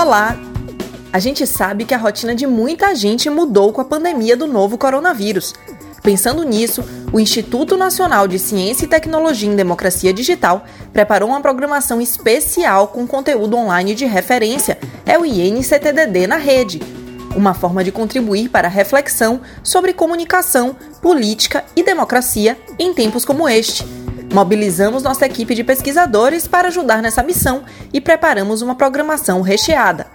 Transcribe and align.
Olá! 0.00 0.34
A 1.12 1.18
gente 1.18 1.46
sabe 1.46 1.84
que 1.84 1.92
a 1.92 1.98
rotina 1.98 2.34
de 2.34 2.46
muita 2.46 2.94
gente 2.94 3.28
mudou 3.28 3.70
com 3.70 3.82
a 3.82 3.84
pandemia 3.84 4.34
do 4.34 4.46
novo 4.46 4.78
coronavírus. 4.78 5.52
Pensando 6.02 6.42
nisso, 6.42 6.82
o 7.12 7.20
Instituto 7.20 7.76
Nacional 7.76 8.26
de 8.26 8.38
Ciência 8.38 8.86
e 8.86 8.88
Tecnologia 8.88 9.46
em 9.46 9.54
Democracia 9.54 10.10
Digital 10.10 10.64
preparou 10.90 11.28
uma 11.28 11.42
programação 11.42 12.00
especial 12.00 12.88
com 12.88 13.06
conteúdo 13.06 13.58
online 13.58 13.94
de 13.94 14.06
referência, 14.06 14.78
é 15.04 15.18
o 15.18 15.26
INCTDD 15.26 16.26
na 16.26 16.36
rede, 16.36 16.80
uma 17.36 17.52
forma 17.52 17.84
de 17.84 17.92
contribuir 17.92 18.48
para 18.48 18.68
a 18.68 18.70
reflexão 18.70 19.42
sobre 19.62 19.92
comunicação, 19.92 20.74
política 21.02 21.62
e 21.76 21.82
democracia 21.82 22.56
em 22.78 22.94
tempos 22.94 23.26
como 23.26 23.46
este. 23.46 23.84
Mobilizamos 24.32 25.02
nossa 25.02 25.26
equipe 25.26 25.56
de 25.56 25.64
pesquisadores 25.64 26.46
para 26.46 26.68
ajudar 26.68 27.02
nessa 27.02 27.20
missão 27.20 27.64
e 27.92 28.00
preparamos 28.00 28.62
uma 28.62 28.76
programação 28.76 29.42
recheada. 29.42 30.06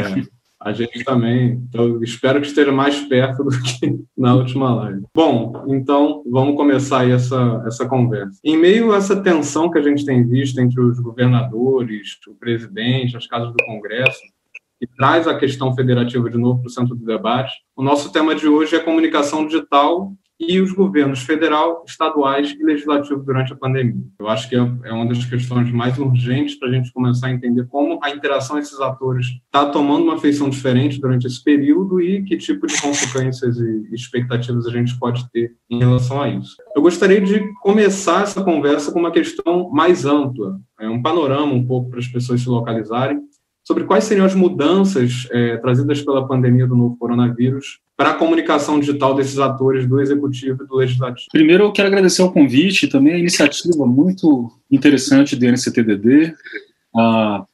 A 0.59 0.73
gente 0.73 1.03
também. 1.05 1.63
Então, 1.69 2.03
espero 2.03 2.41
que 2.41 2.47
esteja 2.47 2.71
mais 2.71 2.99
perto 3.01 3.43
do 3.43 3.51
que 3.61 3.97
na 4.17 4.35
última 4.35 4.75
live. 4.75 5.05
Bom, 5.15 5.65
então 5.69 6.21
vamos 6.29 6.57
começar 6.57 7.01
aí 7.01 7.11
essa, 7.11 7.63
essa 7.65 7.87
conversa. 7.87 8.39
Em 8.43 8.57
meio 8.57 8.91
a 8.91 8.97
essa 8.97 9.21
tensão 9.21 9.71
que 9.71 9.77
a 9.77 9.81
gente 9.81 10.05
tem 10.05 10.27
visto 10.27 10.59
entre 10.59 10.81
os 10.81 10.99
governadores, 10.99 12.17
o 12.27 12.35
presidente, 12.35 13.15
as 13.15 13.25
casas 13.25 13.53
do 13.53 13.65
Congresso, 13.65 14.19
que 14.79 14.87
traz 14.87 15.27
a 15.27 15.37
questão 15.37 15.73
federativa 15.73 16.29
de 16.29 16.37
novo 16.37 16.59
para 16.59 16.67
o 16.67 16.71
centro 16.71 16.95
do 16.95 17.05
debate. 17.05 17.53
O 17.75 17.83
nosso 17.83 18.11
tema 18.11 18.35
de 18.35 18.47
hoje 18.47 18.75
é 18.75 18.79
comunicação 18.79 19.45
digital 19.45 20.13
e 20.39 20.59
os 20.61 20.71
governos 20.71 21.21
federal, 21.21 21.83
estaduais 21.85 22.55
e 22.57 22.63
legislativo 22.63 23.21
durante 23.23 23.51
a 23.51 23.55
pandemia. 23.55 24.01
Eu 24.17 24.29
acho 24.29 24.47
que 24.47 24.55
é, 24.55 24.59
é 24.59 24.93
uma 24.93 25.05
das 25.05 25.25
questões 25.25 25.71
mais 25.71 25.97
urgentes 25.97 26.55
para 26.55 26.69
a 26.69 26.71
gente 26.71 26.93
começar 26.93 27.27
a 27.27 27.31
entender 27.31 27.67
como 27.67 27.99
a 28.01 28.09
interação 28.09 28.55
desses 28.55 28.79
atores 28.79 29.27
está 29.45 29.65
tomando 29.65 30.03
uma 30.03 30.17
feição 30.17 30.49
diferente 30.49 30.99
durante 31.01 31.27
esse 31.27 31.43
período 31.43 31.99
e 31.99 32.23
que 32.23 32.37
tipo 32.37 32.65
de 32.65 32.81
consequências 32.81 33.57
e 33.57 33.89
expectativas 33.93 34.65
a 34.65 34.71
gente 34.71 34.97
pode 34.97 35.29
ter 35.31 35.55
em 35.69 35.79
relação 35.79 36.21
a 36.21 36.29
isso. 36.29 36.55
Eu 36.75 36.81
gostaria 36.81 37.19
de 37.19 37.53
começar 37.61 38.23
essa 38.23 38.41
conversa 38.41 38.91
com 38.91 38.99
uma 38.99 39.11
questão 39.11 39.69
mais 39.69 40.05
ampla, 40.05 40.59
é 40.79 40.87
um 40.87 41.01
panorama 41.01 41.53
um 41.53 41.65
pouco 41.65 41.89
para 41.89 41.99
as 41.99 42.07
pessoas 42.07 42.41
se 42.41 42.47
localizarem 42.47 43.19
sobre 43.69 43.83
quais 43.83 44.05
seriam 44.05 44.25
as 44.25 44.33
mudanças 44.33 45.27
é, 45.29 45.55
trazidas 45.57 46.01
pela 46.01 46.27
pandemia 46.27 46.65
do 46.65 46.75
novo 46.75 46.97
coronavírus 46.97 47.77
para 47.95 48.09
a 48.09 48.13
comunicação 48.15 48.79
digital 48.79 49.13
desses 49.13 49.37
atores 49.37 49.85
do 49.87 50.01
executivo 50.01 50.63
e 50.63 50.67
do 50.67 50.75
legislativo. 50.75 51.27
Primeiro, 51.31 51.65
eu 51.65 51.71
quero 51.71 51.87
agradecer 51.87 52.23
o 52.23 52.31
convite 52.31 52.87
e 52.87 52.89
também 52.89 53.13
a 53.13 53.19
iniciativa 53.19 53.85
muito 53.85 54.51
interessante 54.71 55.35
do 55.35 55.45
NCTDD. 55.45 56.33
Ah, 56.97 57.45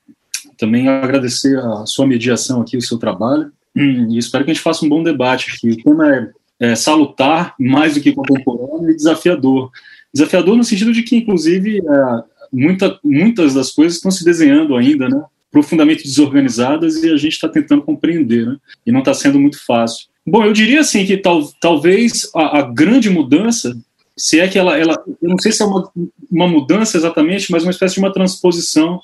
também 0.57 0.87
agradecer 0.87 1.59
a 1.59 1.85
sua 1.85 2.07
mediação 2.07 2.61
aqui, 2.61 2.77
o 2.77 2.81
seu 2.81 2.97
trabalho. 2.97 3.51
Hum, 3.75 4.07
e 4.11 4.17
espero 4.17 4.45
que 4.45 4.51
a 4.51 4.53
gente 4.53 4.63
faça 4.63 4.85
um 4.85 4.89
bom 4.89 5.03
debate 5.03 5.51
aqui. 5.51 5.71
O 5.71 5.83
tema 5.83 6.15
é, 6.15 6.31
é 6.61 6.75
salutar, 6.75 7.55
mais 7.59 7.93
do 7.93 7.99
que 7.99 8.13
contemporâneo, 8.13 8.89
e 8.89 8.95
desafiador. 8.95 9.69
Desafiador 10.13 10.55
no 10.55 10.63
sentido 10.63 10.93
de 10.93 11.03
que, 11.03 11.17
inclusive, 11.17 11.79
é, 11.79 12.23
muita, 12.53 12.97
muitas 13.03 13.53
das 13.53 13.71
coisas 13.71 13.97
estão 13.97 14.11
se 14.11 14.23
desenhando 14.23 14.77
ainda, 14.77 15.09
né? 15.09 15.21
Profundamente 15.55 16.03
desorganizadas 16.03 17.01
e 17.01 17.09
a 17.09 17.15
gente 17.15 17.31
está 17.31 17.47
tentando 17.47 17.81
compreender, 17.81 18.45
né? 18.45 18.57
E 18.85 18.91
não 18.91 18.99
está 18.99 19.13
sendo 19.13 19.39
muito 19.39 19.57
fácil. 19.65 20.07
Bom, 20.27 20.43
eu 20.43 20.51
diria 20.51 20.81
assim 20.81 21.05
que 21.05 21.15
tal, 21.15 21.49
talvez 21.61 22.29
a, 22.35 22.59
a, 22.59 22.61
grande 22.61 23.09
mudança, 23.09 23.73
se 24.17 24.37
é 24.37 24.49
que 24.49 24.59
ela, 24.59 24.77
ela, 24.77 25.01
eu 25.07 25.29
não 25.29 25.39
sei 25.39 25.53
se 25.53 25.63
é 25.63 25.65
uma, 25.65 25.89
uma 26.29 26.45
mudança 26.45 26.97
exatamente, 26.97 27.49
mas 27.53 27.63
uma 27.63 27.71
espécie 27.71 27.93
de 27.93 28.01
uma 28.01 28.11
transposição 28.11 28.99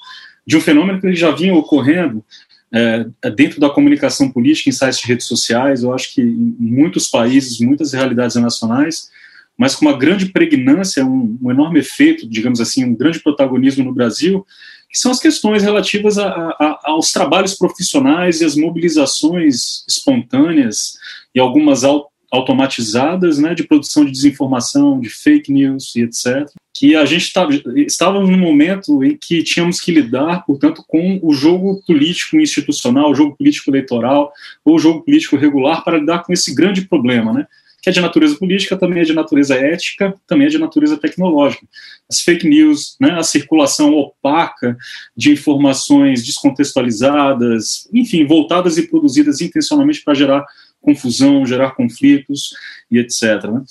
de 0.46 0.58
um 0.58 0.60
fenômeno 0.60 1.00
que 1.00 1.16
já 1.16 1.32
vinha 1.32 1.56
ocorrendo 1.56 2.22
é, 2.70 3.06
dentro 3.30 3.58
da 3.58 3.70
comunicação 3.70 4.30
política 4.30 4.70
em 4.70 4.74
sites 4.74 5.00
de 5.00 5.08
redes 5.08 5.28
sociais. 5.28 5.84
Eu 5.84 5.94
acho 5.94 6.14
que 6.14 6.22
em 6.22 6.56
muitos 6.60 7.08
países, 7.08 7.62
muitas 7.62 7.94
realidades 7.94 8.36
nacionais, 8.36 9.10
mas 9.58 9.74
com 9.74 9.86
uma 9.86 9.98
grande 9.98 10.26
pregnância, 10.26 11.06
um, 11.06 11.38
um 11.42 11.50
enorme 11.50 11.80
efeito, 11.80 12.28
digamos 12.28 12.60
assim, 12.60 12.84
um 12.84 12.94
grande 12.94 13.22
protagonismo 13.22 13.86
no 13.86 13.94
Brasil, 13.94 14.46
que 14.92 15.00
são 15.00 15.12
as 15.12 15.20
questões 15.20 15.64
relativas 15.64 16.18
a, 16.18 16.28
a, 16.28 16.80
aos 16.84 17.12
trabalhos 17.12 17.56
profissionais 17.56 18.42
e 18.42 18.46
as 18.46 18.56
mobilizações 18.56 19.86
espontâneas 19.88 20.98
e 21.34 21.40
algumas 21.40 21.84
automatizadas 22.30 23.38
né, 23.40 23.56
de 23.56 23.64
produção 23.64 24.04
de 24.04 24.12
desinformação, 24.12 25.00
de 25.00 25.10
fake 25.10 25.52
news 25.52 25.96
e 25.96 26.02
etc. 26.02 26.50
Que 26.74 26.96
a 26.96 27.06
gente 27.06 27.32
tá, 27.32 27.48
estávamos 27.76 28.30
num 28.30 28.38
momento 28.38 29.04
em 29.04 29.18
que 29.18 29.44
tínhamos 29.44 29.80
que 29.80 29.92
lidar, 29.92 30.46
portanto, 30.46 30.84
com 30.88 31.20
o 31.22 31.34
jogo 31.34 31.82
político 31.88 32.38
institucional, 32.38 33.12
o 33.12 33.16
jogo 33.16 33.36
político 33.36 33.70
eleitoral 33.70 34.32
ou 34.64 34.76
o 34.76 34.80
jogo 34.80 35.04
político 35.04 35.38
regular 35.38 35.84
para 35.84 36.00
lidar 36.00 36.24
com 36.24 36.34
esse 36.34 36.54
grande 36.54 36.82
problema, 36.82 37.32
né? 37.34 37.48
Que 37.82 37.90
é 37.90 37.94
de 37.94 38.00
natureza 38.00 38.36
política, 38.36 38.78
também 38.78 39.02
é 39.02 39.04
de 39.04 39.14
natureza 39.14 39.56
ética, 39.56 40.14
também 40.28 40.48
é 40.48 40.50
de 40.50 40.60
natureza 40.60 40.98
tecnológica. 40.98 41.66
As 42.10 42.22
fake 42.22 42.48
news, 42.48 42.96
né, 43.00 43.12
a 43.12 43.24
circulação 43.24 43.94
opaca 43.94 44.78
de 45.18 45.32
informações 45.32 46.24
descontextualizadas, 46.24 47.90
enfim, 47.92 48.26
voltadas 48.26 48.78
e 48.78 48.88
produzidas 48.88 49.42
intencionalmente 49.42 50.04
para 50.04 50.14
gerar 50.14 50.46
confusão, 50.80 51.46
gerar 51.46 51.72
conflitos 51.72 52.52
e 52.90 53.00
etc. 53.00 53.46
Né? 53.52 53.64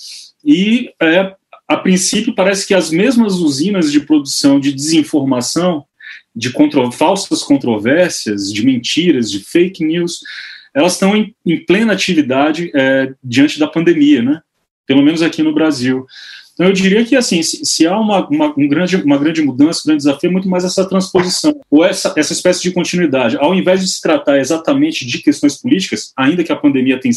E, 0.43 0.93
é, 1.01 1.33
a 1.67 1.77
princípio, 1.77 2.35
parece 2.35 2.67
que 2.67 2.73
as 2.73 2.91
mesmas 2.91 3.35
usinas 3.35 3.91
de 3.91 4.01
produção 4.01 4.59
de 4.59 4.73
desinformação, 4.73 5.85
de 6.35 6.51
contro 6.51 6.91
falsas 6.91 7.43
controvérsias, 7.43 8.51
de 8.51 8.65
mentiras, 8.65 9.31
de 9.31 9.39
fake 9.39 9.83
news, 9.85 10.19
elas 10.73 10.93
estão 10.93 11.15
em, 11.15 11.35
em 11.45 11.63
plena 11.65 11.93
atividade 11.93 12.71
é, 12.75 13.13
diante 13.23 13.59
da 13.59 13.67
pandemia, 13.67 14.21
né? 14.21 14.41
Pelo 14.85 15.01
menos 15.01 15.21
aqui 15.21 15.43
no 15.43 15.53
Brasil. 15.53 16.05
Então, 16.53 16.67
eu 16.67 16.73
diria 16.73 17.03
que, 17.03 17.15
assim, 17.15 17.41
se, 17.41 17.65
se 17.65 17.87
há 17.87 17.97
uma, 17.97 18.27
uma, 18.27 18.53
um 18.57 18.67
grande, 18.67 18.97
uma 18.97 19.17
grande 19.17 19.41
mudança, 19.41 19.81
um 19.81 19.87
grande 19.87 20.03
desafio, 20.03 20.29
é 20.29 20.31
muito 20.31 20.49
mais 20.49 20.63
essa 20.63 20.87
transposição, 20.87 21.59
ou 21.69 21.83
essa, 21.83 22.13
essa 22.15 22.33
espécie 22.33 22.61
de 22.61 22.71
continuidade. 22.71 23.37
Ao 23.37 23.55
invés 23.55 23.81
de 23.81 23.87
se 23.87 24.01
tratar 24.01 24.37
exatamente 24.37 25.05
de 25.05 25.19
questões 25.19 25.57
políticas, 25.57 26.11
ainda 26.15 26.43
que 26.43 26.51
a 26.51 26.55
pandemia 26.55 26.99
tenha, 26.99 27.13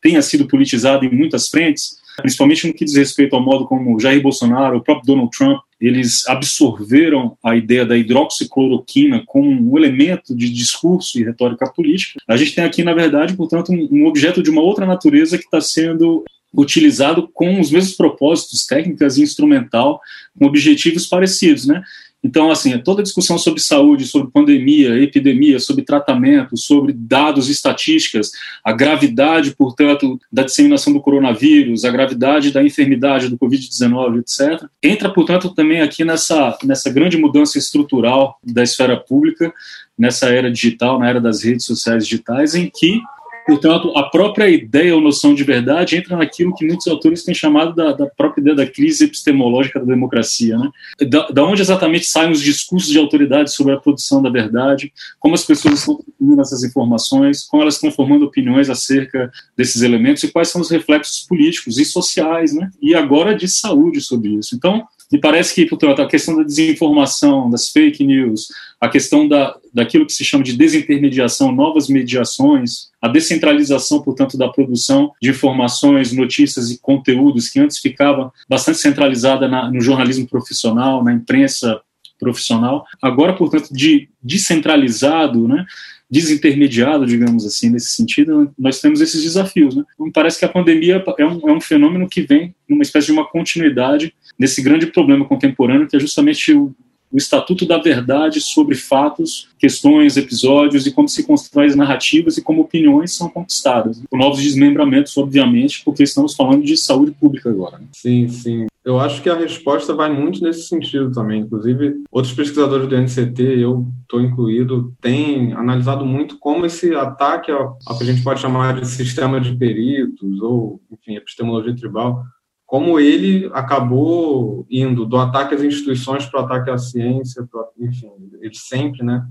tenha 0.00 0.20
sido 0.20 0.46
politizado 0.46 1.04
em 1.04 1.10
muitas 1.10 1.48
frentes, 1.48 1.96
principalmente 2.20 2.66
no 2.66 2.74
que 2.74 2.84
diz 2.84 2.94
respeito 2.94 3.34
ao 3.34 3.42
modo 3.42 3.66
como 3.66 3.98
Jair 3.98 4.20
Bolsonaro, 4.20 4.76
o 4.76 4.82
próprio 4.82 5.06
Donald 5.06 5.30
Trump, 5.36 5.60
eles 5.82 6.28
absorveram 6.28 7.36
a 7.42 7.56
ideia 7.56 7.84
da 7.84 7.96
hidroxicloroquina 7.96 9.24
como 9.26 9.50
um 9.50 9.76
elemento 9.76 10.32
de 10.32 10.48
discurso 10.48 11.18
e 11.18 11.24
retórica 11.24 11.68
política. 11.72 12.20
A 12.28 12.36
gente 12.36 12.54
tem 12.54 12.62
aqui, 12.62 12.84
na 12.84 12.94
verdade, 12.94 13.36
portanto, 13.36 13.72
um 13.72 14.06
objeto 14.06 14.40
de 14.44 14.48
uma 14.48 14.62
outra 14.62 14.86
natureza 14.86 15.36
que 15.36 15.44
está 15.44 15.60
sendo 15.60 16.24
utilizado 16.54 17.28
com 17.32 17.60
os 17.60 17.70
mesmos 17.72 17.96
propósitos, 17.96 18.64
técnicas 18.64 19.16
e 19.16 19.22
instrumental, 19.22 20.00
com 20.38 20.46
objetivos 20.46 21.06
parecidos, 21.06 21.66
né? 21.66 21.82
Então, 22.24 22.50
assim, 22.50 22.78
toda 22.78 23.00
a 23.00 23.02
discussão 23.02 23.36
sobre 23.36 23.60
saúde, 23.60 24.06
sobre 24.06 24.30
pandemia, 24.30 24.96
epidemia, 25.02 25.58
sobre 25.58 25.84
tratamento, 25.84 26.56
sobre 26.56 26.92
dados 26.92 27.48
e 27.48 27.52
estatísticas, 27.52 28.30
a 28.64 28.72
gravidade, 28.72 29.56
portanto, 29.56 30.20
da 30.30 30.44
disseminação 30.44 30.92
do 30.92 31.00
coronavírus, 31.00 31.84
a 31.84 31.90
gravidade 31.90 32.52
da 32.52 32.62
enfermidade 32.62 33.28
do 33.28 33.36
Covid-19, 33.36 34.20
etc., 34.20 34.68
entra, 34.80 35.12
portanto, 35.12 35.52
também 35.52 35.80
aqui 35.80 36.04
nessa, 36.04 36.56
nessa 36.62 36.90
grande 36.90 37.16
mudança 37.16 37.58
estrutural 37.58 38.38
da 38.44 38.62
esfera 38.62 38.96
pública, 38.96 39.52
nessa 39.98 40.28
era 40.28 40.50
digital, 40.50 41.00
na 41.00 41.08
era 41.08 41.20
das 41.20 41.42
redes 41.42 41.66
sociais 41.66 42.06
digitais, 42.06 42.54
em 42.54 42.70
que 42.72 43.00
Portanto, 43.46 43.92
a 43.96 44.04
própria 44.04 44.48
ideia 44.48 44.94
ou 44.94 45.00
noção 45.00 45.34
de 45.34 45.42
verdade 45.42 45.96
entra 45.96 46.16
naquilo 46.16 46.54
que 46.54 46.66
muitos 46.66 46.86
autores 46.86 47.24
têm 47.24 47.34
chamado 47.34 47.74
da, 47.74 47.92
da 47.92 48.06
própria 48.06 48.40
ideia 48.40 48.56
da 48.56 48.66
crise 48.66 49.04
epistemológica 49.04 49.80
da 49.80 49.86
democracia. 49.86 50.56
Né? 50.56 50.70
Da, 51.08 51.28
da, 51.28 51.44
onde 51.44 51.62
exatamente 51.62 52.06
saem 52.06 52.30
os 52.30 52.40
discursos 52.40 52.90
de 52.90 52.98
autoridade 52.98 53.52
sobre 53.52 53.72
a 53.72 53.78
produção 53.78 54.22
da 54.22 54.30
verdade, 54.30 54.92
como 55.18 55.34
as 55.34 55.44
pessoas 55.44 55.80
estão 55.80 55.98
definindo 56.06 56.40
essas 56.40 56.62
informações, 56.62 57.44
como 57.44 57.62
elas 57.62 57.74
estão 57.74 57.90
formando 57.90 58.24
opiniões 58.24 58.70
acerca 58.70 59.30
desses 59.56 59.82
elementos 59.82 60.22
e 60.22 60.30
quais 60.30 60.48
são 60.48 60.60
os 60.60 60.70
reflexos 60.70 61.26
políticos 61.26 61.78
e 61.78 61.84
sociais, 61.84 62.54
né? 62.54 62.70
e 62.80 62.94
agora 62.94 63.34
de 63.34 63.48
saúde 63.48 64.00
sobre 64.00 64.30
isso. 64.30 64.54
Então, 64.54 64.86
me 65.12 65.20
parece 65.20 65.54
que, 65.54 65.66
portanto, 65.66 66.00
a 66.00 66.08
questão 66.08 66.34
da 66.34 66.42
desinformação, 66.42 67.50
das 67.50 67.68
fake 67.68 68.02
news, 68.02 68.48
a 68.80 68.88
questão 68.88 69.28
da, 69.28 69.54
daquilo 69.72 70.06
que 70.06 70.12
se 70.12 70.24
chama 70.24 70.42
de 70.42 70.56
desintermediação, 70.56 71.52
novas 71.52 71.86
mediações, 71.86 72.90
a 73.00 73.08
descentralização, 73.08 74.00
portanto, 74.00 74.38
da 74.38 74.48
produção 74.48 75.12
de 75.20 75.28
informações, 75.28 76.12
notícias 76.12 76.70
e 76.70 76.78
conteúdos 76.80 77.50
que 77.50 77.60
antes 77.60 77.78
ficava 77.78 78.32
bastante 78.48 78.78
centralizada 78.78 79.46
na, 79.46 79.70
no 79.70 79.82
jornalismo 79.82 80.26
profissional, 80.26 81.04
na 81.04 81.12
imprensa 81.12 81.82
profissional, 82.18 82.86
agora, 83.02 83.34
portanto, 83.34 83.68
de 83.70 84.08
descentralizado, 84.22 85.46
né, 85.46 85.66
desintermediado, 86.12 87.04
digamos 87.04 87.44
assim, 87.44 87.68
nesse 87.70 87.90
sentido, 87.92 88.52
nós 88.58 88.80
temos 88.80 89.00
esses 89.00 89.22
desafios. 89.22 89.74
Né? 89.74 89.82
Então, 89.94 90.10
parece 90.12 90.38
que 90.38 90.44
a 90.44 90.48
pandemia 90.48 91.02
é 91.18 91.24
um, 91.24 91.48
é 91.48 91.52
um 91.52 91.60
fenômeno 91.60 92.08
que 92.08 92.22
vem 92.22 92.54
numa 92.68 92.82
espécie 92.82 93.06
de 93.06 93.12
uma 93.12 93.26
continuidade 93.26 94.14
nesse 94.42 94.60
grande 94.60 94.86
problema 94.88 95.24
contemporâneo, 95.24 95.86
que 95.86 95.96
é 95.96 96.00
justamente 96.00 96.52
o, 96.52 96.74
o 97.12 97.16
estatuto 97.16 97.64
da 97.64 97.78
verdade 97.78 98.40
sobre 98.40 98.74
fatos, 98.74 99.48
questões, 99.56 100.16
episódios 100.16 100.84
e 100.84 100.90
como 100.90 101.08
se 101.08 101.22
constroem 101.22 101.68
as 101.68 101.76
narrativas 101.76 102.36
e 102.36 102.42
como 102.42 102.60
opiniões 102.60 103.14
são 103.14 103.28
conquistadas. 103.28 104.02
Com 104.10 104.16
novos 104.16 104.42
desmembramentos, 104.42 105.16
obviamente, 105.16 105.82
porque 105.84 106.02
estamos 106.02 106.34
falando 106.34 106.64
de 106.64 106.76
saúde 106.76 107.12
pública 107.12 107.50
agora. 107.50 107.78
Né? 107.78 107.86
Sim, 107.92 108.28
sim. 108.28 108.66
Eu 108.84 108.98
acho 108.98 109.22
que 109.22 109.30
a 109.30 109.36
resposta 109.36 109.94
vai 109.94 110.12
muito 110.12 110.42
nesse 110.42 110.62
sentido 110.62 111.12
também. 111.12 111.42
Inclusive, 111.42 112.02
outros 112.10 112.34
pesquisadores 112.34 112.88
do 112.88 112.96
NCT, 112.96 113.60
eu 113.60 113.86
estou 114.00 114.20
incluído, 114.20 114.92
têm 115.00 115.52
analisado 115.52 116.04
muito 116.04 116.36
como 116.36 116.66
esse 116.66 116.92
ataque 116.96 117.52
ao, 117.52 117.78
ao 117.86 117.96
que 117.96 118.02
a 118.02 118.06
gente 118.06 118.24
pode 118.24 118.40
chamar 118.40 118.80
de 118.80 118.88
sistema 118.88 119.40
de 119.40 119.54
peritos 119.54 120.40
ou, 120.40 120.80
enfim, 120.90 121.14
epistemologia 121.14 121.76
tribal, 121.76 122.24
como 122.72 122.98
ele 122.98 123.50
acabou 123.52 124.64
indo 124.70 125.04
do 125.04 125.18
ataque 125.18 125.54
às 125.54 125.62
instituições 125.62 126.24
para 126.24 126.40
o 126.40 126.44
ataque 126.46 126.70
à 126.70 126.78
ciência, 126.78 127.46
pro, 127.46 127.66
enfim, 127.78 128.10
ele 128.40 128.54
sempre, 128.54 129.04
né, 129.04 129.26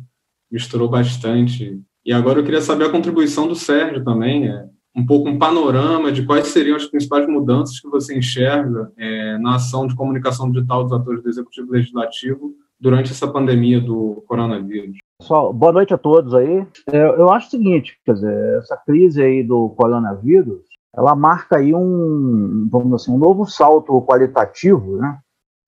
misturou 0.52 0.88
bastante. 0.88 1.82
E 2.06 2.14
agora 2.14 2.38
eu 2.38 2.44
queria 2.44 2.62
saber 2.62 2.86
a 2.86 2.92
contribuição 2.92 3.48
do 3.48 3.56
Sérgio 3.56 4.04
também, 4.04 4.48
é, 4.48 4.66
um 4.96 5.04
pouco 5.04 5.28
um 5.28 5.40
panorama 5.40 6.12
de 6.12 6.24
quais 6.24 6.50
seriam 6.50 6.76
as 6.76 6.86
principais 6.86 7.28
mudanças 7.28 7.80
que 7.80 7.90
você 7.90 8.16
enxerga 8.16 8.92
é, 8.96 9.40
na 9.40 9.56
ação 9.56 9.88
de 9.88 9.96
comunicação 9.96 10.52
digital 10.52 10.84
dos 10.84 10.94
atores 10.94 11.24
do 11.24 11.30
Executivo 11.30 11.72
Legislativo 11.72 12.54
durante 12.80 13.10
essa 13.10 13.28
pandemia 13.28 13.82
do 13.82 14.24
coronavírus. 14.28 15.00
Pessoal, 15.20 15.52
boa 15.52 15.72
noite 15.72 15.96
a 15.96 15.98
todos 15.98 16.36
aí. 16.36 16.64
É, 16.92 17.06
eu 17.20 17.32
acho 17.32 17.48
o 17.48 17.50
seguinte, 17.50 17.98
quer 18.06 18.14
dizer, 18.14 18.58
essa 18.60 18.78
crise 18.78 19.20
aí 19.20 19.42
do 19.44 19.70
coronavírus, 19.70 20.62
ela 20.96 21.16
marca 21.16 21.58
aí 21.58 21.74
um, 21.74 22.68
vamos 22.70 23.02
assim, 23.02 23.12
um 23.12 23.18
novo 23.18 23.46
salto 23.46 24.02
qualitativo, 24.02 24.98
né, 24.98 25.20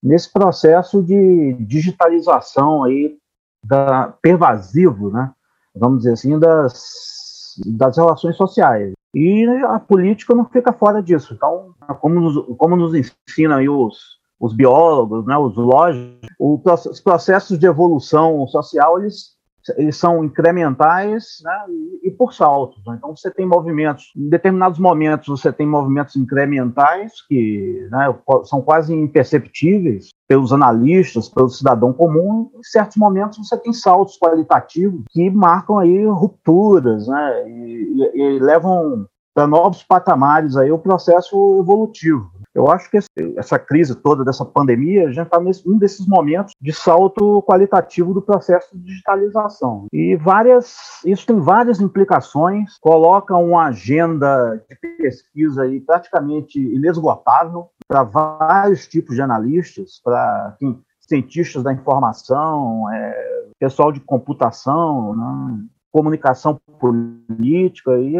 nesse 0.02 0.32
processo 0.32 1.02
de 1.02 1.54
digitalização 1.54 2.84
aí 2.84 3.18
da 3.64 4.14
pervasivo, 4.22 5.10
né, 5.10 5.32
vamos 5.76 6.00
dizer 6.00 6.14
assim, 6.14 6.38
das, 6.38 7.56
das 7.66 7.98
relações 7.98 8.36
sociais. 8.36 8.94
E 9.16 9.46
a 9.68 9.80
política 9.80 10.34
não 10.34 10.46
fica 10.46 10.74
fora 10.74 11.02
disso. 11.02 11.36
Então, 11.36 11.74
como 12.02 12.20
nos, 12.20 12.58
como 12.58 12.76
nos 12.76 12.96
ensinam 12.96 13.58
aí 13.58 13.70
os, 13.70 14.18
os 14.40 14.54
biólogos, 14.54 15.26
né, 15.26 15.38
os 15.38 15.56
lógicos, 15.56 16.20
os 16.40 17.00
processos 17.00 17.58
de 17.60 17.68
evolução 17.68 18.46
social, 18.48 19.00
eles 19.00 19.34
eles 19.78 19.96
são 19.96 20.24
incrementais 20.24 21.38
né, 21.44 21.66
e, 22.04 22.12
por 22.12 22.34
saltos. 22.34 22.84
Né? 22.86 22.96
Então 22.98 23.16
você 23.16 23.32
tem 23.32 23.46
movimentos, 23.46 24.12
em 24.16 24.30
determinados 24.30 24.80
momentos 24.80 25.28
você 25.28 25.52
tem 25.52 25.68
movimentos 25.68 26.16
incrementais 26.16 27.14
que 27.28 27.88
né, 27.92 28.14
são 28.44 28.62
quase 28.62 28.94
imperceptíveis 28.94 30.10
pelos 30.28 30.52
analistas, 30.52 31.30
pelo 31.30 31.50
cidadão 31.50 31.94
comum. 31.94 32.50
Em 32.56 32.64
certos 32.64 32.98
momentos 32.98 33.38
você 33.38 33.58
tem 33.58 33.74
saltos 33.74 34.18
qualitativos 34.18 35.04
que 35.10 35.30
marcam 35.30 35.78
aí 35.78 36.06
rupturas 36.06 37.08
né, 37.08 37.50
e, 37.50 38.12
e, 38.16 38.22
e 38.22 38.40
levam 38.40 39.08
para 39.34 39.48
novos 39.48 39.84
patamares 39.84 40.56
aí 40.56 40.72
o 40.72 40.80
processo 40.80 41.60
evolutivo. 41.60 42.32
Eu 42.54 42.70
acho 42.70 42.90
que 42.90 43.00
essa 43.36 43.58
crise 43.58 43.96
toda 43.96 44.24
dessa 44.24 44.46
pandemia 44.46 45.12
já 45.12 45.24
está 45.24 45.40
num 45.40 45.78
desses 45.78 46.06
momentos 46.06 46.54
de 46.62 46.72
salto 46.72 47.42
qualitativo 47.42 48.14
do 48.14 48.22
processo 48.22 48.78
de 48.78 48.84
digitalização. 48.84 49.88
E 49.92 50.16
várias, 50.16 51.02
isso 51.04 51.26
tem 51.26 51.40
várias 51.40 51.82
implicações, 51.82 52.78
coloca 52.80 53.36
uma 53.36 53.66
agenda 53.68 54.64
de 54.70 54.76
pesquisa 54.98 55.64
aí 55.64 55.82
praticamente 55.82 56.60
inesgotável 56.60 57.70
para 57.88 58.04
vários 58.04 58.88
tipos 58.88 59.16
de 59.16 59.22
analistas, 59.22 60.00
para 60.04 60.56
cientistas 61.00 61.64
da 61.64 61.74
informação, 61.74 62.90
é, 62.92 63.44
pessoal 63.60 63.92
de 63.92 64.00
computação, 64.00 65.16
né, 65.16 65.64
comunicação 65.94 66.60
política, 66.80 68.00
e, 68.00 68.16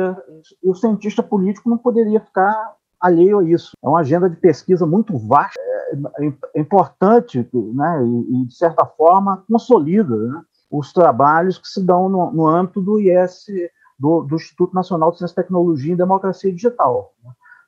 e 0.64 0.70
o 0.70 0.76
cientista 0.76 1.24
político 1.24 1.68
não 1.68 1.78
poderia 1.78 2.22
ficar 2.22 2.76
alheio 3.02 3.40
a 3.40 3.44
isso. 3.44 3.76
É 3.84 3.90
uma 3.90 4.00
agenda 4.00 4.30
de 4.30 4.36
pesquisa 4.36 4.86
muito 4.86 5.18
vasta, 5.18 5.60
é, 6.20 6.34
é 6.56 6.62
importante, 6.62 7.40
né, 7.52 8.06
e, 8.30 8.46
de 8.46 8.56
certa 8.56 8.86
forma 8.86 9.44
consolida 9.50 10.16
né, 10.16 10.42
os 10.70 10.94
trabalhos 10.94 11.58
que 11.58 11.68
se 11.68 11.84
dão 11.84 12.08
no, 12.08 12.32
no 12.32 12.48
âmbito 12.48 12.80
do 12.80 13.00
IS, 13.00 13.46
do, 14.00 14.22
do, 14.22 14.36
Instituto 14.36 14.76
Nacional 14.76 15.12
de 15.12 15.18
Ciência, 15.18 15.36
Tecnologia 15.36 15.94
e 15.94 15.98
Democracia 15.98 16.54
Digital. 16.54 17.12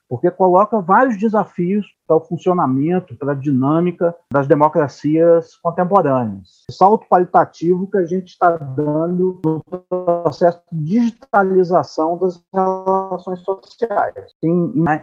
Porque 0.07 0.29
coloca 0.29 0.79
vários 0.79 1.17
desafios 1.17 1.85
para 2.07 2.17
o 2.17 2.21
funcionamento, 2.21 3.15
para 3.15 3.31
a 3.31 3.35
dinâmica 3.35 4.15
das 4.31 4.47
democracias 4.47 5.55
contemporâneas. 5.55 6.65
O 6.69 6.73
salto 6.73 7.07
qualitativo 7.09 7.89
que 7.89 7.97
a 7.97 8.05
gente 8.05 8.29
está 8.29 8.55
dando 8.57 9.41
no 9.43 9.61
processo 9.89 10.61
de 10.71 10.99
digitalização 10.99 12.17
das 12.17 12.41
relações 12.53 13.39
sociais. 13.41 14.13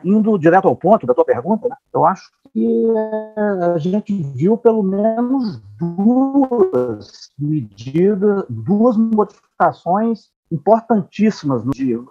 indo 0.05 0.39
direto 0.39 0.69
ao 0.69 0.77
ponto 0.77 1.07
da 1.07 1.15
tua 1.15 1.25
pergunta, 1.25 1.69
né, 1.69 1.77
eu 1.93 2.05
acho 2.05 2.31
que 2.53 2.93
a 3.75 3.79
gente 3.79 4.23
viu 4.35 4.57
pelo 4.57 4.83
menos 4.83 5.61
duas 5.79 7.31
medidas, 7.39 8.45
duas 8.49 8.97
modificações 8.97 10.31
importantíssimas 10.51 11.63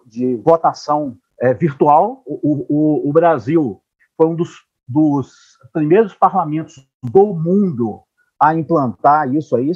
de 0.06 0.36
votação 0.38 1.16
é, 1.42 1.54
virtual. 1.54 2.22
O, 2.26 2.66
o, 2.70 3.10
o, 3.10 3.14
Brasil 3.14 3.82
foi 4.16 4.28
um 4.28 4.36
dos, 4.36 4.64
dos, 4.88 5.34
primeiros 5.74 6.14
parlamentos 6.14 6.88
do 7.02 7.34
mundo 7.34 8.04
a 8.40 8.56
implantar 8.56 9.34
isso 9.34 9.56
aí, 9.56 9.72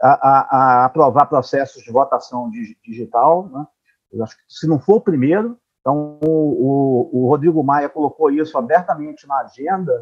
a, 0.00 0.28
a, 0.28 0.56
a 0.56 0.84
aprovar 0.84 1.26
processos 1.26 1.82
de 1.82 1.90
votação 1.90 2.50
digital. 2.84 3.48
Né? 3.48 3.66
Eu 4.12 4.24
acho 4.24 4.36
que 4.36 4.42
se 4.48 4.66
não 4.66 4.78
for 4.78 4.96
o 4.96 5.00
primeiro, 5.00 5.58
então 5.80 6.18
o, 6.24 7.10
o, 7.12 7.28
Rodrigo 7.28 7.62
Maia 7.62 7.88
colocou 7.88 8.30
isso 8.30 8.56
abertamente 8.56 9.26
na 9.26 9.40
agenda 9.40 9.92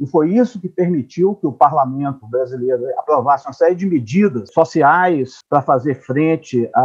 E 0.00 0.06
foi 0.06 0.30
isso 0.30 0.58
que 0.58 0.68
permitiu 0.68 1.34
que 1.34 1.46
o 1.46 1.52
parlamento 1.52 2.26
brasileiro 2.26 2.82
aprovasse 2.98 3.46
uma 3.46 3.52
série 3.52 3.74
de 3.74 3.86
medidas 3.86 4.48
sociais 4.52 5.40
para 5.48 5.60
fazer 5.60 5.94
frente 5.94 6.68
à, 6.74 6.80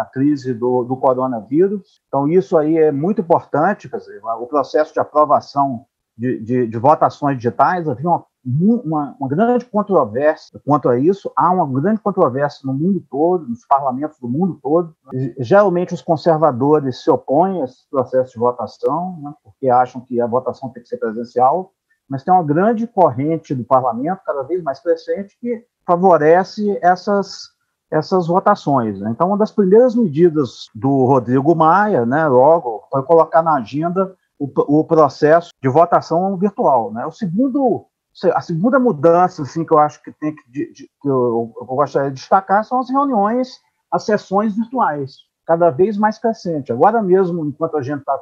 à 0.00 0.10
crise 0.10 0.54
do, 0.54 0.82
do, 0.84 0.96
coronavírus. 0.96 2.00
Então, 2.08 2.26
isso 2.26 2.56
aí 2.56 2.78
é 2.78 2.90
muito 2.90 3.20
importante, 3.20 3.90
quer 3.90 3.98
dizer, 3.98 4.20
o 4.40 4.46
processo 4.46 4.94
de 4.94 5.00
aprovação 5.00 5.84
de, 6.16 6.40
de, 6.40 6.66
de 6.66 6.78
votações 6.78 7.36
digitais, 7.36 7.86
havia 7.86 8.08
uma 8.08 8.24
uma, 8.46 9.16
uma, 9.18 9.28
grande 9.28 9.64
controvérsia 9.64 10.60
quanto 10.64 10.88
a 10.88 10.98
isso. 10.98 11.30
Há 11.36 11.50
uma 11.50 11.66
grande 11.80 12.00
controvérsia 12.00 12.60
no 12.64 12.72
mundo 12.72 13.04
todo, 13.10 13.48
nos 13.48 13.66
parlamentos 13.66 14.20
do 14.20 14.28
mundo 14.28 14.58
todo. 14.62 14.94
Geralmente, 15.38 15.94
os 15.94 16.00
conservadores 16.00 17.02
se 17.02 17.10
opõem 17.10 17.60
a 17.60 17.64
esse 17.64 17.88
processo 17.90 18.32
de 18.32 18.38
votação, 18.38 19.18
né, 19.20 19.34
porque 19.42 19.68
acham 19.68 20.00
que 20.00 20.20
a 20.20 20.26
votação 20.26 20.70
tem 20.70 20.82
que 20.82 20.88
ser 20.88 20.98
presencial. 20.98 21.72
Mas 22.08 22.22
tem 22.22 22.32
uma 22.32 22.42
grande 22.42 22.86
corrente 22.86 23.54
do 23.54 23.64
parlamento, 23.64 24.22
cada 24.24 24.42
vez 24.42 24.62
mais 24.62 24.80
crescente, 24.80 25.36
que 25.40 25.64
favorece 25.86 26.78
essas, 26.82 27.50
essas 27.90 28.26
votações. 28.26 29.00
Né. 29.00 29.10
Então, 29.10 29.28
uma 29.28 29.38
das 29.38 29.50
primeiras 29.50 29.94
medidas 29.94 30.66
do 30.74 31.04
Rodrigo 31.04 31.54
Maia, 31.54 32.04
né, 32.06 32.26
logo, 32.26 32.84
foi 32.90 33.02
colocar 33.02 33.42
na 33.42 33.54
agenda 33.54 34.14
o, 34.38 34.80
o 34.80 34.84
processo 34.84 35.50
de 35.62 35.68
votação 35.68 36.36
virtual. 36.36 36.92
Né? 36.92 37.04
O 37.06 37.12
segundo 37.12 37.86
a 38.32 38.40
segunda 38.40 38.78
mudança 38.78 39.42
assim, 39.42 39.64
que 39.64 39.74
eu 39.74 39.78
acho 39.78 40.02
que 40.02 40.10
tem 40.10 40.34
que, 40.34 40.50
de, 40.50 40.72
de, 40.72 40.90
que 41.02 41.08
eu, 41.08 41.52
eu, 41.54 41.66
gostaria 41.66 42.10
de 42.10 42.16
destacar 42.16 42.64
são 42.64 42.80
as 42.80 42.88
reuniões, 42.88 43.60
as 43.90 44.04
sessões 44.04 44.56
virtuais, 44.56 45.16
cada 45.44 45.68
vez 45.68 45.98
mais 45.98 46.18
crescente. 46.18 46.72
Agora 46.72 47.02
mesmo, 47.02 47.44
enquanto 47.44 47.76
a 47.76 47.82
gente 47.82 48.00
está 48.00 48.18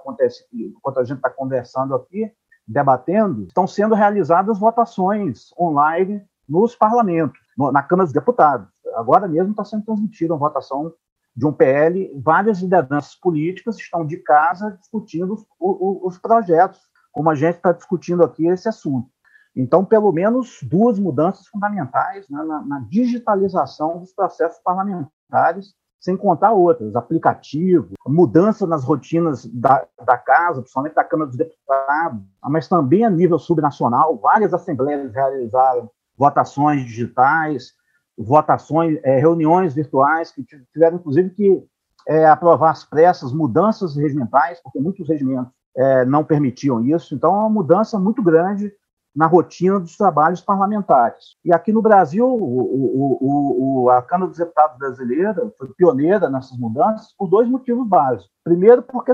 está 1.19 1.31
conversando 1.31 1.95
aqui, 1.95 2.29
debatendo, 2.67 3.45
estão 3.45 3.67
sendo 3.67 3.95
realizadas 3.95 4.59
votações 4.59 5.53
online 5.59 6.23
nos 6.49 6.75
parlamentos, 6.75 7.41
no, 7.57 7.71
na 7.71 7.83
Câmara 7.83 8.07
dos 8.07 8.13
Deputados. 8.13 8.69
Agora 8.95 9.29
mesmo 9.29 9.51
está 9.51 9.65
sendo 9.65 9.85
transmitida 9.85 10.33
uma 10.33 10.39
votação 10.39 10.93
de 11.37 11.47
um 11.47 11.53
PL, 11.53 12.13
várias 12.23 12.61
lideranças 12.61 13.15
políticas 13.17 13.77
estão 13.77 14.07
de 14.07 14.19
casa 14.19 14.77
discutindo 14.81 15.35
os, 15.35 15.47
os, 15.59 16.15
os 16.15 16.19
projetos, 16.19 16.81
como 17.13 17.29
a 17.29 17.35
gente 17.35 17.57
está 17.57 17.73
discutindo 17.73 18.23
aqui 18.23 18.47
esse 18.47 18.69
assunto. 18.69 19.09
Então, 19.57 19.85
pelo 19.85 20.13
menos 20.13 20.59
duas 20.63 20.99
mudanças 20.99 21.47
fundamentais 21.47 22.29
né, 22.29 22.43
na, 22.43 22.63
na, 22.63 22.81
digitalização 22.89 24.01
dos 24.01 24.13
processos 24.13 24.61
parlamentares, 24.63 25.75
sem 26.05 26.19
contar 26.19 26.53
outras, 26.53 26.95
aplicativo, 26.95 27.95
mudança 28.07 28.67
nas 28.67 28.85
rotinas 28.85 29.47
da, 29.47 29.87
da 30.05 30.19
casa, 30.19 30.61
principalmente 30.61 30.95
da 30.95 31.03
Câmara 31.03 31.29
dos 31.29 31.39
Deputados, 31.39 32.21
mas 32.43 32.69
também 32.69 33.07
a 33.07 33.11
nível 33.11 33.39
subnacional, 33.39 34.19
várias 34.19 34.53
assembleias 34.53 35.15
realizaram 35.15 35.91
votações 36.15 36.85
digitais, 36.85 37.73
votações, 38.19 38.99
é, 39.03 39.19
reuniões 39.19 39.73
virtuais, 39.73 40.31
que 40.31 40.45
tiveram, 40.75 40.99
inclusive, 40.99 41.31
que 41.31 41.65
é, 42.07 42.27
aprovar 42.27 42.73
as 42.73 42.85
pressas, 42.85 43.33
mudanças 43.33 43.97
regimentais, 43.97 44.61
porque 44.63 44.79
muitos 44.79 45.09
regimentos 45.09 45.55
é, 45.75 46.05
não 46.05 46.23
permitiam 46.23 46.85
isso. 46.85 47.15
Então, 47.15 47.35
é 47.35 47.39
uma 47.39 47.49
mudança 47.49 47.99
muito 47.99 48.23
grande 48.23 48.71
na 49.15 49.27
rotina 49.27 49.79
dos 49.79 49.97
trabalhos 49.97 50.41
parlamentares. 50.41 51.37
E 51.45 51.53
aqui 51.53 51.73
no 51.73 51.81
Brasil, 51.81 52.27
o, 52.27 53.19
o, 53.21 53.85
o, 53.85 53.91
a 53.91 54.03
Câmara 54.03 54.29
dos 54.29 54.39
Deputados 54.39 54.77
brasileira 54.77 55.53
foi 55.57 55.69
pioneira 55.77 56.29
nessas 56.29 56.59
mudanças 56.59 57.15
por 57.17 57.29
dois 57.29 57.49
motivos 57.49 57.87
básicos. 57.87 58.31
Primeiro, 58.43 58.83
porque 58.83 59.13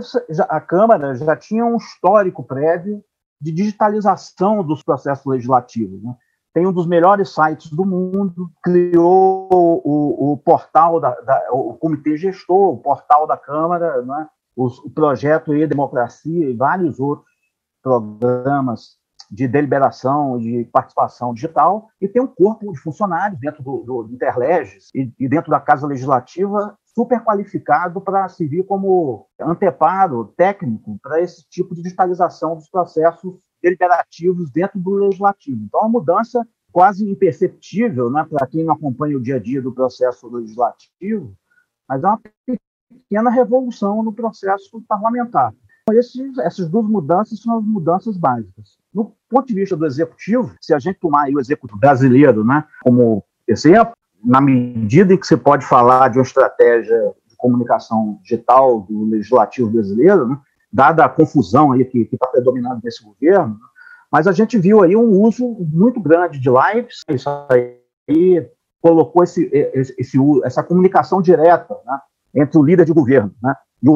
a 0.49 0.61
Câmara 0.61 1.15
já 1.15 1.37
tinha 1.37 1.67
um 1.67 1.77
histórico 1.77 2.43
prévio 2.43 3.05
de 3.41 3.53
digitalização 3.53 4.65
dos 4.65 4.83
processos 4.83 5.27
legislativos. 5.27 6.03
Né? 6.03 6.15
Tem 6.55 6.67
um 6.67 6.73
dos 6.73 6.87
melhores 6.87 7.35
sites 7.35 7.71
do 7.71 7.85
mundo, 7.85 8.51
criou 8.63 9.49
o, 9.53 10.37
portal, 10.43 10.99
da, 10.99 11.15
da, 11.21 11.49
o 11.53 11.75
comitê 11.75 12.17
gestor, 12.17 12.75
o 12.75 12.79
portal 12.79 13.27
da 13.27 13.37
Câmara, 13.37 14.03
né? 14.03 14.29
o, 14.57 14.67
o 14.67 14.91
projeto 14.91 15.55
E-Democracia 15.55 16.49
e 16.49 16.57
vários 16.57 16.99
outros 16.99 17.29
programas 17.83 19.00
de 19.31 19.47
deliberação, 19.47 20.39
de 20.39 20.65
participação 20.73 21.33
digital, 21.33 21.89
e 22.01 22.09
tem 22.09 22.21
um 22.21 22.27
corpo 22.27 22.73
de 22.73 22.79
funcionários 22.81 23.39
dentro 23.39 23.63
do, 23.63 23.83
do, 23.85 24.13
Interleges 24.13 24.91
e, 24.93 25.13
e 25.19 25.29
dentro 25.29 25.51
da 25.51 25.61
Casa 25.61 25.87
Legislativa 25.87 26.77
super 26.85 27.23
qualificado 27.23 28.01
para 28.01 28.29
servir 28.29 28.65
como 28.65 29.29
anteparo 29.41 30.25
técnico 30.37 30.99
para 31.01 31.21
esse 31.21 31.49
tipo 31.49 31.75
de 31.75 31.83
digitalização 31.83 32.57
dos 32.57 32.69
processos 32.69 33.39
deliberativos 33.63 34.51
dentro 34.51 34.81
do 34.81 34.95
legislativo. 34.95 35.63
Então, 35.63 35.81
é 35.81 35.85
uma 35.85 36.01
mudança 36.01 36.45
quase 36.73 37.09
imperceptível 37.09 38.11
né, 38.11 38.27
para 38.29 38.47
quem 38.49 38.65
não 38.65 38.75
acompanha 38.75 39.17
o 39.17 39.23
dia 39.23 39.37
a 39.37 39.39
dia 39.39 39.63
do 39.63 39.73
processo 39.73 40.29
legislativo, 40.29 41.37
mas 41.89 42.03
é 42.03 42.07
uma 42.07 42.21
pequena 42.91 43.31
revolução 43.31 44.03
no 44.03 44.13
processo 44.13 44.83
parlamentar. 44.89 45.53
Então, 45.83 45.99
esses, 45.99 46.39
essas 46.39 46.69
duas 46.69 46.87
mudanças 46.87 47.41
são 47.41 47.59
as 47.59 47.65
mudanças 47.65 48.17
básicas. 48.17 48.80
No 48.93 49.15
ponto 49.29 49.47
de 49.47 49.55
vista 49.55 49.77
do 49.77 49.87
executivo, 49.87 50.55
se 50.61 50.75
a 50.75 50.79
gente 50.79 50.99
tomar 50.99 51.29
o 51.29 51.41
executivo 51.41 51.79
brasileiro 51.79 52.45
né, 52.45 52.65
como 52.83 53.25
exemplo, 53.47 53.93
na 54.25 54.41
medida 54.41 55.15
em 55.15 55.17
que 55.17 55.27
você 55.27 55.37
pode 55.37 55.65
falar 55.65 56.09
de 56.09 56.19
uma 56.19 56.25
estratégia 56.25 56.97
de 57.27 57.37
comunicação 57.37 58.19
digital 58.23 58.81
do 58.81 59.05
legislativo 59.05 59.71
brasileiro, 59.71 60.29
né, 60.29 60.39
dada 60.73 61.05
a 61.05 61.09
confusão 61.09 61.73
aí 61.73 61.85
que 61.85 62.09
está 62.13 62.27
predominando 62.27 62.81
nesse 62.83 63.03
governo, 63.03 63.59
mas 64.11 64.27
a 64.27 64.33
gente 64.33 64.59
viu 64.59 64.83
aí 64.83 64.97
um 64.97 65.23
uso 65.23 65.47
muito 65.73 66.01
grande 66.01 66.39
de 66.39 66.49
lives, 66.49 67.03
isso 67.09 67.29
aí 67.49 68.51
colocou 68.81 69.23
esse, 69.23 69.49
esse, 69.53 69.95
esse 69.99 70.19
essa 70.45 70.63
comunicação 70.63 71.23
direta 71.23 71.77
né, 71.85 71.99
entre 72.35 72.59
o 72.59 72.63
líder 72.63 72.85
de 72.85 72.93
governo 72.93 73.33
né, 73.43 73.55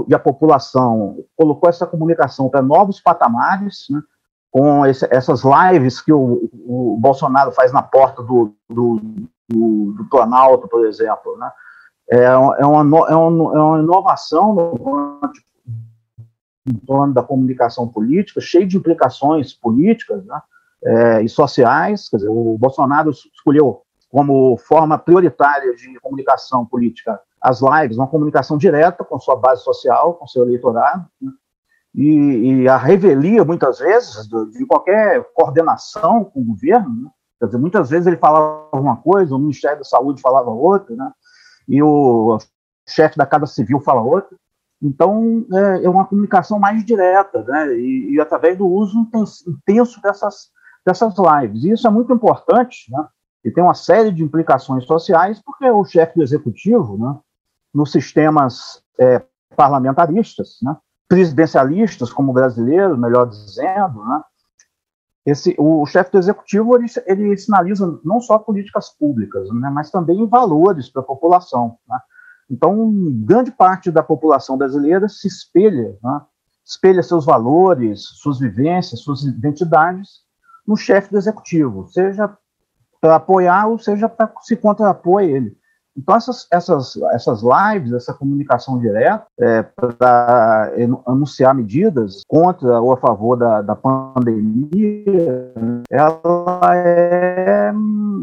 e, 0.08 0.14
a 0.14 0.18
população, 0.18 1.18
colocou 1.36 1.68
essa 1.68 1.86
comunicação 1.86 2.48
para 2.48 2.62
novos 2.62 3.00
patamares, 3.00 3.86
né, 3.90 4.00
com 4.54 4.86
esse, 4.86 5.04
essas 5.10 5.42
lives 5.42 6.00
que 6.00 6.12
o, 6.12 6.48
o, 6.64 6.96
Bolsonaro 7.00 7.50
faz 7.50 7.72
na 7.72 7.82
porta 7.82 8.22
do, 8.22 8.54
do, 8.70 9.00
do, 9.48 9.94
do 9.98 10.04
Planalto, 10.08 10.68
por 10.68 10.86
exemplo, 10.86 11.36
né? 11.36 11.50
É, 12.08 12.18
é, 12.18 12.36
uma, 12.36 12.56
é, 12.60 12.64
uma, 12.64 13.10
é 13.10 13.16
uma 13.16 13.80
inovação 13.80 14.54
no 14.54 15.20
torno 16.86 17.12
da 17.12 17.24
comunicação 17.24 17.88
política, 17.88 18.40
cheio 18.40 18.68
de 18.68 18.76
implicações 18.76 19.52
políticas 19.52 20.24
né, 20.24 20.40
é, 20.84 21.22
e 21.22 21.28
sociais. 21.28 22.08
Quer 22.08 22.18
dizer, 22.18 22.28
o 22.28 22.56
Bolsonaro 22.56 23.10
escolheu 23.10 23.82
como 24.08 24.56
forma 24.56 24.96
prioritária 24.96 25.74
de 25.74 25.98
comunicação 25.98 26.64
política 26.64 27.20
as 27.40 27.60
lives, 27.60 27.98
uma 27.98 28.06
comunicação 28.06 28.56
direta 28.56 29.02
com 29.02 29.18
sua 29.18 29.34
base 29.34 29.64
social, 29.64 30.14
com 30.14 30.28
seu 30.28 30.44
eleitorado. 30.44 31.06
Né, 31.20 31.32
e, 31.94 32.62
e, 32.62 32.68
a 32.68 32.76
revelia, 32.76 33.44
muitas 33.44 33.78
vezes, 33.78 34.26
de 34.28 34.66
qualquer 34.66 35.24
coordenação 35.32 36.24
com 36.24 36.40
o 36.40 36.44
governo. 36.44 37.02
Né? 37.02 37.10
Quer 37.38 37.46
dizer, 37.46 37.58
muitas 37.58 37.90
vezes 37.90 38.06
ele 38.06 38.16
falava 38.16 38.68
uma 38.72 38.96
coisa, 38.96 39.34
o 39.34 39.38
Ministério 39.38 39.78
da 39.78 39.84
Saúde 39.84 40.20
falava 40.20 40.50
outra, 40.50 40.94
né? 40.96 41.12
e 41.68 41.82
o 41.82 42.38
chefe 42.86 43.16
da 43.16 43.26
Casa 43.26 43.46
Civil 43.46 43.80
fala 43.80 44.02
outra. 44.02 44.36
Então, 44.82 45.46
é, 45.52 45.84
é 45.84 45.88
uma 45.88 46.04
comunicação 46.04 46.58
mais 46.58 46.84
direta, 46.84 47.42
né? 47.44 47.74
E, 47.74 48.14
e, 48.14 48.20
através 48.20 48.58
do 48.58 48.66
uso 48.66 49.08
intenso 49.46 50.02
dessas, 50.02 50.50
dessas 50.84 51.14
lives. 51.16 51.64
E 51.64 51.70
isso 51.70 51.86
é 51.86 51.90
muito 51.90 52.12
importante, 52.12 52.90
né? 52.90 53.06
E 53.44 53.50
tem 53.50 53.62
uma 53.62 53.74
série 53.74 54.10
de 54.10 54.22
implicações 54.22 54.84
sociais, 54.84 55.40
porque 55.44 55.68
o 55.70 55.84
chefe 55.84 56.16
do 56.16 56.22
executivo, 56.22 56.96
né, 56.98 57.18
nos 57.74 57.92
sistemas 57.92 58.82
é, 58.98 59.22
parlamentaristas, 59.54 60.56
né, 60.62 60.74
presidencialistas, 61.08 62.12
como 62.12 62.32
brasileiro, 62.32 62.96
melhor 62.96 63.26
dizendo, 63.26 64.04
né, 64.04 64.22
esse, 65.26 65.54
o 65.58 65.86
chefe 65.86 66.12
do 66.12 66.18
executivo 66.18 66.76
ele, 66.76 66.86
ele, 67.06 67.36
sinaliza 67.36 67.98
não 68.04 68.20
só 68.20 68.38
políticas 68.38 68.90
públicas, 68.90 69.48
né, 69.50 69.70
mas 69.70 69.90
também 69.90 70.26
valores 70.28 70.90
para 70.90 71.00
a 71.00 71.04
população. 71.04 71.78
Né? 71.88 71.98
Então, 72.50 72.92
grande 73.24 73.50
parte 73.50 73.90
da 73.90 74.02
população 74.02 74.58
brasileira 74.58 75.08
se 75.08 75.26
espelha, 75.26 75.96
né, 76.02 76.20
espelha 76.64 77.02
seus 77.02 77.24
valores, 77.24 78.02
suas 78.02 78.38
vivências, 78.38 79.00
suas 79.00 79.22
identidades 79.22 80.24
no 80.66 80.76
chefe 80.76 81.10
do 81.10 81.18
executivo, 81.18 81.86
seja 81.88 82.36
para 83.00 83.16
apoiar 83.16 83.66
ou 83.66 83.78
seja 83.78 84.08
para 84.08 84.32
se 84.40 84.56
contrapor 84.56 85.20
a 85.20 85.24
ele. 85.24 85.56
Então, 85.96 86.16
essas, 86.16 86.46
essas, 86.50 86.96
essas 87.12 87.42
lives, 87.42 87.92
essa 87.92 88.12
comunicação 88.12 88.78
direta 88.78 89.26
é, 89.38 89.62
para 89.62 90.72
anunciar 91.06 91.54
medidas 91.54 92.22
contra 92.26 92.80
ou 92.80 92.92
a 92.92 92.96
favor 92.96 93.36
da, 93.36 93.62
da 93.62 93.76
pandemia, 93.76 95.52
ela 95.88 96.76
é, 96.76 97.72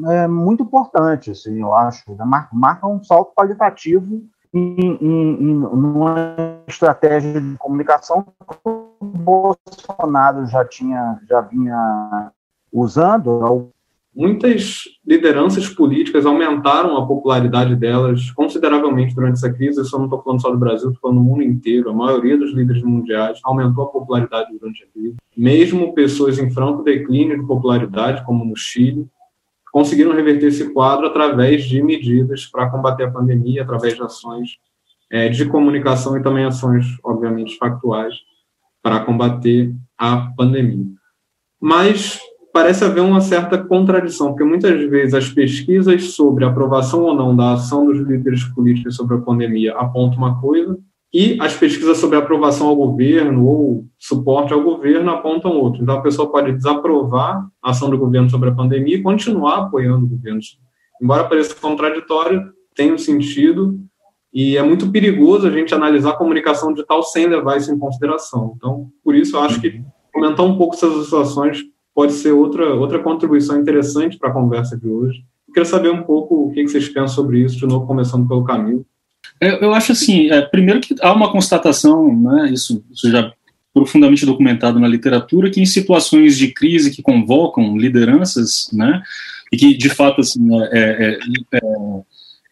é, 0.10 0.28
muito 0.28 0.64
importante, 0.64 1.32
assim, 1.32 1.62
eu 1.62 1.74
acho. 1.74 2.04
Né? 2.14 2.26
Marca, 2.26 2.50
marca 2.52 2.88
um 2.88 3.02
salto 3.02 3.34
qualitativo 3.34 4.22
em, 4.54 4.98
em, 5.02 5.44
em 5.44 5.58
uma 5.64 6.36
estratégia 6.68 7.40
de 7.40 7.58
comunicação 7.58 8.24
que 8.24 8.58
o 8.66 8.92
Bolsonaro 9.02 10.46
já 10.46 10.66
tinha, 10.66 11.20
já 11.28 11.40
vinha 11.42 12.32
usando 12.72 13.72
muitas 14.14 14.84
lideranças 15.06 15.70
políticas 15.70 16.26
aumentaram 16.26 16.98
a 16.98 17.06
popularidade 17.06 17.76
delas 17.76 18.30
consideravelmente 18.32 19.16
durante 19.16 19.34
essa 19.34 19.52
crise. 19.52 19.80
Eu 19.80 20.00
não 20.00 20.06
estou 20.06 20.22
falando 20.22 20.42
só 20.42 20.52
do 20.52 20.58
Brasil, 20.58 20.90
estou 20.90 21.02
falando 21.02 21.18
do 21.18 21.24
mundo 21.24 21.44
inteiro. 21.44 21.90
A 21.90 21.94
maioria 21.94 22.38
dos 22.38 22.54
líderes 22.54 22.84
mundiais 22.84 23.40
aumentou 23.44 23.86
a 23.86 23.88
popularidade 23.88 24.52
durante 24.58 24.84
a 24.84 24.88
crise. 24.88 25.16
Mesmo 25.36 25.94
pessoas 25.94 26.38
em 26.38 26.52
franco 26.52 26.84
declínio 26.84 27.40
de 27.40 27.48
popularidade, 27.48 28.26
como 28.26 28.44
no 28.44 28.56
Chile, 28.56 29.08
conseguiram 29.72 30.14
reverter 30.14 30.48
esse 30.48 30.74
quadro 30.74 31.08
através 31.08 31.64
de 31.64 31.82
medidas 31.82 32.46
para 32.46 32.70
combater 32.70 33.06
a 33.06 33.12
pandemia, 33.12 33.64
através 33.64 33.96
de 33.96 34.04
ações 34.04 34.58
é, 35.10 35.30
de 35.30 35.46
comunicação 35.46 36.18
e 36.18 36.24
também 36.24 36.44
ações, 36.44 36.86
obviamente, 37.04 37.58
factuais 37.58 38.16
para 38.84 39.00
combater 39.00 39.74
a 39.98 40.32
pandemia. 40.36 40.88
Mas 41.60 42.20
parece 42.54 42.84
haver 42.84 43.02
uma 43.02 43.22
certa 43.22 43.58
contradição, 43.58 44.30
porque 44.30 44.44
muitas 44.44 44.90
vezes 44.90 45.14
as 45.14 45.30
pesquisas 45.30 46.14
sobre 46.14 46.44
aprovação 46.44 47.04
ou 47.04 47.16
não 47.16 47.36
da 47.36 47.54
ação 47.54 47.86
dos 47.86 48.00
líderes 48.00 48.44
políticos 48.44 48.96
sobre 48.96 49.16
a 49.16 49.22
pandemia 49.22 49.74
apontam 49.76 50.18
uma 50.18 50.40
coisa, 50.40 50.78
e 51.14 51.38
as 51.42 51.54
pesquisas 51.54 51.98
sobre 51.98 52.18
aprovação 52.18 52.68
ao 52.68 52.76
governo 52.76 53.46
ou 53.46 53.86
suporte 54.00 54.54
ao 54.54 54.64
governo 54.64 55.12
apontam 55.12 55.52
outra. 55.52 55.82
Então, 55.82 55.98
a 55.98 56.02
pessoa 56.02 56.32
pode 56.32 56.54
desaprovar 56.54 57.46
a 57.62 57.72
ação 57.72 57.90
do 57.90 57.98
governo 57.98 58.30
sobre 58.30 58.50
a 58.50 58.54
pandemia 58.54 58.96
e 58.96 59.02
continuar 59.04 59.58
apoiando 59.58 60.06
o 60.06 60.10
governo. 60.10 60.40
Embora 61.02 61.26
pareça 61.26 61.54
contraditório, 61.54 62.42
tem 62.74 62.94
um 62.94 62.98
sentido 62.98 63.78
e 64.34 64.56
é 64.56 64.64
muito 64.64 64.90
perigoso 64.90 65.46
a 65.46 65.52
gente 65.52 65.76
analisar 65.76 66.12
a 66.12 66.18
comunicação 66.18 66.72
digital 66.72 67.04
sem 67.04 67.28
levar 67.28 67.58
isso 67.58 67.74
em 67.74 67.78
consideração. 67.78 68.54
Então, 68.56 68.88
por 69.04 69.14
isso, 69.14 69.36
eu 69.36 69.42
acho 69.42 69.60
que 69.60 69.84
comentar 70.14 70.46
um 70.46 70.58
pouco 70.58 70.76
essas 70.76 71.04
situações 71.04 71.62
pode 71.94 72.14
ser 72.14 72.32
outra, 72.32 72.74
outra 72.74 73.00
contribuição 73.00 73.60
interessante 73.60 74.18
para 74.18 74.30
a 74.30 74.34
conversa 74.34 74.78
de 74.78 74.88
hoje. 74.88 75.24
Eu 75.48 75.54
queria 75.54 75.70
saber 75.70 75.90
um 75.90 76.04
pouco 76.04 76.48
o 76.48 76.52
que 76.52 76.68
vocês 76.68 76.88
pensam 76.88 77.10
sobre 77.10 77.40
isso, 77.44 77.58
de 77.58 77.66
novo, 77.66 77.86
começando 77.86 78.28
pelo 78.28 78.44
Camilo. 78.44 78.86
Eu, 79.40 79.58
eu 79.58 79.74
acho 79.74 79.92
assim, 79.92 80.30
é, 80.30 80.42
primeiro 80.42 80.80
que 80.80 80.96
há 81.02 81.14
uma 81.14 81.32
constatação, 81.32 82.16
né, 82.16 82.50
isso, 82.52 82.84
isso 82.92 83.10
já 83.10 83.32
profundamente 83.74 84.26
documentado 84.26 84.80
na 84.80 84.88
literatura, 84.88 85.50
que 85.50 85.62
em 85.62 85.66
situações 85.66 86.38
de 86.38 86.54
crise 86.54 86.92
que 86.92 87.02
convocam 87.02 87.78
lideranças, 87.78 88.70
né, 88.72 89.02
e 89.52 89.58
que 89.58 89.76
de 89.76 89.90
fato 89.90 90.22
assim, 90.22 90.48
é, 90.56 90.68
é, 90.74 91.12
é, 91.14 91.58
é 91.58 91.62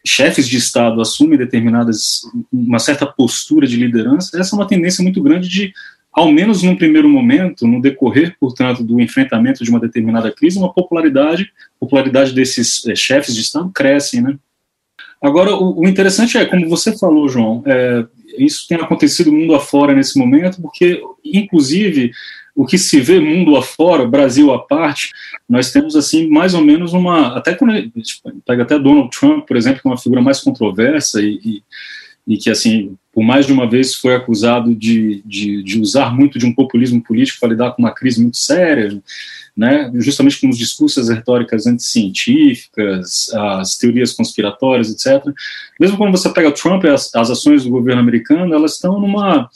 chefes 0.04 0.48
de 0.48 0.56
Estado 0.56 1.00
assumem 1.00 1.38
determinadas, 1.38 2.22
uma 2.52 2.78
certa 2.78 3.06
postura 3.06 3.66
de 3.66 3.76
liderança, 3.76 4.38
essa 4.38 4.54
é 4.54 4.58
uma 4.58 4.66
tendência 4.66 5.02
muito 5.02 5.22
grande 5.22 5.48
de 5.48 5.72
ao 6.12 6.32
menos 6.32 6.62
num 6.62 6.76
primeiro 6.76 7.08
momento, 7.08 7.66
no 7.66 7.80
decorrer, 7.80 8.36
portanto, 8.38 8.82
do 8.82 9.00
enfrentamento 9.00 9.62
de 9.62 9.70
uma 9.70 9.78
determinada 9.78 10.30
crise, 10.32 10.58
uma 10.58 10.72
popularidade, 10.72 11.52
popularidade 11.78 12.32
desses 12.32 12.86
é, 12.86 12.94
chefes 12.94 13.34
de 13.34 13.42
Estado 13.42 13.70
cresce, 13.72 14.20
né? 14.20 14.36
Agora, 15.22 15.54
o, 15.54 15.80
o, 15.80 15.88
interessante 15.88 16.36
é, 16.38 16.46
como 16.46 16.68
você 16.68 16.96
falou, 16.96 17.28
João, 17.28 17.62
é, 17.66 18.06
isso 18.38 18.66
tem 18.66 18.78
acontecido 18.78 19.32
mundo 19.32 19.54
afora 19.54 19.94
nesse 19.94 20.18
momento, 20.18 20.60
porque, 20.62 21.00
inclusive, 21.24 22.10
o 22.56 22.64
que 22.64 22.78
se 22.78 23.00
vê 23.00 23.20
mundo 23.20 23.54
afora, 23.54 24.06
Brasil 24.06 24.52
à 24.52 24.58
parte, 24.58 25.10
nós 25.48 25.70
temos, 25.70 25.94
assim, 25.94 26.28
mais 26.28 26.54
ou 26.54 26.62
menos 26.62 26.92
uma... 26.92 27.36
Até 27.36 27.54
quando 27.54 27.72
pega 28.46 28.62
até 28.62 28.78
Donald 28.78 29.10
Trump, 29.10 29.46
por 29.46 29.56
exemplo, 29.56 29.80
que 29.80 29.86
é 29.86 29.90
uma 29.90 29.98
figura 29.98 30.22
mais 30.22 30.40
controversa 30.40 31.20
e, 31.20 31.38
e 31.44 31.62
e 32.30 32.38
que, 32.38 32.48
assim, 32.48 32.96
por 33.12 33.24
mais 33.24 33.44
de 33.44 33.52
uma 33.52 33.68
vez 33.68 33.96
foi 33.96 34.14
acusado 34.14 34.72
de, 34.72 35.20
de, 35.26 35.64
de 35.64 35.80
usar 35.80 36.14
muito 36.14 36.38
de 36.38 36.46
um 36.46 36.54
populismo 36.54 37.02
político 37.02 37.40
para 37.40 37.48
lidar 37.48 37.72
com 37.72 37.82
uma 37.82 37.92
crise 37.92 38.22
muito 38.22 38.36
séria, 38.36 39.02
né, 39.56 39.90
justamente 39.96 40.40
com 40.40 40.48
os 40.48 40.56
discursos, 40.56 41.10
as 41.10 41.16
retóricas 41.16 41.66
anticientíficas, 41.66 43.34
as 43.34 43.76
teorias 43.76 44.12
conspiratórias, 44.12 44.92
etc. 44.92 45.26
Mesmo 45.78 45.96
quando 45.96 46.16
você 46.16 46.28
pega 46.28 46.52
Trump, 46.52 46.84
as, 46.84 47.12
as 47.16 47.30
ações 47.30 47.64
do 47.64 47.70
governo 47.70 48.00
americano, 48.00 48.54
elas 48.54 48.74
estão 48.74 49.00
numa, 49.00 49.50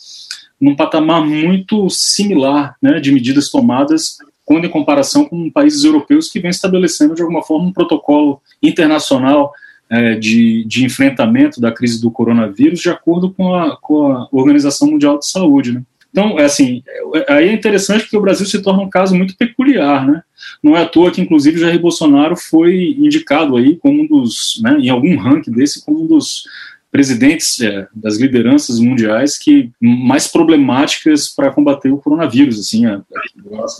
num 0.61 0.75
patamar 0.75 1.25
muito 1.25 1.89
similar 1.89 2.75
né, 2.82 2.99
de 2.99 3.13
medidas 3.13 3.50
tomadas 3.50 4.19
quando 4.45 4.67
em 4.67 4.71
comparação 4.71 5.25
com 5.25 5.49
países 5.49 5.84
europeus 5.84 6.28
que 6.28 6.41
vêm 6.41 6.50
estabelecendo 6.50 7.15
de 7.15 7.23
alguma 7.23 7.43
forma 7.43 7.69
um 7.69 7.73
protocolo 7.73 8.43
internacional 8.60 9.52
é, 9.90 10.14
de, 10.14 10.64
de, 10.64 10.84
enfrentamento 10.84 11.60
da 11.60 11.70
crise 11.70 12.00
do 12.00 12.10
coronavírus 12.10 12.80
de 12.80 12.90
acordo 12.90 13.30
com 13.30 13.54
a, 13.54 13.76
com 13.76 14.12
a 14.12 14.28
Organização 14.32 14.90
Mundial 14.90 15.18
de 15.18 15.26
Saúde. 15.26 15.73
Né? 15.73 15.82
Então, 16.10 16.38
é 16.38 16.44
assim, 16.44 16.82
é, 17.14 17.32
aí 17.32 17.49
é 17.49 17.52
interessante 17.52 18.02
porque 18.02 18.16
o 18.16 18.23
Brasil 18.23 18.47
se 18.47 18.62
torna 18.62 18.82
um 18.82 18.88
caso 18.88 19.16
muito 19.16 19.36
peculiar, 19.36 20.06
né? 20.06 20.23
Não 20.62 20.76
é 20.76 20.82
à 20.82 20.86
toa 20.86 21.10
que, 21.10 21.20
inclusive, 21.20 21.58
Jair 21.58 21.80
Bolsonaro 21.80 22.36
foi 22.36 22.94
indicado 22.99 23.56
aí 23.56 23.76
como 23.76 24.02
um 24.02 24.06
dos, 24.06 24.60
né, 24.62 24.76
em 24.78 24.88
algum 24.88 25.16
ranking 25.16 25.50
desse, 25.50 25.84
como 25.84 26.04
um 26.04 26.06
dos 26.06 26.44
presidentes 26.90 27.60
é, 27.60 27.88
das 27.92 28.16
lideranças 28.16 28.78
mundiais 28.78 29.36
que 29.36 29.73
mais 29.80 30.28
problemáticas 30.28 31.28
para 31.28 31.50
combater 31.50 31.90
o 31.90 31.99
coronavírus, 31.99 32.60
assim, 32.60 32.86
é, 32.86 33.00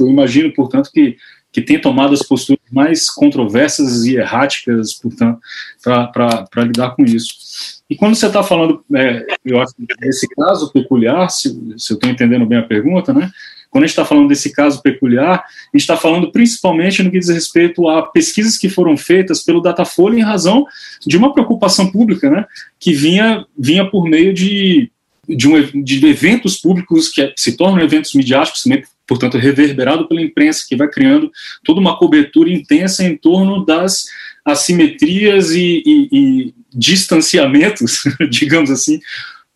eu 0.01 0.09
imagino, 0.09 0.53
portanto, 0.53 0.91
que 0.93 1.17
que 1.55 1.63
tem 1.63 1.81
tomado 1.81 2.13
as 2.13 2.23
posturas 2.25 2.61
mais 2.73 3.09
controversas 3.09 4.05
e 4.05 4.17
erráticas, 4.17 4.93
portanto, 4.93 5.39
para 5.85 6.65
lidar 6.65 6.97
com 6.97 7.05
isso. 7.05 7.83
E 7.89 7.95
quando 7.95 8.15
você 8.15 8.27
está 8.27 8.43
falando, 8.43 8.83
é, 8.95 9.27
eu 9.45 9.61
acho 9.61 9.75
desse 10.01 10.27
caso 10.29 10.73
peculiar, 10.73 11.29
se, 11.29 11.51
se 11.77 11.93
eu 11.93 11.97
estou 11.97 12.11
entendendo 12.11 12.47
bem 12.47 12.59
a 12.59 12.63
pergunta, 12.63 13.13
né? 13.13 13.31
Quando 13.71 13.85
a 13.85 13.87
gente 13.87 13.93
está 13.93 14.05
falando 14.05 14.29
desse 14.29 14.53
caso 14.53 14.81
peculiar, 14.83 15.41
a 15.41 15.77
gente 15.77 15.83
está 15.83 15.97
falando 15.97 16.31
principalmente 16.31 17.03
no 17.03 17.11
que 17.11 17.19
diz 17.19 17.29
respeito 17.29 17.89
a 17.89 18.03
pesquisas 18.03 18.57
que 18.57 18.69
foram 18.69 18.97
feitas 18.97 19.43
pelo 19.43 19.61
Datafolha 19.61 20.17
em 20.17 20.23
razão 20.23 20.65
de 21.05 21.17
uma 21.17 21.33
preocupação 21.33 21.91
pública, 21.91 22.31
né? 22.31 22.47
Que 22.79 22.93
vinha, 22.93 23.45
vinha 23.59 23.89
por 23.91 24.09
meio 24.09 24.33
de 24.33 24.91
de, 25.27 25.49
um, 25.49 25.83
de 25.83 26.07
eventos 26.07 26.59
públicos 26.59 27.09
que 27.09 27.33
se 27.37 27.57
tornam 27.57 27.83
eventos 27.83 28.13
midiáticos, 28.13 28.63
também 28.63 28.85
portanto, 29.07 29.39
reverberado 29.39 30.09
pela 30.09 30.23
imprensa, 30.23 30.65
que 30.69 30.77
vai 30.77 30.89
criando 30.89 31.31
toda 31.63 31.81
uma 31.81 31.99
cobertura 31.99 32.51
intensa 32.51 33.05
em 33.05 33.17
torno 33.17 33.65
das 33.65 34.07
assimetrias 34.45 35.53
e, 35.53 35.83
e, 35.87 36.09
e 36.13 36.55
distanciamentos, 36.75 38.03
digamos 38.31 38.71
assim, 38.71 39.01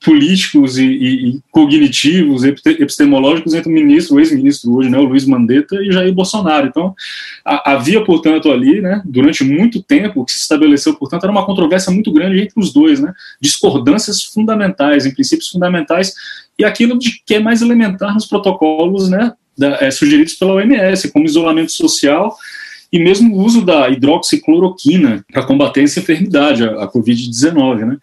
políticos 0.04 0.78
e, 0.78 0.84
e, 0.84 1.40
cognitivos, 1.50 2.44
epistemológicos 2.44 3.52
entre 3.52 3.68
o 3.68 3.74
ministro, 3.74 4.16
o 4.16 4.20
ex-ministro 4.20 4.72
hoje, 4.72 4.88
né, 4.88 4.96
o 4.96 5.02
Luiz 5.02 5.24
Mandetta 5.24 5.76
e 5.82 5.90
Jair 5.90 6.14
Bolsonaro. 6.14 6.68
Então, 6.68 6.94
a, 7.44 7.72
havia, 7.72 8.04
portanto, 8.04 8.50
ali, 8.50 8.80
né, 8.80 9.02
durante 9.04 9.42
muito 9.42 9.82
tempo, 9.82 10.20
o 10.20 10.24
que 10.24 10.32
se 10.32 10.38
estabeleceu, 10.38 10.94
portanto, 10.94 11.24
era 11.24 11.32
uma 11.32 11.44
controvérsia 11.44 11.92
muito 11.92 12.12
grande 12.12 12.40
entre 12.40 12.54
os 12.56 12.72
dois, 12.72 13.00
né, 13.00 13.12
discordâncias 13.40 14.22
fundamentais, 14.22 15.04
em 15.04 15.12
princípios 15.12 15.48
fundamentais, 15.48 16.14
e 16.56 16.64
aquilo 16.64 16.96
de 16.96 17.20
que 17.26 17.34
é 17.34 17.40
mais 17.40 17.60
elementar 17.60 18.14
nos 18.14 18.26
protocolos, 18.26 19.10
né, 19.10 19.32
da, 19.56 19.78
é, 19.80 19.90
sugeridos 19.90 20.34
pela 20.34 20.54
OMS, 20.54 21.10
como 21.10 21.26
isolamento 21.26 21.72
social 21.72 22.36
e 22.92 22.98
mesmo 22.98 23.34
o 23.36 23.44
uso 23.44 23.64
da 23.64 23.88
hidroxicloroquina 23.88 25.24
para 25.30 25.44
combater 25.44 25.82
essa 25.82 26.00
enfermidade, 26.00 26.64
a, 26.64 26.84
a 26.84 26.90
Covid-19. 26.90 27.84
Né? 27.84 27.96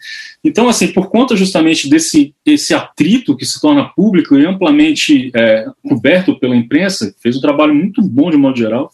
Então, 0.44 0.70
assim, 0.70 0.88
por 0.88 1.10
conta 1.10 1.36
justamente 1.36 1.90
desse 1.90 2.34
esse 2.46 2.74
atrito 2.74 3.36
que 3.36 3.46
se 3.46 3.60
torna 3.60 3.90
público 3.96 4.38
e 4.38 4.46
amplamente 4.46 5.32
é, 5.34 5.66
coberto 5.88 6.40
pela 6.40 6.56
imprensa, 6.56 7.14
fez 7.22 7.36
um 7.36 7.42
trabalho 7.42 7.74
muito 7.74 8.02
bom 8.02 8.30
de 8.30 8.38
modo 8.38 8.58
geral 8.58 8.92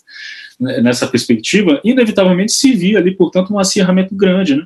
nessa 0.61 1.07
perspectiva, 1.07 1.81
inevitavelmente 1.83 2.51
se 2.51 2.73
via 2.73 2.99
ali, 2.99 3.15
portanto, 3.15 3.51
um 3.51 3.57
acirramento 3.57 4.13
grande. 4.13 4.55
Né? 4.55 4.63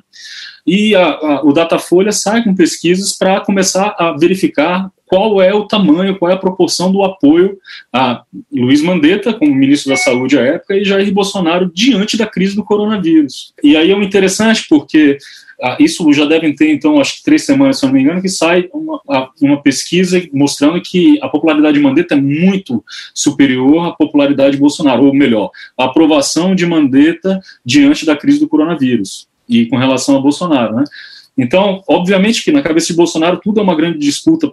E 0.66 0.94
a, 0.94 1.06
a, 1.06 1.42
o 1.42 1.52
Datafolha 1.52 2.12
sai 2.12 2.44
com 2.44 2.54
pesquisas 2.54 3.16
para 3.16 3.40
começar 3.40 3.94
a 3.98 4.12
verificar 4.12 4.90
qual 5.06 5.40
é 5.40 5.54
o 5.54 5.66
tamanho, 5.66 6.18
qual 6.18 6.30
é 6.30 6.34
a 6.34 6.38
proporção 6.38 6.92
do 6.92 7.02
apoio 7.02 7.56
a 7.92 8.22
Luiz 8.52 8.82
Mandetta, 8.82 9.32
como 9.32 9.54
ministro 9.54 9.90
da 9.90 9.96
Saúde 9.96 10.38
à 10.38 10.42
época, 10.42 10.76
e 10.76 10.84
Jair 10.84 11.10
Bolsonaro 11.12 11.70
diante 11.72 12.16
da 12.16 12.26
crise 12.26 12.56
do 12.56 12.64
coronavírus. 12.64 13.54
E 13.62 13.76
aí 13.76 13.90
é 13.90 13.96
um 13.96 14.02
interessante 14.02 14.66
porque 14.68 15.16
isso 15.78 16.12
já 16.12 16.24
devem 16.24 16.54
ter, 16.54 16.70
então, 16.72 17.00
acho 17.00 17.16
que 17.16 17.24
três 17.24 17.44
semanas, 17.44 17.78
se 17.78 17.86
não 17.86 17.92
me 17.92 18.02
engano, 18.02 18.20
que 18.20 18.28
sai 18.28 18.68
uma, 18.72 19.00
uma 19.40 19.62
pesquisa 19.62 20.22
mostrando 20.32 20.80
que 20.80 21.18
a 21.22 21.28
popularidade 21.28 21.78
de 21.78 21.82
Mandetta 21.82 22.14
é 22.14 22.20
muito 22.20 22.84
superior 23.14 23.88
à 23.88 23.92
popularidade 23.92 24.52
de 24.52 24.60
Bolsonaro, 24.60 25.06
ou 25.06 25.14
melhor, 25.14 25.50
a 25.78 25.84
aprovação 25.84 26.54
de 26.54 26.66
Mandetta 26.66 27.40
diante 27.64 28.04
da 28.04 28.16
crise 28.16 28.40
do 28.40 28.48
coronavírus 28.48 29.28
e 29.48 29.66
com 29.66 29.76
relação 29.76 30.16
a 30.16 30.20
Bolsonaro, 30.20 30.76
né? 30.76 30.84
Então, 31.38 31.82
obviamente 31.86 32.42
que 32.42 32.50
na 32.50 32.62
cabeça 32.62 32.88
de 32.88 32.94
Bolsonaro 32.94 33.38
tudo 33.42 33.60
é 33.60 33.62
uma 33.62 33.76
grande 33.76 33.98
disputa 33.98 34.50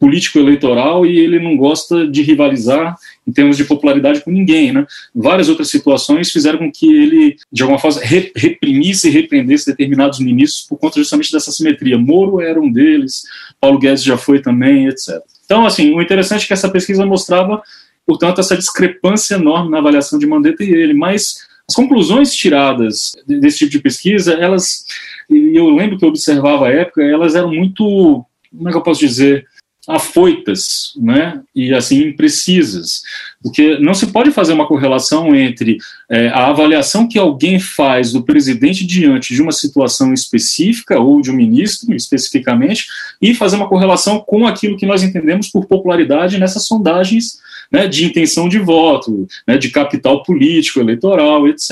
político-eleitoral 0.00 1.06
e 1.06 1.18
ele 1.18 1.38
não 1.38 1.56
gosta 1.56 2.06
de 2.06 2.22
rivalizar 2.22 2.96
em 3.26 3.30
termos 3.30 3.56
de 3.56 3.64
popularidade 3.64 4.22
com 4.22 4.30
ninguém, 4.30 4.72
né? 4.72 4.86
Várias 5.14 5.48
outras 5.48 5.68
situações 5.68 6.32
fizeram 6.32 6.58
com 6.58 6.72
que 6.72 6.90
ele, 6.90 7.36
de 7.52 7.62
alguma 7.62 7.78
forma, 7.78 8.00
reprimisse 8.34 9.08
e 9.08 9.10
repreendesse 9.12 9.66
determinados 9.66 10.18
ministros 10.18 10.66
por 10.66 10.78
conta 10.78 10.98
justamente 10.98 11.30
dessa 11.30 11.52
simetria. 11.52 11.98
Moro 11.98 12.40
era 12.40 12.58
um 12.58 12.72
deles, 12.72 13.22
Paulo 13.60 13.78
Guedes 13.78 14.02
já 14.02 14.16
foi 14.16 14.40
também, 14.40 14.88
etc. 14.88 15.20
Então, 15.44 15.66
assim, 15.66 15.94
o 15.94 16.00
interessante 16.00 16.44
é 16.44 16.46
que 16.46 16.52
essa 16.52 16.70
pesquisa 16.70 17.04
mostrava 17.04 17.62
portanto, 18.10 18.40
essa 18.40 18.56
discrepância 18.56 19.36
enorme 19.36 19.70
na 19.70 19.78
avaliação 19.78 20.18
de 20.18 20.26
Mandetta 20.26 20.64
e 20.64 20.70
ele. 20.72 20.94
Mas 20.94 21.46
as 21.68 21.74
conclusões 21.76 22.34
tiradas 22.34 23.12
desse 23.24 23.58
tipo 23.58 23.70
de 23.70 23.78
pesquisa, 23.78 24.34
elas, 24.34 24.84
eu 25.28 25.68
lembro 25.70 25.96
que 25.96 26.04
eu 26.04 26.08
observava 26.08 26.66
à 26.66 26.72
época, 26.72 27.02
elas 27.02 27.36
eram 27.36 27.52
muito, 27.52 28.24
como 28.50 28.68
é 28.68 28.72
que 28.72 28.76
eu 28.76 28.82
posso 28.82 28.98
dizer, 29.00 29.46
afoitas, 29.88 30.92
né, 30.96 31.40
e 31.54 31.72
assim 31.72 32.08
imprecisas, 32.08 33.02
porque 33.42 33.78
não 33.78 33.94
se 33.94 34.08
pode 34.08 34.30
fazer 34.30 34.52
uma 34.52 34.66
correlação 34.66 35.34
entre 35.34 35.78
é, 36.08 36.28
a 36.28 36.48
avaliação 36.48 37.08
que 37.08 37.18
alguém 37.18 37.58
faz 37.58 38.12
do 38.12 38.22
presidente 38.22 38.86
diante 38.86 39.34
de 39.34 39.40
uma 39.40 39.52
situação 39.52 40.12
específica 40.12 41.00
ou 41.00 41.22
de 41.22 41.30
um 41.30 41.34
ministro 41.34 41.94
especificamente 41.94 42.86
e 43.22 43.34
fazer 43.34 43.56
uma 43.56 43.68
correlação 43.68 44.20
com 44.20 44.46
aquilo 44.46 44.76
que 44.76 44.86
nós 44.86 45.02
entendemos 45.02 45.48
por 45.48 45.66
popularidade 45.66 46.38
nessas 46.38 46.66
sondagens 46.66 47.40
né, 47.70 47.86
de 47.86 48.04
intenção 48.04 48.48
de 48.48 48.58
voto, 48.58 49.28
né, 49.46 49.56
de 49.56 49.70
capital 49.70 50.22
político, 50.22 50.80
eleitoral, 50.80 51.46
etc. 51.46 51.70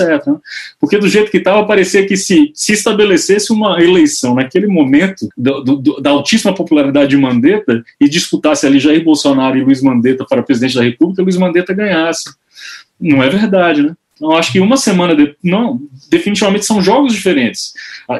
Porque 0.79 0.97
do 0.97 1.09
jeito 1.09 1.29
que 1.29 1.37
estava, 1.37 1.65
parecia 1.65 2.05
que 2.05 2.15
se, 2.15 2.51
se 2.53 2.73
estabelecesse 2.73 3.51
uma 3.51 3.81
eleição 3.83 4.35
naquele 4.35 4.67
momento 4.67 5.27
do, 5.37 5.61
do, 5.61 6.01
da 6.01 6.11
altíssima 6.11 6.53
popularidade 6.53 7.09
de 7.09 7.17
Mandetta 7.17 7.83
e 7.99 8.07
disputasse 8.07 8.65
ali 8.65 8.79
Jair 8.79 9.03
Bolsonaro 9.03 9.57
e 9.57 9.63
Luiz 9.63 9.81
Mandetta 9.81 10.25
para 10.25 10.43
presidente 10.43 10.75
da 10.75 10.83
República, 10.83 11.21
Luiz 11.21 11.37
Mandetta 11.37 11.73
ganhasse. 11.73 12.33
Não 12.99 13.21
é 13.21 13.29
verdade, 13.29 13.83
né? 13.83 13.93
Então, 14.19 14.33
acho 14.33 14.51
que 14.51 14.59
uma 14.59 14.75
semana 14.75 15.15
de, 15.15 15.33
não, 15.41 15.79
definitivamente 16.09 16.65
são 16.65 16.81
jogos 16.81 17.13
diferentes. 17.13 17.73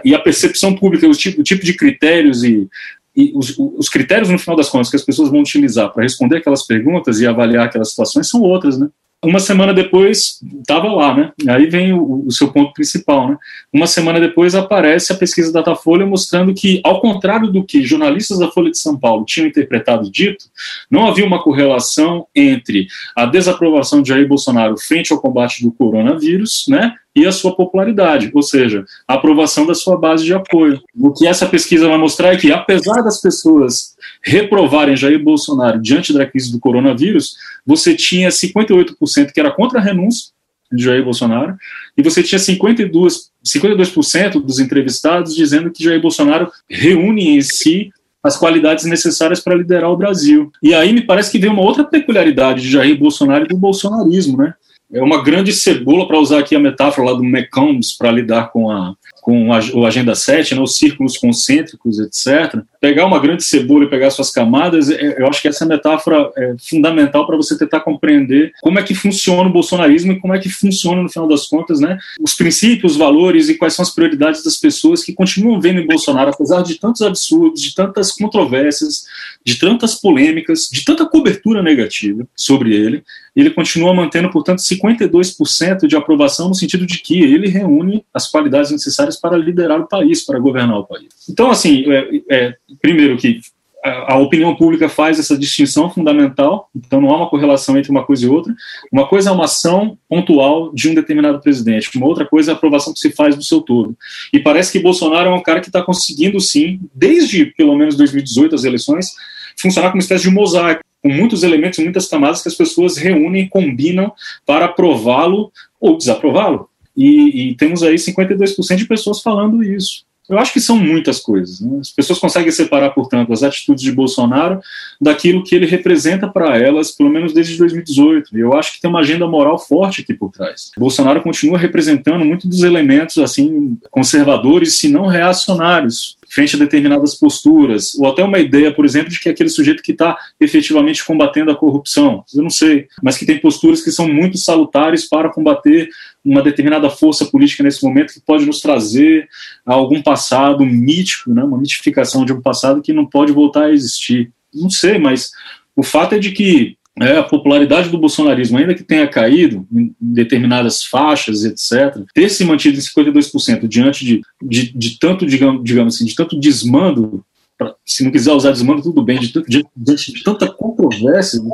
E 0.05 0.15
a 0.15 0.19
percepção 0.19 0.73
pública, 0.73 1.05
o 1.05 1.11
tipo, 1.11 1.41
o 1.41 1.43
tipo 1.43 1.65
de 1.65 1.73
critérios 1.73 2.41
e 2.41 2.69
e 3.15 3.31
os, 3.35 3.57
os, 3.57 3.89
critérios, 3.89 4.29
no 4.29 4.39
final 4.39 4.55
das 4.55 4.69
contas, 4.69 4.89
que 4.89 4.95
as 4.95 5.03
pessoas 5.03 5.29
vão 5.29 5.41
utilizar 5.41 5.91
para 5.91 6.03
responder 6.03 6.37
aquelas 6.37 6.65
perguntas 6.65 7.19
e 7.19 7.27
avaliar 7.27 7.65
aquelas 7.65 7.89
situações 7.89 8.29
são 8.29 8.41
outras, 8.41 8.77
né? 8.77 8.89
Uma 9.23 9.39
semana 9.39 9.73
depois, 9.73 10.39
estava 10.59 10.87
lá, 10.87 11.13
né? 11.13 11.31
Aí 11.49 11.65
vem 11.65 11.91
o, 11.91 12.23
o, 12.25 12.31
seu 12.31 12.53
ponto 12.53 12.71
principal, 12.73 13.27
né? 13.27 13.37
Uma 13.71 13.85
semana 13.85 14.17
depois 14.17 14.55
aparece 14.55 15.11
a 15.11 15.15
pesquisa 15.15 15.51
Datafolha 15.51 16.05
mostrando 16.05 16.53
que, 16.53 16.79
ao 16.85 17.01
contrário 17.01 17.51
do 17.51 17.65
que 17.65 17.83
jornalistas 17.83 18.39
da 18.39 18.49
Folha 18.49 18.71
de 18.71 18.77
São 18.77 18.97
Paulo 18.97 19.25
tinham 19.25 19.47
interpretado 19.47 20.09
dito, 20.09 20.45
não 20.89 21.05
havia 21.05 21.25
uma 21.25 21.43
correlação 21.43 22.27
entre 22.33 22.87
a 23.13 23.25
desaprovação 23.25 24.01
de 24.01 24.07
Jair 24.07 24.25
Bolsonaro 24.25 24.77
frente 24.77 25.11
ao 25.11 25.19
combate 25.19 25.63
do 25.63 25.71
coronavírus, 25.73 26.63
né? 26.69 26.93
e 27.15 27.25
a 27.25 27.31
sua 27.31 27.55
popularidade, 27.55 28.31
ou 28.33 28.41
seja, 28.41 28.85
a 29.07 29.15
aprovação 29.15 29.65
da 29.65 29.73
sua 29.73 29.97
base 29.97 30.23
de 30.23 30.33
apoio. 30.33 30.81
O 30.97 31.11
que 31.11 31.27
essa 31.27 31.45
pesquisa 31.45 31.87
vai 31.87 31.97
mostrar 31.97 32.33
é 32.33 32.37
que, 32.37 32.51
apesar 32.51 33.01
das 33.01 33.19
pessoas 33.19 33.95
reprovarem 34.21 34.95
Jair 34.95 35.21
Bolsonaro 35.23 35.81
diante 35.81 36.13
da 36.13 36.25
crise 36.25 36.51
do 36.51 36.59
coronavírus, 36.59 37.35
você 37.65 37.95
tinha 37.95 38.29
58% 38.29 39.31
que 39.31 39.39
era 39.39 39.51
contra 39.51 39.79
a 39.79 39.83
renúncia 39.83 40.31
de 40.71 40.83
Jair 40.83 41.03
Bolsonaro, 41.03 41.55
e 41.97 42.03
você 42.03 42.21
tinha 42.21 42.39
52%, 42.39 43.29
52 43.43 44.43
dos 44.43 44.59
entrevistados 44.59 45.35
dizendo 45.35 45.71
que 45.71 45.83
Jair 45.83 46.01
Bolsonaro 46.01 46.51
reúne 46.69 47.37
em 47.37 47.41
si 47.41 47.91
as 48.21 48.37
qualidades 48.37 48.85
necessárias 48.85 49.39
para 49.39 49.55
liderar 49.55 49.89
o 49.89 49.97
Brasil. 49.97 50.51
E 50.61 50.73
aí 50.73 50.93
me 50.93 51.01
parece 51.01 51.31
que 51.31 51.39
vem 51.39 51.49
uma 51.49 51.63
outra 51.63 51.83
peculiaridade 51.83 52.61
de 52.61 52.69
Jair 52.69 52.97
Bolsonaro 52.99 53.45
e 53.45 53.47
do 53.47 53.57
bolsonarismo, 53.57 54.37
né? 54.37 54.53
é 54.91 55.01
uma 55.01 55.23
grande 55.23 55.53
cebola, 55.53 56.07
para 56.07 56.19
usar 56.19 56.39
aqui 56.39 56.55
a 56.55 56.59
metáfora 56.59 57.11
lá 57.11 57.13
do 57.13 57.23
McCombs, 57.23 57.95
para 57.95 58.11
lidar 58.11 58.51
com 58.51 58.71
a, 58.71 58.95
com 59.21 59.53
a, 59.53 59.59
o 59.73 59.85
Agenda 59.85 60.15
7, 60.15 60.55
né, 60.55 60.61
os 60.61 60.75
círculos 60.75 61.17
concêntricos, 61.17 61.99
etc. 61.99 62.61
Pegar 62.79 63.05
uma 63.05 63.19
grande 63.19 63.43
cebola 63.43 63.85
e 63.85 63.89
pegar 63.89 64.09
suas 64.09 64.31
camadas, 64.31 64.89
é, 64.89 65.21
eu 65.21 65.27
acho 65.27 65.41
que 65.41 65.47
essa 65.47 65.65
metáfora 65.65 66.31
é 66.37 66.55
fundamental 66.59 67.25
para 67.25 67.37
você 67.37 67.57
tentar 67.57 67.81
compreender 67.81 68.51
como 68.61 68.79
é 68.79 68.83
que 68.83 68.95
funciona 68.95 69.49
o 69.49 69.51
bolsonarismo 69.51 70.11
e 70.11 70.19
como 70.19 70.33
é 70.33 70.39
que 70.39 70.49
funciona, 70.49 71.01
no 71.01 71.09
final 71.09 71.27
das 71.27 71.47
contas, 71.47 71.79
né, 71.79 71.97
os 72.19 72.33
princípios, 72.33 72.93
os 72.93 72.97
valores 72.97 73.49
e 73.49 73.55
quais 73.55 73.73
são 73.73 73.83
as 73.83 73.93
prioridades 73.93 74.43
das 74.43 74.57
pessoas 74.57 75.03
que 75.03 75.13
continuam 75.13 75.59
vendo 75.59 75.79
em 75.79 75.87
Bolsonaro, 75.87 76.29
apesar 76.29 76.61
de 76.61 76.75
tantos 76.75 77.01
absurdos, 77.01 77.61
de 77.61 77.75
tantas 77.75 78.11
controvérsias, 78.11 79.05
de 79.43 79.57
tantas 79.57 79.95
polêmicas, 79.95 80.69
de 80.71 80.83
tanta 80.83 81.05
cobertura 81.05 81.61
negativa 81.61 82.27
sobre 82.35 82.75
ele, 82.75 83.03
ele 83.35 83.51
continua 83.51 83.93
mantendo, 83.93 84.29
portanto, 84.29 84.59
52% 84.59 85.87
de 85.87 85.95
aprovação 85.95 86.49
no 86.49 86.55
sentido 86.55 86.85
de 86.85 86.99
que 86.99 87.21
ele 87.21 87.47
reúne 87.47 88.03
as 88.13 88.29
qualidades 88.29 88.71
necessárias 88.71 89.08
para 89.15 89.37
liderar 89.37 89.79
o 89.79 89.87
país, 89.87 90.25
para 90.25 90.39
governar 90.39 90.79
o 90.79 90.85
país. 90.85 91.07
Então, 91.29 91.49
assim, 91.49 91.85
é, 91.91 92.21
é, 92.29 92.55
primeiro 92.81 93.17
que 93.17 93.39
a, 93.83 94.13
a 94.13 94.17
opinião 94.17 94.55
pública 94.55 94.89
faz 94.89 95.19
essa 95.19 95.37
distinção 95.37 95.89
fundamental, 95.89 96.69
então 96.75 96.99
não 96.99 97.11
há 97.11 97.17
uma 97.17 97.29
correlação 97.29 97.77
entre 97.77 97.91
uma 97.91 98.05
coisa 98.05 98.25
e 98.25 98.29
outra. 98.29 98.53
Uma 98.91 99.07
coisa 99.07 99.29
é 99.29 99.33
uma 99.33 99.45
ação 99.45 99.97
pontual 100.07 100.73
de 100.73 100.89
um 100.89 100.93
determinado 100.93 101.39
presidente, 101.39 101.89
uma 101.95 102.07
outra 102.07 102.25
coisa 102.25 102.51
é 102.51 102.53
a 102.53 102.57
aprovação 102.57 102.93
que 102.93 102.99
se 102.99 103.11
faz 103.11 103.35
do 103.35 103.43
seu 103.43 103.61
todo. 103.61 103.95
E 104.33 104.39
parece 104.39 104.71
que 104.71 104.79
Bolsonaro 104.79 105.29
é 105.29 105.33
um 105.33 105.41
cara 105.41 105.61
que 105.61 105.69
está 105.69 105.81
conseguindo, 105.81 106.39
sim, 106.39 106.79
desde 106.93 107.45
pelo 107.45 107.75
menos 107.75 107.95
2018, 107.95 108.55
as 108.55 108.63
eleições, 108.63 109.13
funcionar 109.57 109.89
como 109.89 109.97
uma 109.97 110.03
espécie 110.03 110.23
de 110.23 110.33
mosaico 110.33 110.83
com 111.01 111.09
muitos 111.09 111.43
elementos, 111.43 111.79
muitas 111.79 112.07
camadas 112.07 112.41
que 112.41 112.49
as 112.49 112.55
pessoas 112.55 112.97
reúnem 112.97 113.47
combinam 113.47 114.11
para 114.45 114.65
aprová-lo 114.65 115.51
ou 115.79 115.97
desaprová-lo. 115.97 116.68
E, 116.99 117.51
e, 117.51 117.55
temos 117.55 117.81
aí 117.81 117.95
52% 117.95 118.75
de 118.75 118.85
pessoas 118.85 119.21
falando 119.21 119.63
isso. 119.63 120.03
Eu 120.27 120.37
acho 120.37 120.51
que 120.51 120.59
são 120.59 120.77
muitas 120.77 121.19
coisas. 121.19 121.61
Né? 121.61 121.79
As 121.79 121.89
pessoas 121.89 122.19
conseguem 122.19 122.51
separar, 122.51 122.89
portanto, 122.89 123.31
as 123.31 123.41
atitudes 123.41 123.81
de 123.81 123.91
Bolsonaro 123.91 124.59
daquilo 124.99 125.43
que 125.43 125.55
ele 125.55 125.65
representa 125.65 126.27
para 126.27 126.57
elas, 126.57 126.91
pelo 126.91 127.09
menos 127.09 127.33
desde 127.33 127.57
2018. 127.57 128.37
E 128.37 128.41
eu 128.41 128.53
acho 128.53 128.73
que 128.73 128.81
tem 128.81 128.89
uma 128.89 128.99
agenda 128.99 129.25
moral 129.25 129.57
forte 129.57 130.01
aqui 130.01 130.13
por 130.13 130.29
trás. 130.29 130.71
Bolsonaro 130.77 131.21
continua 131.21 131.57
representando 131.57 132.25
muito 132.25 132.49
dos 132.49 132.63
elementos 132.63 133.17
assim 133.17 133.77
conservadores, 133.89 134.77
se 134.77 134.89
não 134.89 135.07
reacionários, 135.07 136.19
frente 136.29 136.55
a 136.55 136.59
determinadas 136.59 137.15
posturas, 137.15 137.95
ou 137.95 138.07
até 138.07 138.23
uma 138.23 138.37
ideia, 138.37 138.71
por 138.71 138.85
exemplo, 138.85 139.09
de 139.09 139.19
que 139.19 139.29
é 139.29 139.31
aquele 139.31 139.49
sujeito 139.49 139.81
que 139.81 139.93
está 139.93 140.15
efetivamente 140.39 141.03
combatendo 141.03 141.49
a 141.49 141.55
corrupção, 141.55 142.23
eu 142.35 142.43
não 142.43 142.51
sei, 142.51 142.87
mas 143.01 143.17
que 143.17 143.25
tem 143.25 143.39
posturas 143.39 143.81
que 143.81 143.91
são 143.91 144.07
muito 144.07 144.37
salutares 144.37 145.09
para 145.09 145.29
combater 145.29 145.89
uma 146.29 146.43
determinada 146.43 146.89
força 146.91 147.25
política 147.25 147.63
nesse 147.63 147.83
momento 147.83 148.13
que 148.13 148.21
pode 148.21 148.45
nos 148.45 148.61
trazer 148.61 149.27
a 149.65 149.73
algum 149.73 149.99
passado 149.99 150.63
mítico, 150.63 151.33
né, 151.33 151.43
uma 151.43 151.57
mitificação 151.57 152.23
de 152.23 152.31
um 152.31 152.39
passado 152.39 152.83
que 152.83 152.93
não 152.93 153.05
pode 153.05 153.31
voltar 153.31 153.65
a 153.65 153.71
existir. 153.71 154.31
Não 154.53 154.69
sei, 154.69 154.99
mas 154.99 155.31
o 155.75 155.81
fato 155.81 156.13
é 156.13 156.19
de 156.19 156.31
que 156.31 156.77
é, 157.01 157.17
a 157.17 157.23
popularidade 157.23 157.89
do 157.89 157.97
bolsonarismo, 157.97 158.57
ainda 158.57 158.75
que 158.75 158.83
tenha 158.83 159.07
caído 159.07 159.65
em 159.71 159.95
determinadas 159.99 160.83
faixas, 160.83 161.43
etc., 161.45 162.03
ter 162.13 162.29
se 162.29 162.43
mantido 162.43 162.77
em 162.77 162.81
52% 162.81 163.67
diante 163.67 164.05
de, 164.05 164.21
de, 164.41 164.77
de 164.77 164.99
tanto, 164.99 165.25
digamos, 165.25 165.63
digamos 165.63 165.95
assim, 165.95 166.05
de 166.05 166.13
tanto 166.13 166.37
desmando, 166.37 167.23
pra, 167.59 167.75
se 167.85 168.05
não 168.05 168.11
quiser 168.11 168.31
usar 168.31 168.51
desmando, 168.51 168.81
tudo 168.81 169.03
bem, 169.03 169.19
diante 169.19 170.13
de 170.13 170.23
tanta 170.23 170.49
controvérsia, 170.49 171.41
de 171.41 171.49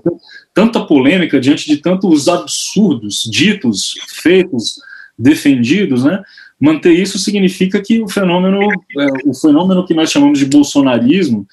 tanta 0.53 0.85
polêmica, 0.85 1.39
diante 1.39 1.65
de 1.65 1.77
tantos 1.77 2.29
absurdos 2.29 3.23
ditos, 3.23 3.95
feitos, 4.21 4.75
defendidos, 5.17 6.03
né? 6.03 6.21
Manter 6.59 6.93
isso 6.93 7.17
significa 7.17 7.81
que 7.81 8.01
o 8.01 8.07
fenômeno, 8.07 8.59
é, 8.61 9.07
o 9.25 9.33
fenômeno 9.33 9.85
que 9.85 9.95
nós 9.95 10.11
chamamos 10.11 10.37
de 10.37 10.45
bolsonarismo, 10.45 11.45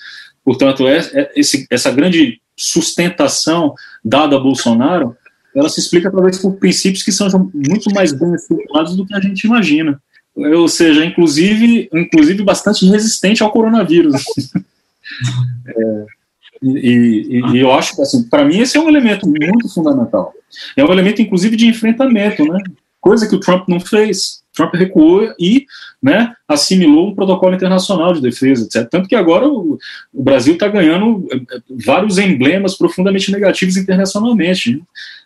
portanto, 0.44 0.86
é, 0.86 0.98
é 0.98 1.32
esse, 1.34 1.66
essa 1.70 1.90
grande 1.90 2.40
sustentação 2.54 3.74
dada 4.04 4.36
a 4.36 4.40
Bolsonaro, 4.40 5.16
ela 5.56 5.68
se 5.68 5.80
explica 5.80 6.10
talvez 6.10 6.38
por 6.38 6.56
princípios 6.56 7.02
que 7.02 7.10
são 7.10 7.50
muito 7.54 7.92
mais 7.94 8.12
bem 8.12 8.34
estruturados 8.34 8.94
do 8.96 9.06
que 9.06 9.14
a 9.14 9.20
gente 9.20 9.44
imagina. 9.44 10.00
Ou 10.34 10.68
seja, 10.68 11.04
inclusive, 11.04 11.88
inclusive 11.92 12.42
bastante 12.42 12.86
resistente 12.86 13.42
ao 13.42 13.52
coronavírus. 13.52 14.22
é, 15.66 16.06
e, 16.62 17.26
e, 17.28 17.52
e, 17.54 17.58
eu 17.58 17.72
acho 17.72 17.96
que, 17.96 18.02
assim, 18.02 18.22
para 18.28 18.44
mim, 18.44 18.60
esse 18.60 18.76
é 18.76 18.80
um 18.80 18.88
elemento 18.88 19.28
muito 19.28 19.68
fundamental. 19.68 20.32
É 20.76 20.84
um 20.84 20.92
elemento, 20.92 21.20
inclusive, 21.20 21.56
de 21.56 21.66
enfrentamento, 21.66 22.44
né? 22.44 22.58
coisa 23.02 23.28
que 23.28 23.34
o 23.34 23.40
Trump 23.40 23.68
não 23.68 23.80
fez. 23.80 24.42
Trump 24.54 24.74
recuou 24.74 25.34
e 25.40 25.66
né, 26.00 26.32
assimilou 26.46 27.08
um 27.08 27.14
protocolo 27.14 27.54
internacional 27.54 28.12
de 28.12 28.20
defesa, 28.20 28.64
etc. 28.64 28.88
Tanto 28.88 29.08
que 29.08 29.16
agora 29.16 29.48
o, 29.48 29.78
o 30.12 30.22
Brasil 30.22 30.54
está 30.54 30.68
ganhando 30.68 31.26
eh, 31.32 31.36
eh, 31.36 31.60
vários 31.84 32.18
emblemas 32.18 32.76
profundamente 32.76 33.32
negativos 33.32 33.76
internacionalmente. 33.76 34.76
Né? 34.76 34.82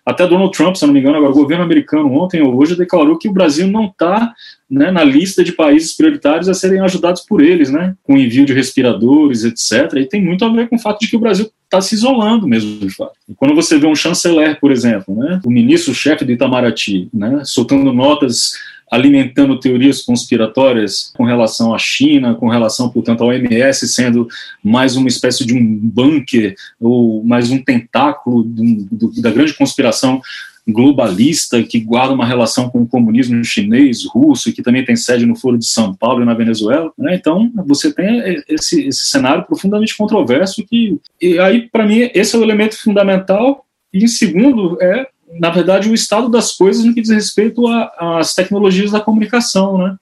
Até 0.07 0.25
Donald 0.25 0.57
Trump, 0.57 0.77
se 0.77 0.87
não 0.87 0.95
me 0.95 1.01
engano, 1.01 1.16
agora 1.16 1.33
o 1.33 1.35
governo 1.35 1.64
americano 1.64 2.12
ontem 2.12 2.40
ou 2.40 2.57
hoje 2.57 2.77
declarou 2.77 3.19
que 3.19 3.29
o 3.29 3.33
Brasil 3.33 3.66
não 3.66 3.87
está 3.87 4.33
né, 4.71 4.92
na 4.92 5.03
lista 5.03 5.42
de 5.42 5.51
países 5.51 5.97
prioritários 5.97 6.49
a 6.49 6.55
serem 6.55 6.81
ajudados 6.81 7.23
por 7.23 7.42
eles, 7.42 7.71
né, 7.71 7.92
com 8.05 8.16
envio 8.16 8.47
de 8.47 8.53
respiradores, 8.53 9.42
etc. 9.42 9.95
E 9.97 10.07
tem 10.07 10.25
muito 10.25 10.45
a 10.45 10.49
ver 10.49 10.69
com 10.69 10.77
o 10.77 10.79
fato 10.79 11.01
de 11.01 11.09
que 11.09 11.16
o 11.16 11.19
Brasil 11.19 11.51
está 11.64 11.81
se 11.81 11.97
isolando 11.97 12.47
mesmo, 12.47 12.79
de 12.79 12.95
fato. 12.95 13.14
E 13.29 13.35
quando 13.35 13.57
você 13.57 13.79
vê 13.79 13.88
um 13.88 13.97
chanceler, 13.97 14.61
por 14.61 14.71
exemplo, 14.71 15.12
né, 15.12 15.40
o 15.45 15.51
ministro-chefe 15.51 16.25
do 16.25 16.31
Itamaraty, 16.31 17.09
né, 17.12 17.42
soltando 17.45 17.92
notas 17.92 18.53
alimentando 18.90 19.59
teorias 19.59 20.03
conspiratórias 20.03 21.12
com 21.16 21.25
relação 21.25 21.75
à 21.75 21.79
China, 21.79 22.35
com 22.35 22.49
relação, 22.49 22.88
portanto, 22.88 23.22
ao 23.22 23.29
OMS 23.29 23.88
sendo 23.88 24.29
mais 24.62 24.96
uma 24.96 25.09
espécie 25.09 25.44
de 25.44 25.55
um 25.55 25.79
bunker 25.79 26.55
ou 26.81 27.25
mais 27.25 27.51
um 27.51 27.59
tentáculo 27.59 28.42
do, 28.42 28.87
do, 28.90 29.20
da 29.20 29.31
grande 29.31 29.55
conspiração 29.55 30.20
globalista 30.68 31.62
que 31.62 31.79
guarda 31.79 32.12
uma 32.12 32.27
relação 32.27 32.68
com 32.68 32.83
o 32.83 32.88
comunismo 32.88 33.42
chinês, 33.44 34.05
russo, 34.05 34.49
e 34.49 34.53
que 34.53 34.62
também 34.62 34.85
tem 34.85 34.96
sede 34.96 35.25
no 35.25 35.37
Foro 35.37 35.57
de 35.57 35.66
São 35.66 35.94
Paulo 35.94 36.22
e 36.22 36.25
na 36.25 36.35
Venezuela. 36.35 36.92
Né? 36.99 37.14
Então, 37.14 37.51
você 37.64 37.92
tem 37.92 38.42
esse, 38.49 38.88
esse 38.88 39.07
cenário 39.07 39.44
profundamente 39.44 39.96
controverso 39.96 40.64
que, 40.66 40.99
e 41.22 41.38
aí, 41.38 41.68
para 41.70 41.87
mim, 41.87 42.11
esse 42.12 42.35
é 42.35 42.38
o 42.38 42.42
elemento 42.42 42.77
fundamental. 42.77 43.64
E, 43.94 44.05
em 44.05 44.09
segundo, 44.09 44.77
é, 44.83 45.07
na 45.41 45.51
verdade, 45.51 45.89
o 45.89 45.95
estado 45.95 46.29
das 46.29 46.53
coisas 46.53 46.85
no 46.85 46.95
que 46.95 47.01
diz 47.01 47.11
respeito 47.11 47.67
às 47.99 48.35
tecnologias 48.35 48.91
da 48.91 49.01
comunicação, 49.01 49.79
né? 49.79 49.97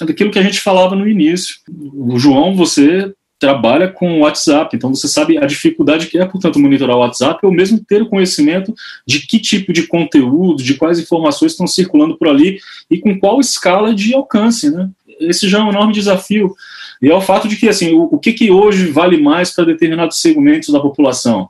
Daquilo 0.00 0.30
que 0.30 0.38
a 0.38 0.42
gente 0.42 0.60
falava 0.60 0.94
no 0.94 1.08
início. 1.08 1.56
O 1.94 2.18
João, 2.18 2.54
você 2.54 3.12
trabalha 3.38 3.88
com 3.88 4.20
WhatsApp, 4.20 4.74
então 4.74 4.94
você 4.94 5.06
sabe 5.08 5.36
a 5.36 5.46
dificuldade 5.46 6.06
que 6.06 6.18
é, 6.18 6.24
portanto, 6.24 6.58
monitorar 6.58 6.96
o 6.96 7.00
WhatsApp 7.00 7.44
ou 7.44 7.52
mesmo 7.52 7.78
ter 7.84 8.02
o 8.02 8.08
conhecimento 8.08 8.74
de 9.06 9.26
que 9.26 9.38
tipo 9.38 9.72
de 9.72 9.86
conteúdo, 9.86 10.62
de 10.62 10.74
quais 10.74 10.98
informações 10.98 11.52
estão 11.52 11.66
circulando 11.66 12.16
por 12.16 12.28
ali 12.28 12.58
e 12.90 12.98
com 12.98 13.18
qual 13.18 13.38
escala 13.40 13.94
de 13.94 14.14
alcance, 14.14 14.70
né? 14.70 14.88
Esse 15.20 15.48
já 15.48 15.58
é 15.58 15.62
um 15.62 15.70
enorme 15.70 15.92
desafio. 15.92 16.54
E 17.00 17.10
é 17.10 17.14
o 17.14 17.20
fato 17.20 17.46
de 17.46 17.56
que, 17.56 17.68
assim, 17.68 17.94
o, 17.94 18.04
o 18.04 18.18
que, 18.18 18.32
que 18.32 18.50
hoje 18.50 18.86
vale 18.86 19.18
mais 19.18 19.50
para 19.50 19.64
determinados 19.64 20.18
segmentos 20.20 20.70
da 20.70 20.80
população? 20.80 21.48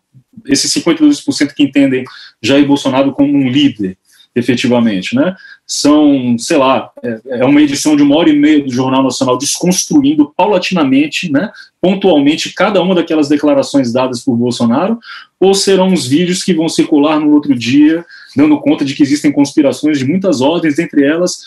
Esses 0.49 0.73
52% 0.73 1.53
que 1.55 1.63
entendem 1.63 2.05
Jair 2.43 2.67
Bolsonaro 2.67 3.13
como 3.13 3.33
um 3.33 3.49
líder, 3.49 3.97
efetivamente, 4.35 5.15
né? 5.15 5.35
São, 5.67 6.37
sei 6.39 6.59
lá, 6.59 6.91
é, 7.03 7.21
é, 7.41 7.45
uma 7.45 7.61
edição 7.63 7.97
de 7.97 8.03
uma 8.03 8.17
hora 8.17 8.29
e 8.29 8.39
meia 8.39 8.63
do 8.63 8.71
Jornal 8.71 9.03
Nacional 9.03 9.39
desconstruindo 9.39 10.33
paulatinamente, 10.37 11.33
né, 11.33 11.51
pontualmente, 11.81 12.53
cada 12.53 12.81
uma 12.83 12.95
daquelas 12.95 13.29
declarações 13.29 13.93
dadas 13.93 14.23
por 14.23 14.37
Bolsonaro, 14.37 14.99
ou 15.41 15.55
serão 15.55 15.93
os 15.93 16.07
vídeos 16.07 16.45
que 16.45 16.55
vão 16.55 16.69
circular 16.69 17.19
no 17.19 17.33
outro 17.33 17.55
dia, 17.55 18.05
dando 18.37 18.61
conta 18.61 18.85
de 18.85 18.95
que 18.95 19.03
existem 19.03 19.33
conspirações 19.33 19.99
de 19.99 20.05
muitas 20.05 20.41
ordens, 20.41 20.79
entre 20.79 21.03
elas 21.03 21.41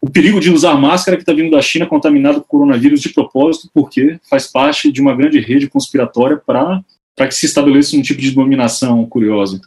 o 0.00 0.10
perigo 0.10 0.40
de 0.40 0.52
usar 0.52 0.74
máscara 0.76 1.16
que 1.16 1.22
está 1.22 1.32
vindo 1.32 1.50
da 1.50 1.62
China 1.62 1.86
contaminado 1.86 2.40
com 2.40 2.46
coronavírus 2.46 3.00
de 3.00 3.08
propósito, 3.08 3.70
porque 3.72 4.20
faz 4.28 4.46
parte 4.46 4.92
de 4.92 5.00
uma 5.00 5.14
grande 5.16 5.40
rede 5.40 5.68
conspiratória 5.68 6.36
para 6.36 6.80
que 7.24 7.34
se 7.34 7.46
estabeleça 7.46 7.96
um 7.96 8.02
tipo 8.02 8.20
de 8.20 8.32
dominação 8.32 9.06
curiosa 9.06 9.60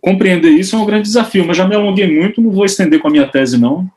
compreender 0.00 0.50
isso 0.50 0.76
é 0.76 0.78
um 0.78 0.86
grande 0.86 1.04
desafio, 1.04 1.46
mas 1.46 1.56
já 1.56 1.66
me 1.66 1.74
alonguei 1.74 2.06
muito, 2.14 2.40
não 2.40 2.50
vou 2.50 2.64
estender 2.64 3.00
com 3.00 3.08
a 3.08 3.10
minha 3.10 3.26
tese, 3.26 3.58
não. 3.58 3.90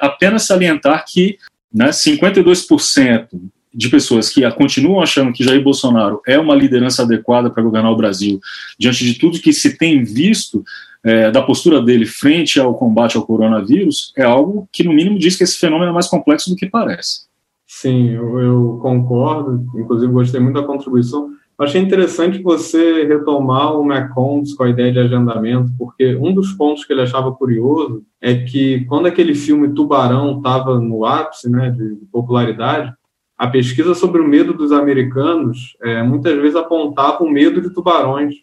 Apenas 0.00 0.44
salientar 0.44 1.04
que 1.06 1.38
né, 1.72 1.88
52% 1.88 3.28
de 3.72 3.88
pessoas 3.88 4.28
que 4.28 4.48
continuam 4.52 5.00
achando 5.00 5.32
que 5.32 5.44
Jair 5.44 5.62
Bolsonaro 5.62 6.20
é 6.26 6.38
uma 6.38 6.54
liderança 6.54 7.02
adequada 7.02 7.50
para 7.50 7.62
governar 7.62 7.92
o 7.92 7.96
Brasil, 7.96 8.40
diante 8.78 9.04
de 9.04 9.18
tudo 9.18 9.40
que 9.40 9.52
se 9.52 9.76
tem 9.78 10.02
visto 10.02 10.64
é, 11.04 11.30
da 11.30 11.40
postura 11.40 11.80
dele 11.80 12.04
frente 12.04 12.58
ao 12.58 12.74
combate 12.74 13.16
ao 13.16 13.24
coronavírus, 13.24 14.12
é 14.16 14.24
algo 14.24 14.68
que, 14.72 14.82
no 14.82 14.92
mínimo, 14.92 15.18
diz 15.18 15.36
que 15.36 15.44
esse 15.44 15.56
fenômeno 15.56 15.90
é 15.90 15.94
mais 15.94 16.08
complexo 16.08 16.50
do 16.50 16.56
que 16.56 16.66
parece. 16.66 17.22
Sim, 17.66 18.10
eu, 18.10 18.40
eu 18.40 18.78
concordo. 18.82 19.64
Inclusive, 19.78 20.12
gostei 20.12 20.40
muito 20.40 20.60
da 20.60 20.66
contribuição. 20.66 21.30
Achei 21.60 21.78
interessante 21.78 22.42
você 22.42 23.04
retomar 23.04 23.76
o 23.76 23.84
McCombs 23.84 24.54
com 24.54 24.62
a 24.62 24.70
ideia 24.70 24.90
de 24.90 24.98
agendamento, 24.98 25.70
porque 25.78 26.16
um 26.16 26.32
dos 26.32 26.52
pontos 26.52 26.86
que 26.86 26.92
ele 26.94 27.02
achava 27.02 27.30
curioso 27.32 28.02
é 28.18 28.34
que 28.34 28.86
quando 28.86 29.04
aquele 29.04 29.34
filme 29.34 29.68
Tubarão 29.74 30.38
estava 30.38 30.80
no 30.80 31.04
ápice 31.04 31.50
né, 31.50 31.70
de 31.70 31.96
popularidade, 32.10 32.90
a 33.36 33.46
pesquisa 33.46 33.94
sobre 33.94 34.22
o 34.22 34.26
medo 34.26 34.54
dos 34.54 34.72
americanos 34.72 35.76
é, 35.82 36.02
muitas 36.02 36.34
vezes 36.40 36.56
apontava 36.56 37.22
o 37.22 37.30
medo 37.30 37.60
de 37.60 37.68
tubarões 37.74 38.36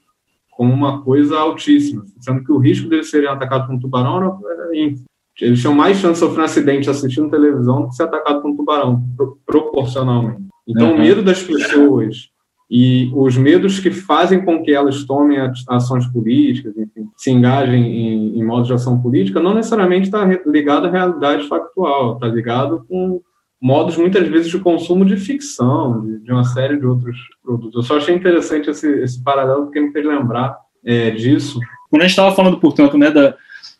como 0.51 0.71
uma 0.71 1.01
coisa 1.01 1.39
altíssima, 1.39 2.05
sendo 2.19 2.43
que 2.43 2.51
o 2.51 2.59
risco 2.59 2.87
deles 2.87 3.09
serem 3.09 3.29
atacados 3.29 3.65
por 3.65 3.75
um 3.75 3.79
tubarão 3.79 4.39
era 4.47 4.77
ínfimo. 4.77 5.05
Eles 5.41 5.59
tinham 5.59 5.73
mais 5.73 5.97
chance 5.97 6.13
de 6.13 6.19
sofrer 6.19 6.41
um 6.41 6.45
acidente 6.45 6.87
assistindo 6.87 7.31
televisão 7.31 7.81
do 7.81 7.89
que 7.89 7.95
ser 7.95 8.03
atacado 8.03 8.43
por 8.43 8.51
um 8.51 8.55
tubarão, 8.55 9.03
proporcionalmente. 9.43 10.43
Então, 10.67 10.89
uhum. 10.89 10.95
o 10.95 10.99
medo 10.99 11.23
das 11.23 11.41
pessoas 11.41 12.29
e 12.69 13.09
os 13.13 13.37
medos 13.37 13.79
que 13.79 13.89
fazem 13.91 14.43
com 14.43 14.61
que 14.61 14.73
elas 14.73 15.05
tomem 15.05 15.37
ações 15.69 16.05
políticas, 16.07 16.77
enfim, 16.77 17.07
se 17.15 17.31
engajem 17.31 17.81
em, 17.81 18.39
em 18.39 18.43
modos 18.43 18.67
de 18.67 18.73
ação 18.73 19.01
política, 19.01 19.39
não 19.39 19.53
necessariamente 19.53 20.07
está 20.07 20.25
ligado 20.45 20.87
à 20.87 20.91
realidade 20.91 21.47
factual, 21.47 22.15
está 22.15 22.27
ligado 22.27 22.85
com 22.89 23.21
modos, 23.61 23.97
muitas 23.97 24.27
vezes, 24.27 24.51
de 24.51 24.59
consumo 24.59 25.05
de 25.05 25.17
ficção, 25.17 26.01
de, 26.05 26.19
de, 26.19 26.31
uma 26.31 26.43
série 26.43 26.77
de 26.77 26.85
outros 26.85 27.17
produtos. 27.41 27.75
Eu 27.75 27.83
só 27.83 27.97
achei 27.97 28.13
interessante 28.13 28.69
esse, 28.69 28.87
esse 29.01 29.23
paralelo, 29.23 29.63
porque 29.63 29.79
me 29.79 29.91
fez 29.91 30.05
lembrar 30.05 30.57
é, 30.85 31.09
disso. 31.11 31.59
Quando 31.89 32.01
a 32.01 32.05
gente 32.05 32.11
estava 32.11 32.35
falando, 32.35 32.59
portanto, 32.59 32.97
né, 32.97 33.09
da, 33.09 33.33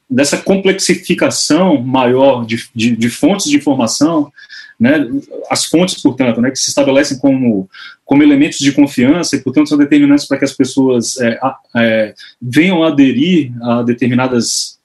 dessa 0.09 0.37
complexificação 0.37 1.81
maior 1.81 2.45
de, 2.45 2.57
de, 2.73 2.95
de 2.95 3.09
fontes 3.09 3.47
de 3.47 3.57
informação, 3.57 4.31
né, 4.79 5.07
as 5.49 5.65
fontes, 5.65 6.01
portanto, 6.01 6.39
né, 6.39 6.51
que 6.51 6.59
se 6.59 6.69
estabelecem 6.69 7.17
como, 7.17 7.69
como 8.05 8.21
elementos 8.21 8.59
de 8.59 8.71
confiança 8.71 9.35
e, 9.35 9.41
portanto, 9.41 9.69
são 9.69 9.77
determinantes 9.77 10.25
para 10.25 10.37
que 10.37 10.45
as 10.45 10.53
pessoas 10.53 11.17
é, 11.19 11.39
é, 11.75 12.13
venham 12.41 12.83
aderir 12.83 13.51
a 13.63 13.81
determinadas 13.81 14.77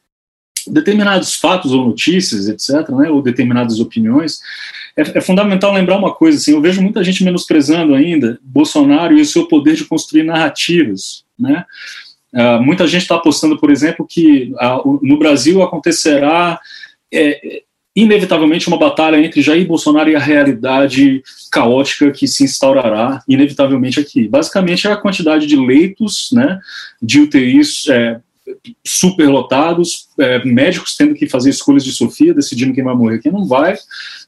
determinados 0.67 1.35
fatos 1.35 1.73
ou 1.73 1.85
notícias, 1.85 2.49
etc., 2.49 2.89
né, 2.91 3.11
ou 3.11 3.21
determinadas 3.21 3.81
opiniões, 3.81 4.39
é, 4.97 5.19
é, 5.19 5.21
fundamental 5.21 5.73
lembrar 5.73 5.99
uma 5.99 6.15
coisa, 6.15 6.39
assim, 6.39 6.53
eu 6.53 6.61
vejo 6.61 6.81
muita 6.81 7.03
gente 7.03 7.25
menosprezando 7.25 7.95
ainda 7.97 8.39
Bolsonaro 8.43 9.19
e 9.19 9.21
o 9.21 9.27
seu 9.27 9.49
poder 9.49 9.75
de 9.75 9.85
construir 9.85 10.23
narrativas, 10.23 11.25
né, 11.37 11.65
uh, 12.35 12.63
muita 12.63 12.87
gente 12.87 13.03
está 13.03 13.17
apostando, 13.17 13.59
por 13.59 13.73
exemplo, 13.73 14.07
que 14.09 14.53
uh, 14.55 15.01
no 15.03 15.19
Brasil 15.19 15.63
acontecerá 15.63 16.61
é, 17.13 17.63
inevitavelmente 17.95 18.69
uma 18.69 18.79
batalha 18.79 19.19
entre 19.19 19.43
Jair 19.43 19.67
Bolsonaro 19.67 20.11
e 20.11 20.17
a 20.17 20.21
realidade 20.21 21.23
caótica 21.51 22.11
que 22.11 22.27
se 22.27 22.45
instaurará 22.45 23.23
inevitavelmente 23.29 24.01
aqui. 24.01 24.27
Basicamente 24.27 24.87
é 24.87 24.93
a 24.93 24.97
quantidade 24.97 25.47
de 25.47 25.57
leitos, 25.57 26.31
né, 26.33 26.59
de 27.03 27.21
UTIs 27.21 27.87
é, 27.89 28.19
superlotados, 28.85 30.09
é, 30.19 30.45
médicos 30.45 30.97
tendo 30.97 31.15
que 31.15 31.29
fazer 31.29 31.51
escolhas 31.51 31.85
de 31.85 31.93
Sofia, 31.93 32.35
decidindo 32.35 32.75
quem 32.75 32.85
vai 32.85 32.95
morrer, 32.95 33.19
quem 33.19 33.31
não 33.31 33.47
vai, 33.47 33.77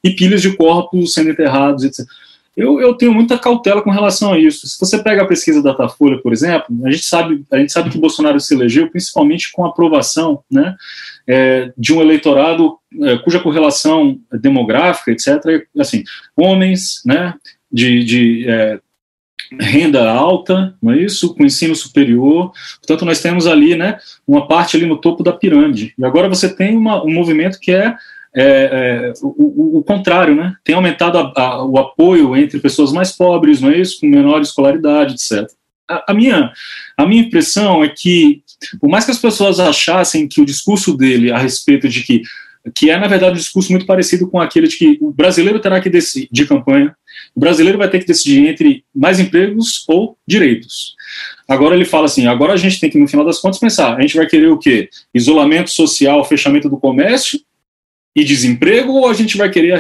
e 0.03 0.11
pilhas 0.11 0.43
de 0.43 0.55
corpos 0.57 1.15
sendo 1.15 1.31
enterrados, 1.31 1.85
etc. 1.85 2.07
Eu, 2.57 2.81
eu, 2.81 2.95
tenho 2.95 3.13
muita 3.13 3.37
cautela 3.37 3.83
com 3.83 3.91
relação 3.91 4.33
a 4.33 4.39
isso. 4.39 4.67
Se 4.69 4.79
você 4.79 5.03
pega 5.03 5.23
a 5.23 5.27
pesquisa 5.27 5.61
da 5.61 5.73
Datafolha, 5.73 6.21
por 6.23 6.33
exemplo, 6.33 6.67
a 6.85 6.91
gente 6.91 7.05
sabe, 7.05 7.45
a 7.51 7.59
gente 7.59 7.73
sabe 7.73 7.91
que 7.91 7.99
Bolsonaro 7.99 8.39
se 8.39 8.55
elegeu 8.55 8.89
principalmente 8.89 9.51
com 9.53 9.65
a 9.65 9.69
aprovação 9.69 10.43
né, 10.51 10.77
é, 11.27 11.73
de 11.77 11.93
um 11.93 12.01
eleitorado 12.01 12.79
é, 13.03 13.19
cuja 13.19 13.41
correlação 13.41 14.21
demográfica, 14.33 15.11
etc., 15.11 15.67
assim, 15.79 16.05
homens 16.37 17.03
né, 17.05 17.35
de, 17.73 18.05
de 18.05 18.49
é, 18.49 18.79
renda 19.61 20.09
alta, 20.09 20.75
não 20.81 20.93
é 20.93 20.99
isso? 20.99 21.35
Com 21.35 21.45
ensino 21.45 21.75
superior. 21.75 22.53
Portanto, 22.79 23.05
nós 23.05 23.21
temos 23.21 23.47
ali 23.47 23.75
né, 23.75 23.99
uma 24.27 24.47
parte 24.47 24.77
ali 24.77 24.87
no 24.87 24.97
topo 24.97 25.25
da 25.25 25.33
pirâmide. 25.33 25.93
E 25.99 26.05
agora 26.05 26.29
você 26.29 26.49
tem 26.49 26.77
uma, 26.77 27.03
um 27.05 27.13
movimento 27.13 27.59
que 27.61 27.73
é 27.73 27.97
é, 28.37 28.43
é, 28.43 29.13
o, 29.23 29.79
o, 29.79 29.85
contrário, 29.85 30.35
né? 30.35 30.55
Tem 30.65 30.75
aumentado 30.75 31.19
a, 31.19 31.33
a, 31.37 31.65
o 31.65 31.79
apoio 31.79 32.37
entre 32.37 32.59
pessoas 32.59 32.93
mais 32.93 33.13
pobres, 33.13 33.61
não 33.61 33.71
é 33.71 33.79
isso? 33.79 34.01
Com 34.01 34.07
menor 34.07 34.41
escolaridade, 34.41 35.15
etc. 35.15 35.49
A, 35.89 36.13
a, 36.13 36.15
minha, 36.15 36.53
a 36.97 37.07
minha 37.07 37.23
impressão 37.23 37.85
é 37.85 37.89
que, 37.89 38.43
por 38.81 38.89
mais 38.89 39.05
que 39.05 39.13
as 39.13 39.19
pessoas 39.19 39.61
achassem 39.61 40.27
que 40.27 40.41
o 40.41 40.47
discurso 40.47 40.97
dele 40.97 41.31
a 41.31 41.39
respeito 41.39 41.89
de 41.89 42.03
que 42.03 42.23
que 42.75 42.89
é, 42.89 42.99
na 42.99 43.07
verdade, 43.07 43.35
um 43.35 43.39
discurso 43.39 43.71
muito 43.71 43.85
parecido 43.85 44.27
com 44.27 44.41
aquele 44.41 44.67
de 44.67 44.79
que 44.79 44.99
o 45.01 45.11
brasileiro 45.11 45.61
terá 45.61 45.81
que 45.81 45.91
decidir, 45.91 46.29
de 46.33 46.47
campanha, 46.47 46.97
o 47.35 47.41
brasileiro 47.41 47.77
vai 47.77 47.91
ter 47.91 47.99
que 47.99 48.07
decidir 48.07 48.47
entre 48.47 48.83
mais 48.95 49.21
empregos 49.21 49.85
ou 49.87 50.17
direitos. 50.27 50.95
Agora 51.47 51.75
ele 51.75 51.85
fala 51.85 52.07
assim, 52.07 52.27
agora 52.27 52.55
a 52.55 52.57
gente 52.57 52.81
tem 52.81 52.89
que, 52.89 52.99
no 52.99 53.07
final 53.07 53.27
das 53.27 53.39
contas, 53.39 53.61
pensar, 53.61 53.97
a 53.97 54.01
gente 54.01 54.17
vai 54.17 54.27
querer 54.27 54.49
o 54.49 54.57
quê? 54.57 54.89
Isolamento 55.13 55.71
social, 55.71 56.25
fechamento 56.25 56.71
do 56.71 56.79
comércio, 56.79 57.39
e 58.15 58.23
desemprego, 58.23 58.93
ou 58.93 59.09
a 59.09 59.15
gente 59.15 59.37
vai 59.37 59.51
querer 59.51 59.75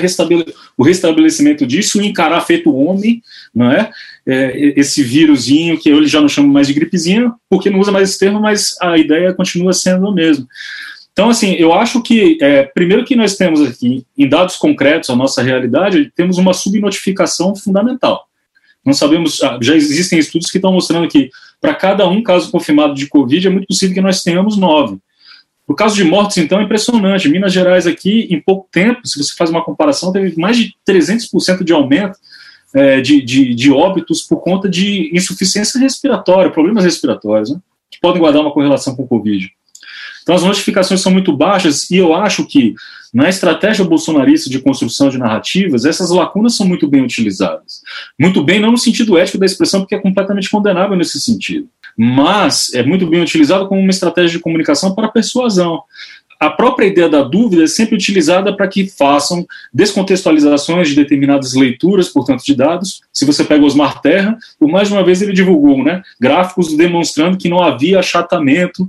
o 0.77 0.83
restabelecimento 0.83 1.67
disso 1.67 2.03
e 2.03 2.07
encarar 2.07 2.41
feito 2.41 2.75
homem, 2.75 3.23
não 3.55 3.71
é? 3.71 3.91
é? 4.27 4.73
Esse 4.77 5.03
vírusinho 5.03 5.79
que 5.79 5.89
eu 5.89 6.05
já 6.07 6.21
não 6.21 6.29
chamo 6.29 6.53
mais 6.53 6.67
de 6.67 6.75
gripezinha, 6.75 7.33
porque 7.49 7.71
não 7.71 7.79
usa 7.79 7.93
mais 7.93 8.11
esse 8.11 8.19
termo, 8.19 8.41
mas 8.41 8.75
a 8.81 8.99
ideia 8.99 9.33
continua 9.33 9.73
sendo 9.73 10.09
a 10.09 10.13
mesma. 10.13 10.47
Então, 11.13 11.31
assim, 11.31 11.53
eu 11.53 11.73
acho 11.73 12.03
que, 12.03 12.37
é, 12.41 12.65
primeiro 12.65 13.05
que 13.05 13.15
nós 13.15 13.37
temos 13.37 13.63
aqui, 13.63 14.05
em 14.19 14.29
dados 14.29 14.57
concretos, 14.57 15.09
a 15.11 15.15
nossa 15.15 15.41
realidade, 15.41 16.11
temos 16.17 16.39
uma 16.39 16.53
subnotificação 16.53 17.55
fundamental. 17.55 18.27
Não 18.85 18.93
sabemos, 18.93 19.41
ah, 19.41 19.57
já 19.63 19.77
existem 19.77 20.19
estudos 20.19 20.51
que 20.51 20.59
estão 20.59 20.73
mostrando 20.73 21.09
que, 21.09 21.31
para 21.61 21.73
cada 21.73 22.07
um 22.09 22.21
caso 22.21 22.51
confirmado 22.51 22.95
de 22.95 23.07
Covid, 23.07 23.47
é 23.47 23.51
muito 23.51 23.69
possível 23.69 23.95
que 23.95 24.01
nós 24.01 24.25
tenhamos 24.25 24.57
nove. 24.59 24.99
O 25.67 25.75
caso 25.75 25.95
de 25.95 26.05
mortes, 26.05 26.37
então, 26.37 26.61
é 26.61 26.63
impressionante. 26.63 27.29
Minas 27.29 27.53
Gerais 27.53 27.87
aqui, 27.87 28.29
em 28.31 28.41
pouco 28.41 28.69
tempo, 28.71 29.07
se 29.07 29.23
você 29.23 29.35
faz 29.35 29.49
uma 29.49 29.65
comparação, 29.65 30.13
teve 30.13 30.39
mais 30.39 30.57
de 30.57 30.75
300% 30.87 31.65
de 31.65 31.73
aumento 31.73 32.19
é, 32.75 33.01
de, 33.01 33.23
de, 33.23 33.55
de, 33.55 33.71
óbitos 33.71 34.23
por 34.23 34.39
conta 34.39 34.69
de 34.69 35.11
insuficiência 35.17 35.81
respiratória, 35.81 36.51
problemas 36.51 36.85
respiratórios, 36.85 37.51
né, 37.51 37.59
que 37.91 38.01
podem 38.01 38.21
guardar 38.21 38.43
uma 38.43 38.53
correlação 38.53 38.95
com 38.95 39.05
o 39.05 39.09
Covid. 39.09 39.49
Então, 40.23 40.35
as 40.35 40.43
notificações 40.43 41.01
são 41.01 41.13
muito 41.13 41.35
baixas 41.35 41.91
e 41.91 41.97
eu 41.97 42.15
acho 42.15 42.45
que, 42.47 42.75
na 43.15 43.29
estratégia 43.29 43.85
bolsonarista 43.85 44.51
de 44.51 44.59
construção 44.59 45.09
de 45.09 45.17
narrativas, 45.17 45.85
essas 45.85 46.11
lacunas 46.11 46.57
são 46.57 46.67
muito 46.67 46.89
bem 46.89 47.01
utilizadas. 47.03 47.81
Muito 48.19 48.43
bem, 48.43 48.59
não 48.59 48.73
no 48.73 48.79
sentido 48.79 49.17
ético 49.17 49.39
da 49.39 49.47
expressão, 49.47 49.81
porque 49.81 49.95
é 49.95 50.01
completamente 50.01 50.51
condenável 50.51 50.97
nesse 50.97 51.21
sentido 51.21 51.69
mas 51.97 52.73
é 52.75 52.83
muito 52.83 53.07
bem 53.07 53.23
utilizado 53.23 53.69
como 53.69 53.81
uma 53.81 53.91
estratégia 53.91 54.37
de 54.37 54.43
comunicação 54.43 54.95
para 54.95 55.09
persuasão. 55.09 55.83
A 56.45 56.51
própria 56.51 56.87
ideia 56.87 57.09
da 57.09 57.23
dúvida 57.23 57.65
é 57.65 57.67
sempre 57.67 57.95
utilizada 57.95 58.55
para 58.55 58.69
que 58.69 58.87
façam 58.87 59.47
descontextualizações 59.73 60.91
de 60.91 60.95
determinadas 60.95 61.55
leituras, 61.55 62.11
portanto, 62.11 62.45
de 62.45 62.55
dados. 62.55 63.01
Se 63.11 63.25
você 63.25 63.43
pega 63.43 63.65
Osmar 63.65 64.03
Terra, 64.03 64.37
por 64.61 64.69
mais 64.69 64.89
de 64.89 64.95
uma 64.95 65.03
vez 65.03 65.23
ele 65.23 65.33
divulgou 65.33 65.83
né, 65.83 66.03
gráficos 66.21 66.77
demonstrando 66.77 67.39
que 67.39 67.49
não 67.49 67.63
havia 67.63 67.99
achatamento 67.99 68.87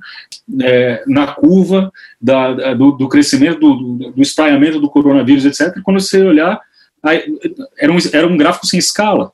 é, 0.62 1.02
na 1.08 1.28
curva 1.28 1.94
da, 2.20 2.74
do, 2.74 2.92
do, 2.92 3.08
crescimento, 3.08 3.58
do, 3.58 3.76
do, 3.76 4.12
do 4.12 4.22
espraiamento 4.22 4.82
do 4.82 4.90
coronavírus, 4.90 5.46
etc. 5.46 5.82
Quando 5.82 6.02
você 6.02 6.22
olhar, 6.24 6.60
era 7.80 7.90
um, 7.90 7.98
era 8.12 8.28
um 8.28 8.36
gráfico 8.36 8.68
sem 8.68 8.80
escala, 8.80 9.32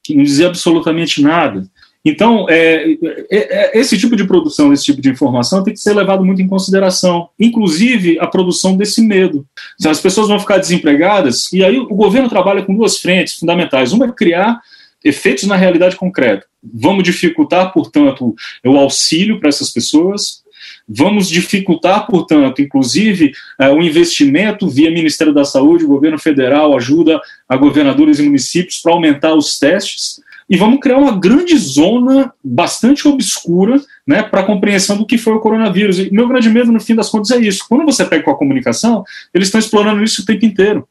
que 0.00 0.14
não 0.14 0.22
dizia 0.22 0.46
absolutamente 0.46 1.20
nada. 1.20 1.66
Então, 2.04 2.46
é, 2.50 2.92
é, 2.92 2.98
é, 3.30 3.78
esse 3.78 3.96
tipo 3.96 4.14
de 4.14 4.24
produção, 4.24 4.72
esse 4.72 4.84
tipo 4.84 5.00
de 5.00 5.08
informação 5.08 5.64
tem 5.64 5.72
que 5.72 5.80
ser 5.80 5.94
levado 5.94 6.22
muito 6.22 6.42
em 6.42 6.46
consideração, 6.46 7.30
inclusive 7.40 8.18
a 8.20 8.26
produção 8.26 8.76
desse 8.76 9.00
medo. 9.00 9.46
As 9.86 10.00
pessoas 10.00 10.28
vão 10.28 10.38
ficar 10.38 10.58
desempregadas, 10.58 11.50
e 11.52 11.64
aí 11.64 11.78
o 11.78 11.94
governo 11.94 12.28
trabalha 12.28 12.62
com 12.62 12.74
duas 12.74 12.98
frentes 12.98 13.34
fundamentais. 13.34 13.92
Uma 13.92 14.06
é 14.06 14.12
criar 14.12 14.60
efeitos 15.02 15.44
na 15.44 15.56
realidade 15.56 15.96
concreta. 15.96 16.46
Vamos 16.62 17.04
dificultar, 17.04 17.72
portanto, 17.72 18.34
o 18.64 18.76
auxílio 18.78 19.40
para 19.40 19.48
essas 19.48 19.70
pessoas, 19.70 20.44
Vamos 20.86 21.28
dificultar, 21.28 22.06
portanto, 22.06 22.60
inclusive, 22.60 23.32
é, 23.58 23.70
o 23.70 23.82
investimento 23.82 24.68
via 24.68 24.90
Ministério 24.90 25.32
da 25.32 25.44
Saúde, 25.44 25.86
governo 25.86 26.18
federal 26.18 26.76
ajuda 26.76 27.20
a 27.48 27.56
governadores 27.56 28.18
e 28.18 28.22
municípios 28.22 28.80
para 28.80 28.92
aumentar 28.92 29.34
os 29.34 29.58
testes 29.58 30.20
e 30.48 30.56
vamos 30.56 30.80
criar 30.80 30.98
uma 30.98 31.18
grande 31.18 31.56
zona 31.56 32.32
bastante 32.42 33.08
obscura 33.08 33.80
né, 34.06 34.22
para 34.22 34.40
a 34.40 34.44
compreensão 34.44 34.96
do 34.96 35.06
que 35.06 35.16
foi 35.16 35.32
o 35.32 35.40
coronavírus. 35.40 35.98
E 35.98 36.12
meu 36.12 36.28
grande 36.28 36.50
medo, 36.50 36.70
no 36.70 36.80
fim 36.80 36.94
das 36.94 37.08
contas, 37.08 37.30
é 37.30 37.38
isso. 37.38 37.64
Quando 37.68 37.84
você 37.84 38.04
pega 38.04 38.22
com 38.22 38.30
a 38.30 38.36
comunicação, 38.36 39.04
eles 39.32 39.48
estão 39.48 39.58
explorando 39.58 40.02
isso 40.02 40.22
o 40.22 40.24
tempo 40.24 40.44
inteiro. 40.44 40.86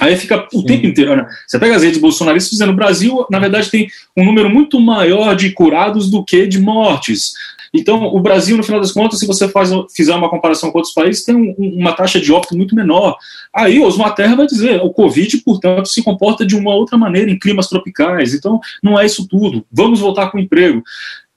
Aí 0.00 0.16
fica 0.16 0.46
o 0.52 0.60
Sim. 0.60 0.66
tempo 0.66 0.86
inteiro. 0.86 1.16
Né? 1.16 1.26
Você 1.46 1.58
pega 1.58 1.74
as 1.74 1.82
redes 1.82 2.00
bolsonaristas 2.00 2.52
dizendo: 2.52 2.72
o 2.72 2.76
Brasil, 2.76 3.26
na 3.30 3.38
verdade, 3.38 3.70
tem 3.70 3.88
um 4.16 4.24
número 4.24 4.48
muito 4.48 4.80
maior 4.80 5.34
de 5.34 5.50
curados 5.50 6.10
do 6.10 6.24
que 6.24 6.46
de 6.46 6.60
mortes. 6.60 7.32
Então, 7.72 8.04
o 8.04 8.20
Brasil, 8.20 8.56
no 8.56 8.62
final 8.62 8.80
das 8.80 8.92
contas, 8.92 9.18
se 9.18 9.26
você 9.26 9.48
faz, 9.48 9.70
fizer 9.94 10.14
uma 10.14 10.30
comparação 10.30 10.70
com 10.70 10.78
outros 10.78 10.94
países, 10.94 11.24
tem 11.24 11.34
um, 11.34 11.54
uma 11.58 11.92
taxa 11.92 12.20
de 12.20 12.32
óbito 12.32 12.56
muito 12.56 12.74
menor. 12.74 13.16
Aí, 13.54 13.80
Osmar 13.80 14.14
Terra 14.14 14.36
vai 14.36 14.46
dizer, 14.46 14.80
o 14.82 14.90
Covid, 14.90 15.38
portanto, 15.38 15.88
se 15.88 16.02
comporta 16.02 16.46
de 16.46 16.56
uma 16.56 16.74
outra 16.74 16.96
maneira 16.96 17.30
em 17.30 17.38
climas 17.38 17.68
tropicais. 17.68 18.34
Então, 18.34 18.60
não 18.82 18.98
é 18.98 19.04
isso 19.04 19.26
tudo. 19.28 19.64
Vamos 19.70 20.00
voltar 20.00 20.30
com 20.30 20.38
o 20.38 20.40
emprego. 20.40 20.82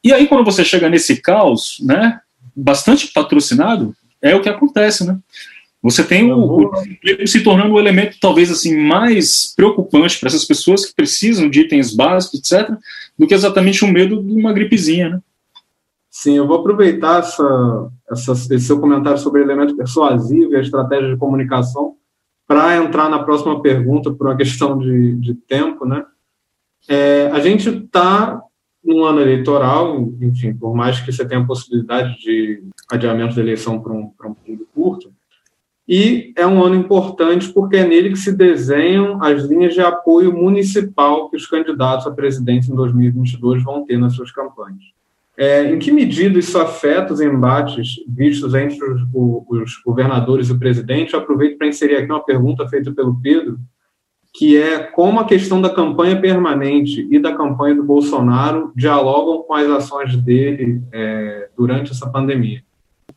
E 0.03 0.13
aí, 0.13 0.27
quando 0.27 0.45
você 0.45 0.63
chega 0.63 0.89
nesse 0.89 1.17
caos, 1.17 1.77
né, 1.81 2.19
bastante 2.55 3.07
patrocinado, 3.07 3.95
é 4.21 4.35
o 4.35 4.41
que 4.41 4.49
acontece, 4.49 5.05
né? 5.05 5.17
Você 5.83 6.03
tem 6.03 6.31
o, 6.31 6.37
o 6.37 6.83
emprego 6.85 7.25
se 7.27 7.41
tornando 7.41 7.71
o 7.71 7.75
um 7.75 7.79
elemento 7.79 8.17
talvez 8.21 8.51
assim 8.51 8.77
mais 8.77 9.51
preocupante 9.55 10.19
para 10.19 10.29
essas 10.29 10.45
pessoas 10.45 10.85
que 10.85 10.93
precisam 10.93 11.49
de 11.49 11.61
itens 11.61 11.95
básicos, 11.95 12.39
etc., 12.39 12.69
do 13.17 13.25
que 13.25 13.33
exatamente 13.33 13.83
o 13.83 13.87
medo 13.87 14.21
de 14.21 14.31
uma 14.31 14.53
gripezinha, 14.53 15.09
né? 15.09 15.19
Sim, 16.11 16.33
eu 16.33 16.45
vou 16.45 16.59
aproveitar 16.59 17.19
essa, 17.19 17.89
essa, 18.11 18.33
esse 18.33 18.59
seu 18.59 18.81
comentário 18.81 19.17
sobre 19.17 19.41
elemento 19.41 19.77
persuasivo 19.77 20.51
e 20.51 20.57
a 20.57 20.61
estratégia 20.61 21.09
de 21.09 21.17
comunicação 21.17 21.95
para 22.45 22.75
entrar 22.75 23.09
na 23.09 23.23
próxima 23.23 23.61
pergunta 23.61 24.11
por 24.11 24.27
uma 24.27 24.35
questão 24.37 24.77
de, 24.77 25.15
de 25.15 25.33
tempo, 25.33 25.85
né? 25.85 26.05
É, 26.89 27.27
a 27.27 27.39
gente 27.39 27.69
está 27.69 28.41
num 28.83 29.05
ano 29.05 29.21
eleitoral, 29.21 30.01
enfim, 30.21 30.53
por 30.53 30.75
mais 30.75 30.99
que 30.99 31.13
você 31.13 31.25
tenha 31.25 31.39
a 31.39 31.45
possibilidade 31.45 32.19
de 32.19 32.61
adiamento 32.91 33.35
da 33.35 33.41
eleição 33.41 33.79
para 33.79 33.93
um, 33.93 34.09
para 34.09 34.27
um 34.27 34.33
período 34.33 34.67
curto, 34.73 35.13
e 35.87 36.33
é 36.35 36.45
um 36.45 36.61
ano 36.61 36.75
importante 36.75 37.49
porque 37.53 37.77
é 37.77 37.87
nele 37.87 38.09
que 38.09 38.17
se 38.17 38.33
desenham 38.33 39.23
as 39.23 39.43
linhas 39.43 39.73
de 39.73 39.81
apoio 39.81 40.33
municipal 40.33 41.29
que 41.29 41.37
os 41.37 41.45
candidatos 41.47 42.05
a 42.05 42.11
presidente 42.11 42.69
em 42.69 42.75
2022 42.75 43.63
vão 43.63 43.85
ter 43.85 43.97
nas 43.97 44.13
suas 44.13 44.31
campanhas. 44.31 44.83
É, 45.41 45.73
em 45.73 45.79
que 45.79 45.91
medida 45.91 46.37
isso 46.37 46.55
afeta 46.59 47.11
os 47.11 47.19
embates 47.19 47.95
vistos 48.07 48.53
entre 48.53 48.79
os, 48.85 49.01
os 49.49 49.81
governadores 49.83 50.49
e 50.49 50.51
o 50.51 50.59
presidente? 50.59 51.15
Eu 51.15 51.19
aproveito 51.19 51.57
para 51.57 51.65
inserir 51.65 51.95
aqui 51.95 52.11
uma 52.11 52.23
pergunta 52.23 52.69
feita 52.69 52.91
pelo 52.91 53.19
Pedro, 53.19 53.57
que 54.31 54.55
é 54.55 54.77
como 54.77 55.19
a 55.19 55.25
questão 55.25 55.59
da 55.59 55.71
campanha 55.71 56.21
permanente 56.21 57.07
e 57.09 57.17
da 57.17 57.35
campanha 57.35 57.73
do 57.73 57.83
Bolsonaro 57.83 58.71
dialogam 58.75 59.41
com 59.41 59.55
as 59.55 59.67
ações 59.67 60.15
dele 60.15 60.79
é, 60.93 61.49
durante 61.57 61.91
essa 61.91 62.07
pandemia. 62.07 62.61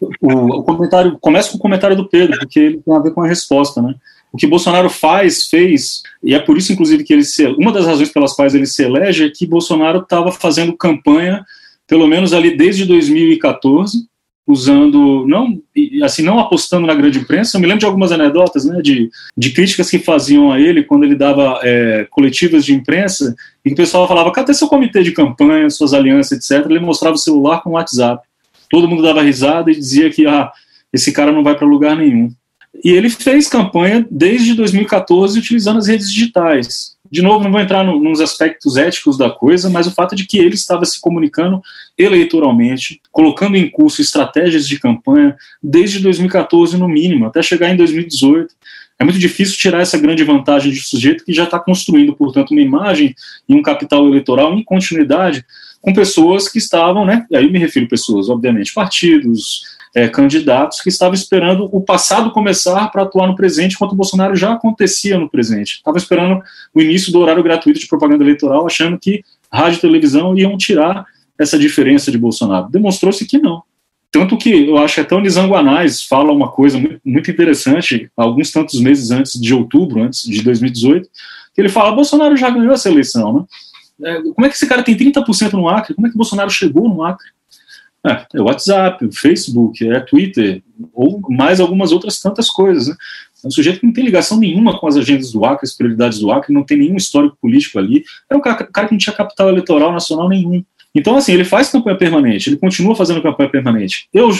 O, 0.00 0.60
o, 0.60 0.62
comentário 0.62 1.18
começa 1.20 1.50
com 1.52 1.58
o 1.58 1.60
comentário 1.60 1.94
do 1.94 2.08
Pedro, 2.08 2.38
porque 2.38 2.58
ele 2.58 2.78
tem 2.78 2.96
a 2.96 3.00
ver 3.00 3.10
com 3.10 3.20
a 3.20 3.28
resposta, 3.28 3.82
né? 3.82 3.94
O 4.32 4.38
que 4.38 4.46
Bolsonaro 4.46 4.88
faz, 4.88 5.46
fez, 5.46 6.02
e 6.22 6.34
é 6.34 6.38
por 6.38 6.56
isso, 6.56 6.72
inclusive, 6.72 7.04
que 7.04 7.12
ele 7.12 7.22
se, 7.22 7.46
uma 7.48 7.70
das 7.70 7.84
razões 7.84 8.08
pelas 8.08 8.32
quais 8.32 8.54
ele 8.54 8.66
se 8.66 8.82
elege 8.82 9.26
é 9.26 9.30
que 9.30 9.46
Bolsonaro 9.46 9.98
estava 9.98 10.32
fazendo 10.32 10.74
campanha 10.74 11.44
pelo 11.94 12.08
menos 12.08 12.32
ali 12.32 12.56
desde 12.56 12.84
2014, 12.86 14.08
usando, 14.44 15.24
não, 15.28 15.62
assim, 16.02 16.24
não 16.24 16.40
apostando 16.40 16.88
na 16.88 16.92
grande 16.92 17.20
imprensa. 17.20 17.56
Eu 17.56 17.60
me 17.60 17.68
lembro 17.68 17.78
de 17.78 17.86
algumas 17.86 18.10
anedotas, 18.10 18.64
né, 18.64 18.82
de, 18.82 19.08
de 19.36 19.50
críticas 19.52 19.88
que 19.88 20.00
faziam 20.00 20.50
a 20.50 20.58
ele 20.58 20.82
quando 20.82 21.04
ele 21.04 21.14
dava 21.14 21.60
é, 21.62 22.04
coletivas 22.10 22.64
de 22.64 22.74
imprensa, 22.74 23.36
e 23.64 23.70
o 23.70 23.76
pessoal 23.76 24.08
falava, 24.08 24.32
cadê 24.32 24.52
seu 24.52 24.66
comitê 24.66 25.04
de 25.04 25.12
campanha, 25.12 25.70
suas 25.70 25.94
alianças, 25.94 26.50
etc. 26.50 26.68
Ele 26.68 26.80
mostrava 26.80 27.14
o 27.14 27.18
celular 27.18 27.62
com 27.62 27.70
o 27.70 27.74
WhatsApp. 27.74 28.26
Todo 28.68 28.88
mundo 28.88 29.04
dava 29.04 29.22
risada 29.22 29.70
e 29.70 29.76
dizia 29.76 30.10
que, 30.10 30.26
ah, 30.26 30.50
esse 30.92 31.12
cara 31.12 31.30
não 31.30 31.44
vai 31.44 31.54
para 31.54 31.64
lugar 31.64 31.94
nenhum. 31.94 32.28
E 32.82 32.90
ele 32.90 33.08
fez 33.08 33.46
campanha 33.46 34.04
desde 34.10 34.52
2014 34.54 35.38
utilizando 35.38 35.78
as 35.78 35.86
redes 35.86 36.12
digitais 36.12 36.93
de 37.14 37.22
novo, 37.22 37.44
não 37.44 37.52
vou 37.52 37.60
entrar 37.60 37.84
no, 37.84 38.00
nos 38.00 38.20
aspectos 38.20 38.76
éticos 38.76 39.16
da 39.16 39.30
coisa, 39.30 39.70
mas 39.70 39.86
o 39.86 39.92
fato 39.92 40.16
de 40.16 40.26
que 40.26 40.36
ele 40.36 40.56
estava 40.56 40.84
se 40.84 41.00
comunicando 41.00 41.62
eleitoralmente, 41.96 43.00
colocando 43.12 43.56
em 43.56 43.70
curso 43.70 44.02
estratégias 44.02 44.66
de 44.66 44.80
campanha 44.80 45.36
desde 45.62 46.00
2014, 46.00 46.76
no 46.76 46.88
mínimo, 46.88 47.26
até 47.26 47.40
chegar 47.40 47.70
em 47.70 47.76
2018. 47.76 48.52
É 48.98 49.04
muito 49.04 49.20
difícil 49.20 49.56
tirar 49.56 49.80
essa 49.80 49.96
grande 49.96 50.24
vantagem 50.24 50.72
de 50.72 50.80
um 50.80 50.82
sujeito 50.82 51.24
que 51.24 51.32
já 51.32 51.44
está 51.44 51.60
construindo, 51.60 52.16
portanto, 52.16 52.50
uma 52.50 52.60
imagem 52.60 53.14
e 53.48 53.54
um 53.54 53.62
capital 53.62 54.08
eleitoral 54.08 54.52
em 54.52 54.64
continuidade 54.64 55.44
com 55.80 55.92
pessoas 55.92 56.48
que 56.48 56.58
estavam, 56.58 57.04
né? 57.06 57.26
E 57.30 57.36
aí 57.36 57.48
me 57.48 57.60
refiro 57.60 57.86
a 57.86 57.90
pessoas, 57.90 58.28
obviamente, 58.28 58.74
partidos, 58.74 59.73
é, 59.94 60.08
candidatos 60.08 60.80
que 60.80 60.88
estavam 60.88 61.14
esperando 61.14 61.68
o 61.72 61.80
passado 61.80 62.32
começar 62.32 62.90
para 62.90 63.02
atuar 63.02 63.28
no 63.28 63.36
presente, 63.36 63.74
enquanto 63.74 63.92
o 63.92 63.96
Bolsonaro 63.96 64.34
já 64.34 64.52
acontecia 64.52 65.16
no 65.18 65.30
presente. 65.30 65.74
Estava 65.74 65.96
esperando 65.96 66.42
o 66.74 66.80
início 66.80 67.12
do 67.12 67.20
horário 67.20 67.42
gratuito 67.42 67.78
de 67.78 67.86
propaganda 67.86 68.24
eleitoral, 68.24 68.66
achando 68.66 68.98
que 68.98 69.22
rádio 69.52 69.78
e 69.78 69.80
televisão 69.80 70.36
iam 70.36 70.56
tirar 70.58 71.06
essa 71.38 71.56
diferença 71.56 72.10
de 72.10 72.18
Bolsonaro. 72.18 72.68
Demonstrou-se 72.68 73.24
que 73.24 73.38
não. 73.38 73.62
Tanto 74.10 74.36
que 74.36 74.68
eu 74.68 74.78
acho 74.78 74.94
que 74.94 75.00
até 75.00 75.14
o 75.14 75.20
Nizanguanais 75.20 76.02
fala 76.02 76.32
uma 76.32 76.48
coisa 76.48 76.78
muito 77.04 77.30
interessante, 77.30 78.10
alguns 78.16 78.52
tantos 78.52 78.80
meses 78.80 79.10
antes 79.10 79.40
de 79.40 79.54
outubro, 79.54 80.02
antes 80.02 80.22
de 80.22 80.42
2018, 80.42 81.08
que 81.52 81.60
ele 81.60 81.68
fala: 81.68 81.94
Bolsonaro 81.94 82.36
já 82.36 82.50
ganhou 82.50 82.72
essa 82.72 82.88
eleição, 82.88 83.32
né? 83.32 83.44
É, 84.02 84.22
como 84.22 84.44
é 84.44 84.48
que 84.48 84.56
esse 84.56 84.66
cara 84.66 84.82
tem 84.82 84.96
30% 84.96 85.52
no 85.52 85.68
Acre? 85.68 85.94
Como 85.94 86.06
é 86.06 86.10
que 86.10 86.16
Bolsonaro 86.16 86.50
chegou 86.50 86.88
no 86.88 87.04
Acre? 87.04 87.26
É, 88.06 88.26
é 88.34 88.40
WhatsApp, 88.40 89.08
Facebook, 89.12 89.88
é 89.88 90.00
Twitter, 90.00 90.62
ou 90.92 91.20
mais 91.30 91.58
algumas 91.58 91.90
outras 91.90 92.20
tantas 92.20 92.50
coisas. 92.50 92.88
Né? 92.88 92.94
É 93.44 93.48
um 93.48 93.50
sujeito 93.50 93.80
que 93.80 93.86
não 93.86 93.92
tem 93.92 94.04
ligação 94.04 94.38
nenhuma 94.38 94.78
com 94.78 94.86
as 94.86 94.96
agendas 94.96 95.32
do 95.32 95.44
Acre, 95.44 95.66
as 95.66 95.74
prioridades 95.74 96.18
do 96.18 96.30
Acre, 96.30 96.52
não 96.52 96.64
tem 96.64 96.78
nenhum 96.78 96.96
histórico 96.96 97.36
político 97.40 97.78
ali. 97.78 98.04
É 98.30 98.36
um 98.36 98.40
cara, 98.40 98.56
que 98.64 98.92
não 98.92 98.98
tinha 98.98 99.14
capital 99.14 99.48
eleitoral 99.48 99.92
nacional 99.92 100.28
nenhum. 100.28 100.62
Então, 100.94 101.16
assim, 101.16 101.32
ele 101.32 101.44
faz 101.44 101.70
campanha 101.70 101.96
permanente, 101.96 102.48
ele 102.48 102.56
continua 102.56 102.94
fazendo 102.94 103.20
campanha 103.20 103.50
permanente. 103.50 104.06
Eu, 104.14 104.30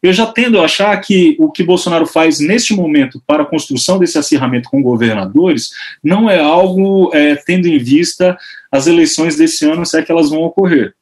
eu 0.00 0.12
já 0.12 0.26
tendo 0.26 0.60
a 0.60 0.64
achar 0.64 0.96
que 1.00 1.36
o 1.40 1.50
que 1.50 1.64
Bolsonaro 1.64 2.06
faz 2.06 2.38
neste 2.38 2.72
momento 2.72 3.20
para 3.26 3.42
a 3.42 3.46
construção 3.46 3.98
desse 3.98 4.16
acirramento 4.16 4.70
com 4.70 4.80
governadores 4.80 5.70
não 6.02 6.30
é 6.30 6.38
algo 6.38 7.10
é, 7.12 7.34
tendo 7.34 7.66
em 7.66 7.78
vista 7.78 8.38
as 8.70 8.86
eleições 8.86 9.36
desse 9.36 9.68
ano, 9.68 9.84
se 9.84 9.98
é 9.98 10.02
que 10.02 10.12
elas 10.12 10.30
vão 10.30 10.42
ocorrer. 10.42 10.94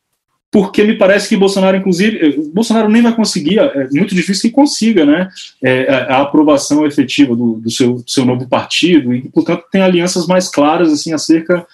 Porque 0.51 0.83
me 0.83 0.97
parece 0.97 1.29
que 1.29 1.37
Bolsonaro, 1.37 1.77
inclusive, 1.77 2.19
eh, 2.19 2.35
Bolsonaro 2.53 2.89
nem 2.89 3.03
vai 3.03 3.15
conseguir, 3.15 3.59
é 3.59 3.89
muito 3.93 4.15
difícil 4.15 4.51
que 4.51 4.55
consiga, 4.55 5.07
né, 5.07 5.29
é, 5.63 5.89
a 6.09 6.23
aprovação 6.23 6.85
efetiva 6.85 7.37
do, 7.37 7.55
do, 7.55 7.71
seu, 7.71 7.95
do 7.95 8.11
seu 8.11 8.25
novo 8.25 8.49
partido, 8.49 9.15
e, 9.15 9.23
portanto, 9.29 9.65
tem 9.71 9.81
alianças 9.81 10.27
mais 10.27 10.49
claras, 10.49 10.93
assim, 10.93 11.13
acerca 11.13 11.65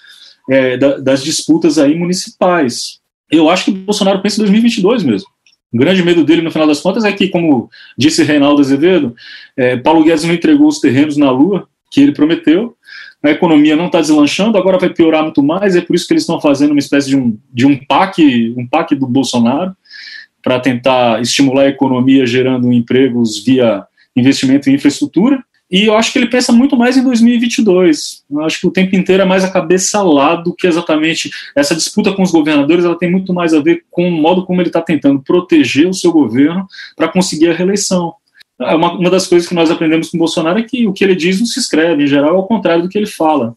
é, 0.50 0.76
da, 0.76 0.98
das 0.98 1.24
disputas 1.24 1.78
aí 1.78 1.94
municipais. 1.94 3.00
Eu 3.30 3.48
acho 3.48 3.64
que 3.64 3.70
Bolsonaro 3.70 4.20
pensa 4.20 4.36
em 4.36 4.44
2022 4.44 5.02
mesmo. 5.02 5.28
O 5.72 5.78
grande 5.78 6.02
medo 6.02 6.22
dele, 6.22 6.42
no 6.42 6.50
final 6.50 6.68
das 6.68 6.80
contas, 6.80 7.04
é 7.04 7.12
que, 7.12 7.28
como 7.28 7.70
disse 7.98 8.22
Reinaldo 8.22 8.60
Azevedo, 8.60 9.16
é, 9.56 9.76
Paulo 9.76 10.04
Guedes 10.04 10.24
não 10.24 10.34
entregou 10.34 10.68
os 10.68 10.80
terrenos 10.80 11.16
na 11.16 11.30
Lua, 11.30 11.66
que 11.90 12.00
ele 12.00 12.12
prometeu, 12.12 12.76
a 13.26 13.32
economia 13.32 13.76
não 13.76 13.86
está 13.86 14.00
deslanchando, 14.00 14.58
agora 14.58 14.78
vai 14.78 14.90
piorar 14.90 15.22
muito 15.22 15.42
mais, 15.42 15.76
é 15.76 15.80
por 15.80 15.94
isso 15.94 16.06
que 16.06 16.12
eles 16.12 16.22
estão 16.22 16.40
fazendo 16.40 16.70
uma 16.70 16.78
espécie 16.78 17.08
de 17.08 17.16
um, 17.16 17.36
de 17.52 17.66
um 17.66 17.76
PAC, 17.76 18.54
um 18.56 18.66
PAC 18.66 18.94
do 18.94 19.06
Bolsonaro, 19.06 19.74
para 20.42 20.60
tentar 20.60 21.20
estimular 21.20 21.62
a 21.62 21.68
economia 21.68 22.26
gerando 22.26 22.72
empregos 22.72 23.44
via 23.44 23.84
investimento 24.14 24.70
em 24.70 24.74
infraestrutura. 24.74 25.42
E 25.68 25.86
eu 25.86 25.96
acho 25.96 26.12
que 26.12 26.18
ele 26.18 26.28
pensa 26.28 26.52
muito 26.52 26.76
mais 26.76 26.96
em 26.96 27.02
2022. 27.02 28.24
Eu 28.30 28.44
acho 28.44 28.60
que 28.60 28.66
o 28.68 28.70
tempo 28.70 28.94
inteiro 28.94 29.24
é 29.24 29.26
mais 29.26 29.42
a 29.42 29.50
cabeça 29.50 30.00
lá 30.02 30.36
do 30.36 30.54
que 30.54 30.66
exatamente 30.66 31.28
essa 31.56 31.74
disputa 31.74 32.12
com 32.12 32.22
os 32.22 32.30
governadores. 32.30 32.84
Ela 32.84 32.96
tem 32.96 33.10
muito 33.10 33.34
mais 33.34 33.52
a 33.52 33.60
ver 33.60 33.84
com 33.90 34.08
o 34.08 34.12
modo 34.12 34.46
como 34.46 34.60
ele 34.60 34.68
está 34.68 34.80
tentando 34.80 35.20
proteger 35.20 35.88
o 35.88 35.94
seu 35.94 36.12
governo 36.12 36.66
para 36.94 37.08
conseguir 37.08 37.50
a 37.50 37.52
reeleição. 37.52 38.14
É 38.60 38.74
uma, 38.74 38.92
uma 38.92 39.10
das 39.10 39.26
coisas 39.26 39.48
que 39.48 39.54
nós 39.54 39.70
aprendemos 39.70 40.08
com 40.08 40.16
o 40.16 40.20
Bolsonaro 40.20 40.58
é 40.58 40.62
que 40.62 40.86
o 40.86 40.92
que 40.92 41.04
ele 41.04 41.14
diz 41.14 41.38
não 41.38 41.46
se 41.46 41.58
escreve, 41.58 42.02
em 42.02 42.06
geral 42.06 42.36
é 42.36 42.38
o 42.38 42.44
contrário 42.44 42.82
do 42.82 42.88
que 42.88 42.96
ele 42.96 43.06
fala. 43.06 43.54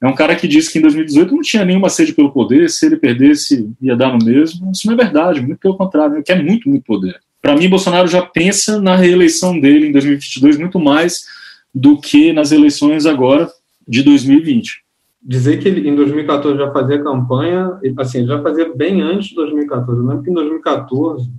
É 0.00 0.06
um 0.06 0.14
cara 0.14 0.36
que 0.36 0.46
disse 0.46 0.72
que 0.72 0.78
em 0.78 0.82
2018 0.82 1.34
não 1.34 1.42
tinha 1.42 1.64
nenhuma 1.64 1.88
sede 1.88 2.12
pelo 2.12 2.30
poder, 2.30 2.70
se 2.70 2.86
ele 2.86 2.96
perdesse 2.96 3.68
ia 3.82 3.96
dar 3.96 4.16
no 4.16 4.24
mesmo. 4.24 4.70
Isso 4.70 4.86
não 4.86 4.94
é 4.94 4.96
verdade, 4.96 5.40
muito 5.40 5.58
pelo 5.58 5.76
contrário, 5.76 6.16
ele 6.16 6.22
quer 6.22 6.42
muito, 6.42 6.68
muito 6.68 6.84
poder. 6.84 7.20
Para 7.42 7.56
mim, 7.56 7.68
Bolsonaro 7.68 8.08
já 8.08 8.22
pensa 8.22 8.80
na 8.80 8.96
reeleição 8.96 9.58
dele 9.58 9.88
em 9.88 9.92
2022 9.92 10.56
muito 10.56 10.78
mais 10.78 11.26
do 11.74 12.00
que 12.00 12.32
nas 12.32 12.52
eleições 12.52 13.06
agora 13.06 13.48
de 13.86 14.02
2020. 14.02 14.82
Dizer 15.20 15.58
que 15.58 15.68
ele 15.68 15.88
em 15.88 15.94
2014 15.94 16.56
já 16.56 16.72
fazia 16.72 17.02
campanha, 17.02 17.78
assim, 17.98 18.26
já 18.26 18.40
fazia 18.40 18.72
bem 18.74 19.02
antes 19.02 19.28
de 19.28 19.34
2014. 19.34 20.00
Eu 20.00 20.06
lembro 20.06 20.22
que 20.22 20.30
em 20.30 20.34
2014 20.34 21.30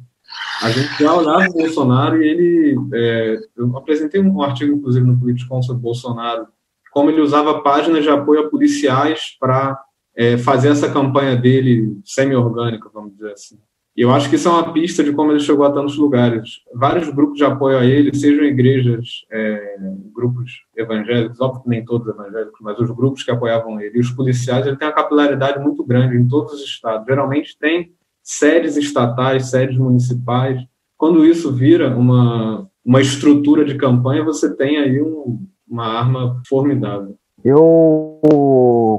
a 0.61 0.71
gente 0.71 1.03
já 1.03 1.13
olhava 1.13 1.49
o 1.49 1.53
Bolsonaro 1.53 2.21
e 2.21 2.27
ele. 2.27 2.77
É, 2.93 3.39
eu 3.57 3.77
apresentei 3.77 4.21
um 4.21 4.41
artigo, 4.41 4.75
inclusive, 4.75 5.05
no 5.05 5.17
Politicon 5.17 5.61
sobre 5.61 5.81
Bolsonaro, 5.81 6.47
como 6.91 7.09
ele 7.09 7.21
usava 7.21 7.61
páginas 7.61 8.03
de 8.03 8.09
apoio 8.09 8.41
a 8.41 8.49
policiais 8.49 9.37
para 9.39 9.79
é, 10.15 10.37
fazer 10.37 10.69
essa 10.69 10.91
campanha 10.91 11.35
dele 11.35 11.97
semi-orgânica, 12.03 12.89
vamos 12.93 13.13
dizer 13.13 13.31
assim. 13.31 13.57
E 13.95 14.01
eu 14.01 14.11
acho 14.11 14.29
que 14.29 14.35
isso 14.35 14.47
é 14.47 14.51
uma 14.51 14.71
pista 14.71 15.03
de 15.03 15.11
como 15.11 15.31
ele 15.31 15.41
chegou 15.41 15.65
a 15.65 15.71
tantos 15.71 15.97
lugares. 15.97 16.61
Vários 16.73 17.09
grupos 17.09 17.37
de 17.37 17.43
apoio 17.43 17.77
a 17.77 17.85
ele, 17.85 18.15
sejam 18.15 18.45
igrejas, 18.45 19.25
é, 19.29 19.75
grupos 20.13 20.63
evangélicos, 20.75 21.41
óbvio 21.41 21.63
que 21.63 21.69
nem 21.69 21.83
todos 21.83 22.07
evangélicos, 22.07 22.59
mas 22.61 22.79
os 22.79 22.91
grupos 22.91 23.23
que 23.23 23.31
apoiavam 23.31 23.79
ele, 23.81 23.97
e 23.97 23.99
os 23.99 24.11
policiais, 24.11 24.65
ele 24.65 24.77
tem 24.77 24.87
uma 24.87 24.93
capilaridade 24.93 25.59
muito 25.59 25.83
grande 25.83 26.15
em 26.15 26.27
todos 26.27 26.53
os 26.53 26.61
estados. 26.61 27.05
Geralmente 27.05 27.57
tem 27.57 27.91
sedes 28.29 28.77
estatais, 28.77 29.49
sedes 29.49 29.75
municipais. 29.75 30.61
Quando 30.95 31.25
isso 31.25 31.51
vira 31.51 31.97
uma, 31.97 32.69
uma 32.85 33.01
estrutura 33.01 33.65
de 33.65 33.75
campanha, 33.75 34.23
você 34.23 34.55
tem 34.55 34.77
aí 34.77 35.01
um, 35.01 35.47
uma 35.67 35.87
arma 35.87 36.39
formidável. 36.47 37.15
Eu 37.43 38.19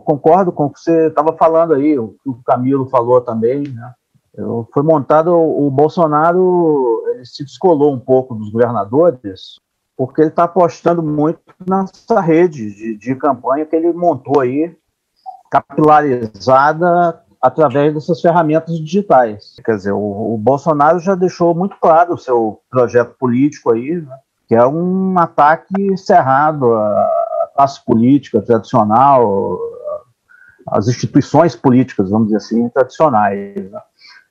concordo 0.04 0.50
com 0.50 0.64
o 0.64 0.70
que 0.70 0.80
você 0.80 1.06
estava 1.06 1.36
falando 1.36 1.74
aí, 1.74 1.96
o 1.96 2.16
que 2.22 2.30
o 2.30 2.40
Camilo 2.44 2.88
falou 2.88 3.20
também, 3.20 3.62
né? 3.62 3.94
foi 4.72 4.82
montado 4.82 5.32
o 5.32 5.70
Bolsonaro 5.70 7.02
ele 7.14 7.26
se 7.26 7.44
descolou 7.44 7.92
um 7.92 7.98
pouco 7.98 8.34
dos 8.34 8.50
governadores 8.50 9.60
porque 9.96 10.22
ele 10.22 10.30
está 10.30 10.44
apostando 10.44 11.02
muito 11.02 11.40
nessa 11.68 12.20
rede 12.20 12.74
de, 12.74 12.96
de, 12.96 13.14
campanha 13.16 13.66
que 13.66 13.76
ele 13.76 13.92
montou 13.92 14.40
aí 14.40 14.74
capilarizada 15.50 17.22
através 17.42 17.94
dessas 17.94 18.20
ferramentas 18.20 18.78
digitais 18.78 19.56
quer 19.64 19.76
dizer 19.76 19.92
o, 19.92 20.34
o 20.34 20.38
Bolsonaro 20.38 20.98
já 20.98 21.14
deixou 21.14 21.54
muito 21.54 21.76
claro 21.80 22.14
o 22.14 22.18
seu 22.18 22.60
projeto 22.70 23.14
político 23.18 23.72
aí 23.72 24.00
né, 24.00 24.18
que 24.48 24.54
é 24.54 24.66
um 24.66 25.18
ataque 25.18 25.96
cerrado 25.96 26.74
à 26.74 27.50
classe 27.54 27.84
política 27.84 28.42
tradicional 28.42 29.58
às 30.66 30.88
instituições 30.88 31.56
políticas 31.56 32.10
vamos 32.10 32.26
dizer 32.28 32.36
assim 32.38 32.68
tradicionais 32.68 33.70
né? 33.70 33.80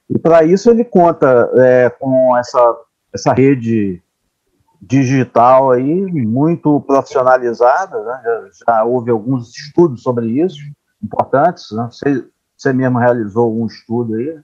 E 0.09 0.17
para 0.17 0.43
isso 0.43 0.71
ele 0.71 0.83
conta 0.83 1.49
é, 1.55 1.89
com 1.89 2.35
essa, 2.35 2.77
essa 3.13 3.31
rede 3.31 4.01
digital 4.81 5.71
aí 5.71 5.85
muito 6.25 6.81
profissionalizada, 6.81 8.01
né? 8.03 8.21
já, 8.23 8.49
já, 8.67 8.83
houve 8.83 9.11
alguns 9.11 9.55
estudos 9.55 10.01
sobre 10.01 10.27
isso, 10.41 10.57
importantes, 11.03 11.69
né? 11.71 11.87
você, 11.91 12.25
você 12.59 12.73
mesmo 12.73 12.99
realizou 12.99 13.57
um 13.57 13.65
estudo 13.65 14.15
aí, 14.15 14.37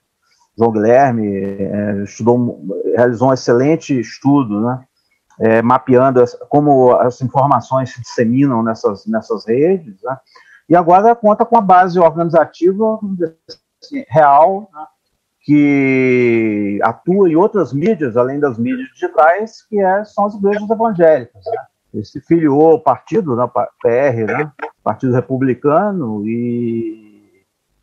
João 0.57 0.71
Guilherme 0.71 1.27
é, 1.37 2.03
estudou, 2.03 2.65
realizou 2.95 3.29
um 3.29 3.33
excelente 3.33 3.99
estudo, 3.99 4.61
né? 4.61 4.83
É, 5.37 5.61
mapeando 5.61 6.21
as, 6.21 6.33
como 6.47 6.93
as 6.95 7.21
informações 7.21 7.93
se 7.93 8.01
disseminam 8.01 8.63
nessas, 8.63 9.05
nessas 9.05 9.45
redes, 9.45 10.01
né? 10.01 10.17
e 10.69 10.75
agora 10.77 11.13
conta 11.13 11.45
com 11.45 11.57
a 11.57 11.61
base 11.61 11.99
organizativa 11.99 12.97
assim, 13.83 14.05
real, 14.07 14.69
né? 14.73 14.85
que 15.41 16.79
atua 16.81 17.29
em 17.29 17.35
outras 17.35 17.73
mídias, 17.73 18.15
além 18.15 18.39
das 18.39 18.57
mídias 18.57 18.87
digitais, 18.93 19.61
que 19.67 19.77
é, 19.77 20.05
são 20.05 20.25
as 20.25 20.35
igrejas 20.35 20.69
evangélicas. 20.69 21.43
Né? 21.45 22.01
Filiou 22.25 22.71
ao 22.71 22.79
partido, 22.79 23.35
né, 23.35 23.45
PR, 23.81 24.25
né, 24.25 24.51
Partido 24.83 25.13
Republicano, 25.13 26.25
e, 26.25 27.04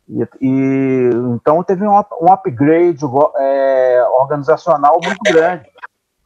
e, 0.07 0.27
e 0.41 1.09
então 1.33 1.63
teve 1.63 1.85
um, 1.87 1.93
um 2.21 2.31
upgrade 2.31 3.03
é, 3.37 4.05
organizacional 4.19 4.99
muito 5.03 5.21
grande. 5.23 5.65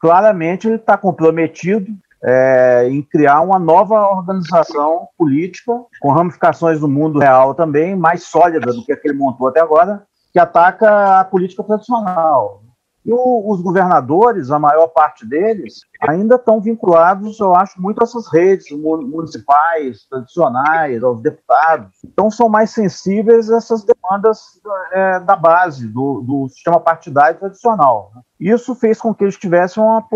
Claramente 0.00 0.66
ele 0.66 0.76
está 0.76 0.96
comprometido 0.96 1.90
é, 2.22 2.88
em 2.88 3.02
criar 3.02 3.40
uma 3.40 3.58
nova 3.58 4.08
organização 4.08 5.08
política, 5.16 5.72
com 6.00 6.10
ramificações 6.10 6.80
do 6.80 6.88
mundo 6.88 7.18
real 7.18 7.54
também, 7.54 7.96
mais 7.96 8.24
sólida 8.24 8.72
do 8.72 8.84
que 8.84 8.92
a 8.92 8.96
que 8.96 9.08
ele 9.08 9.18
montou 9.18 9.48
até 9.48 9.60
agora, 9.60 10.02
que 10.32 10.38
ataca 10.38 11.20
a 11.20 11.24
política 11.24 11.62
tradicional. 11.62 12.62
E 13.08 13.10
o, 13.10 13.50
os 13.50 13.62
governadores, 13.62 14.50
a 14.50 14.58
maior 14.58 14.88
parte 14.88 15.24
deles, 15.24 15.80
ainda 16.06 16.34
estão 16.34 16.60
vinculados, 16.60 17.40
eu 17.40 17.56
acho, 17.56 17.80
muito 17.80 18.02
a 18.02 18.04
essas 18.04 18.30
redes 18.30 18.70
municipais, 18.70 20.04
tradicionais, 20.10 21.02
aos 21.02 21.22
deputados. 21.22 21.88
Então, 22.04 22.30
são 22.30 22.50
mais 22.50 22.68
sensíveis 22.68 23.50
a 23.50 23.56
essas 23.56 23.82
demandas 23.82 24.60
é, 24.92 25.20
da 25.20 25.34
base, 25.34 25.88
do, 25.88 26.20
do, 26.20 26.48
sistema 26.50 26.78
partidário 26.78 27.38
tradicional. 27.38 28.12
Isso 28.38 28.74
fez 28.74 29.00
com 29.00 29.14
que 29.14 29.24
eles 29.24 29.38
tivessem 29.38 29.82
uma, 29.82 30.06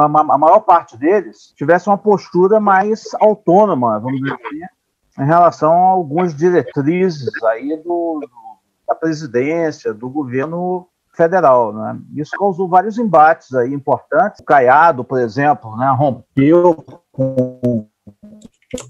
a 0.00 0.38
maior 0.38 0.60
parte 0.60 0.96
deles 0.96 1.52
tivesse 1.56 1.88
uma 1.88 1.98
postura 1.98 2.60
mais 2.60 3.12
autônoma, 3.18 3.98
vamos 3.98 4.20
dizer 4.20 4.34
assim, 4.34 5.22
em 5.22 5.26
relação 5.26 5.72
a 5.72 5.90
algumas 5.90 6.32
diretrizes 6.32 7.42
aí 7.42 7.76
do, 7.78 8.20
do 8.20 8.46
da 8.86 8.94
presidência, 8.94 9.92
do 9.92 10.08
governo 10.08 10.86
federal. 11.16 11.72
Né? 11.72 11.98
Isso 12.14 12.32
causou 12.38 12.68
vários 12.68 12.98
embates 12.98 13.54
aí 13.54 13.72
importantes. 13.72 14.40
O 14.40 14.44
Caiado, 14.44 15.02
por 15.02 15.18
exemplo, 15.18 15.76
né, 15.76 15.90
rompeu 15.96 16.74
com, 17.12 17.36
com, 17.52 17.88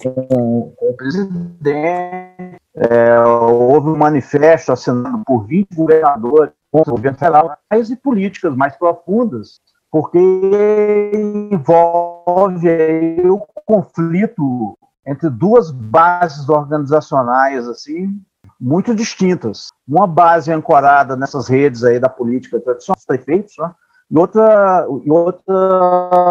com 0.02 0.74
o 0.80 0.96
presidente. 0.96 2.56
É, 2.76 3.18
houve 3.20 3.88
um 3.88 3.96
manifesto 3.96 4.72
assinado 4.72 5.22
por 5.24 5.46
20 5.46 5.74
governadores 5.74 6.52
contra 6.70 6.92
o 6.92 6.96
governo 6.96 7.18
federal 7.18 7.56
e 7.72 7.96
políticas 7.96 8.54
mais 8.54 8.76
profundas, 8.76 9.60
porque 9.90 10.18
envolve 11.50 12.68
o 13.30 13.38
conflito 13.64 14.76
entre 15.06 15.30
duas 15.30 15.70
bases 15.70 16.48
organizacionais 16.48 17.66
assim 17.68 18.20
muito 18.61 18.94
distintas. 18.94 19.68
Uma 19.86 20.07
base 20.07 20.52
ancorada 20.52 21.16
nessas 21.16 21.48
redes 21.48 21.84
aí 21.84 21.98
da 21.98 22.09
política 22.09 22.61
tradicional, 22.61 22.96
dos 22.96 23.04
prefeitos, 23.04 23.54
né? 23.59 23.70
e 24.11 24.18
outra, 24.18 24.86
e 25.04 25.11
outra 25.11 26.30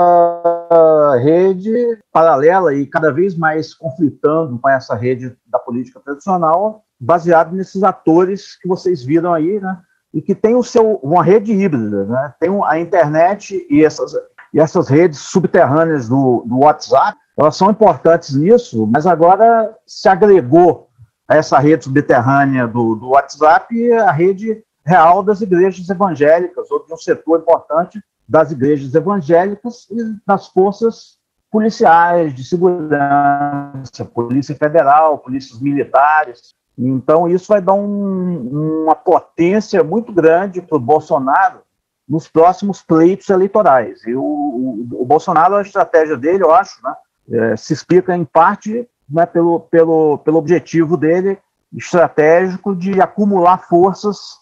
rede 1.21 1.99
paralela 2.11 2.73
e 2.73 2.87
cada 2.87 3.11
vez 3.11 3.35
mais 3.35 3.73
conflitando 3.73 4.57
com 4.59 4.69
essa 4.69 4.95
rede 4.95 5.35
da 5.45 5.59
política 5.59 5.99
tradicional, 5.99 6.83
baseado 6.99 7.53
nesses 7.53 7.83
atores 7.83 8.57
que 8.59 8.67
vocês 8.67 9.03
viram 9.03 9.33
aí, 9.33 9.59
né? 9.59 9.77
e 10.13 10.21
que 10.21 10.33
tem 10.33 10.55
o 10.55 10.63
seu, 10.63 10.95
uma 11.03 11.23
rede 11.23 11.51
híbrida, 11.51 12.05
né? 12.05 12.33
tem 12.39 12.49
a 12.63 12.79
internet 12.79 13.67
e 13.69 13.83
essas, 13.83 14.13
e 14.53 14.59
essas 14.59 14.87
redes 14.87 15.19
subterrâneas 15.19 16.07
do, 16.07 16.43
do 16.45 16.59
WhatsApp, 16.59 17.17
elas 17.37 17.57
são 17.57 17.69
importantes 17.69 18.33
nisso, 18.33 18.87
mas 18.87 19.05
agora 19.05 19.75
se 19.85 20.07
agregou 20.07 20.84
essa 21.27 21.57
rede 21.59 21.83
subterrânea 21.85 22.67
do, 22.67 22.95
do 22.95 23.09
WhatsApp, 23.09 23.91
a 23.93 24.11
rede 24.11 24.63
real 24.85 25.23
das 25.23 25.41
igrejas 25.41 25.89
evangélicas, 25.89 26.69
ou 26.69 26.85
de 26.85 26.93
um 26.93 26.97
setor 26.97 27.39
importante 27.39 28.01
das 28.27 28.51
igrejas 28.51 28.93
evangélicas 28.93 29.87
e 29.89 29.97
das 30.25 30.47
forças 30.47 31.17
policiais 31.51 32.33
de 32.33 32.43
segurança, 32.43 34.05
polícia 34.13 34.55
federal, 34.55 35.19
polícias 35.19 35.59
militares. 35.59 36.53
Então, 36.77 37.27
isso 37.27 37.47
vai 37.47 37.61
dar 37.61 37.73
um, 37.73 38.83
uma 38.83 38.95
potência 38.95 39.83
muito 39.83 40.11
grande 40.11 40.61
para 40.61 40.77
o 40.77 40.81
Bolsonaro 40.81 41.59
nos 42.07 42.27
próximos 42.27 42.81
pleitos 42.83 43.29
eleitorais. 43.29 44.05
E 44.05 44.13
o, 44.13 44.21
o, 44.21 45.01
o, 45.01 45.05
Bolsonaro, 45.05 45.55
a 45.55 45.61
estratégia 45.61 46.17
dele, 46.17 46.43
eu 46.43 46.53
acho, 46.53 46.79
né, 46.83 46.93
é, 47.31 47.55
se 47.55 47.73
explica 47.73 48.15
em 48.15 48.25
parte 48.25 48.87
né, 49.09 49.25
pelo, 49.25 49.59
pelo, 49.59 50.17
pelo 50.19 50.37
objetivo 50.37 50.97
dele 50.97 51.37
estratégico 51.73 52.75
de 52.75 53.01
acumular 53.01 53.57
forças 53.57 54.37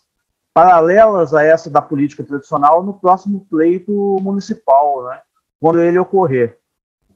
paralelas 0.53 1.33
a 1.33 1.43
essa 1.43 1.69
da 1.69 1.81
política 1.81 2.23
tradicional 2.23 2.83
no 2.83 2.93
próximo 2.93 3.45
pleito 3.49 3.91
municipal, 4.21 5.03
né, 5.05 5.19
quando 5.59 5.81
ele 5.81 5.97
ocorrer. 5.97 6.59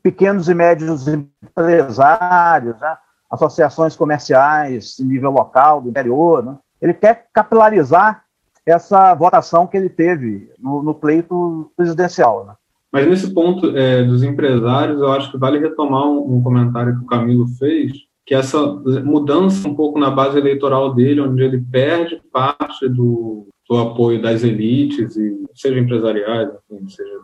Pequenos 0.01 0.49
e 0.49 0.53
médios 0.53 1.07
empresários, 1.07 2.79
né, 2.79 2.97
associações 3.29 3.95
comerciais 3.95 4.99
em 4.99 5.05
nível 5.05 5.31
local, 5.31 5.81
do 5.81 5.89
interior, 5.89 6.43
né, 6.43 6.57
ele 6.81 6.93
quer 6.93 7.27
capilarizar 7.33 8.23
essa 8.65 9.13
votação 9.13 9.65
que 9.67 9.77
ele 9.77 9.89
teve 9.89 10.51
no, 10.59 10.81
no 10.83 10.93
pleito 10.93 11.71
presidencial. 11.75 12.45
Né. 12.45 12.53
Mas 12.91 13.07
nesse 13.07 13.33
ponto 13.33 13.75
é, 13.77 14.03
dos 14.03 14.23
empresários, 14.23 14.99
eu 14.99 15.11
acho 15.11 15.31
que 15.31 15.37
vale 15.37 15.59
retomar 15.59 16.05
um, 16.05 16.37
um 16.37 16.41
comentário 16.41 16.97
que 16.97 17.03
o 17.03 17.07
Camilo 17.07 17.47
fez, 17.59 17.91
que 18.25 18.35
essa 18.35 18.61
mudança 19.03 19.67
um 19.67 19.75
pouco 19.75 19.99
na 19.99 20.09
base 20.09 20.37
eleitoral 20.37 20.93
dele, 20.93 21.21
onde 21.21 21.43
ele 21.43 21.63
perde 21.71 22.21
parte 22.31 22.87
do, 22.87 23.47
do 23.69 23.77
apoio 23.77 24.21
das 24.21 24.43
elites, 24.43 25.15
e 25.15 25.45
seja 25.53 25.79
empresariais, 25.79 26.49
enfim, 26.69 26.89
seja 26.89 27.19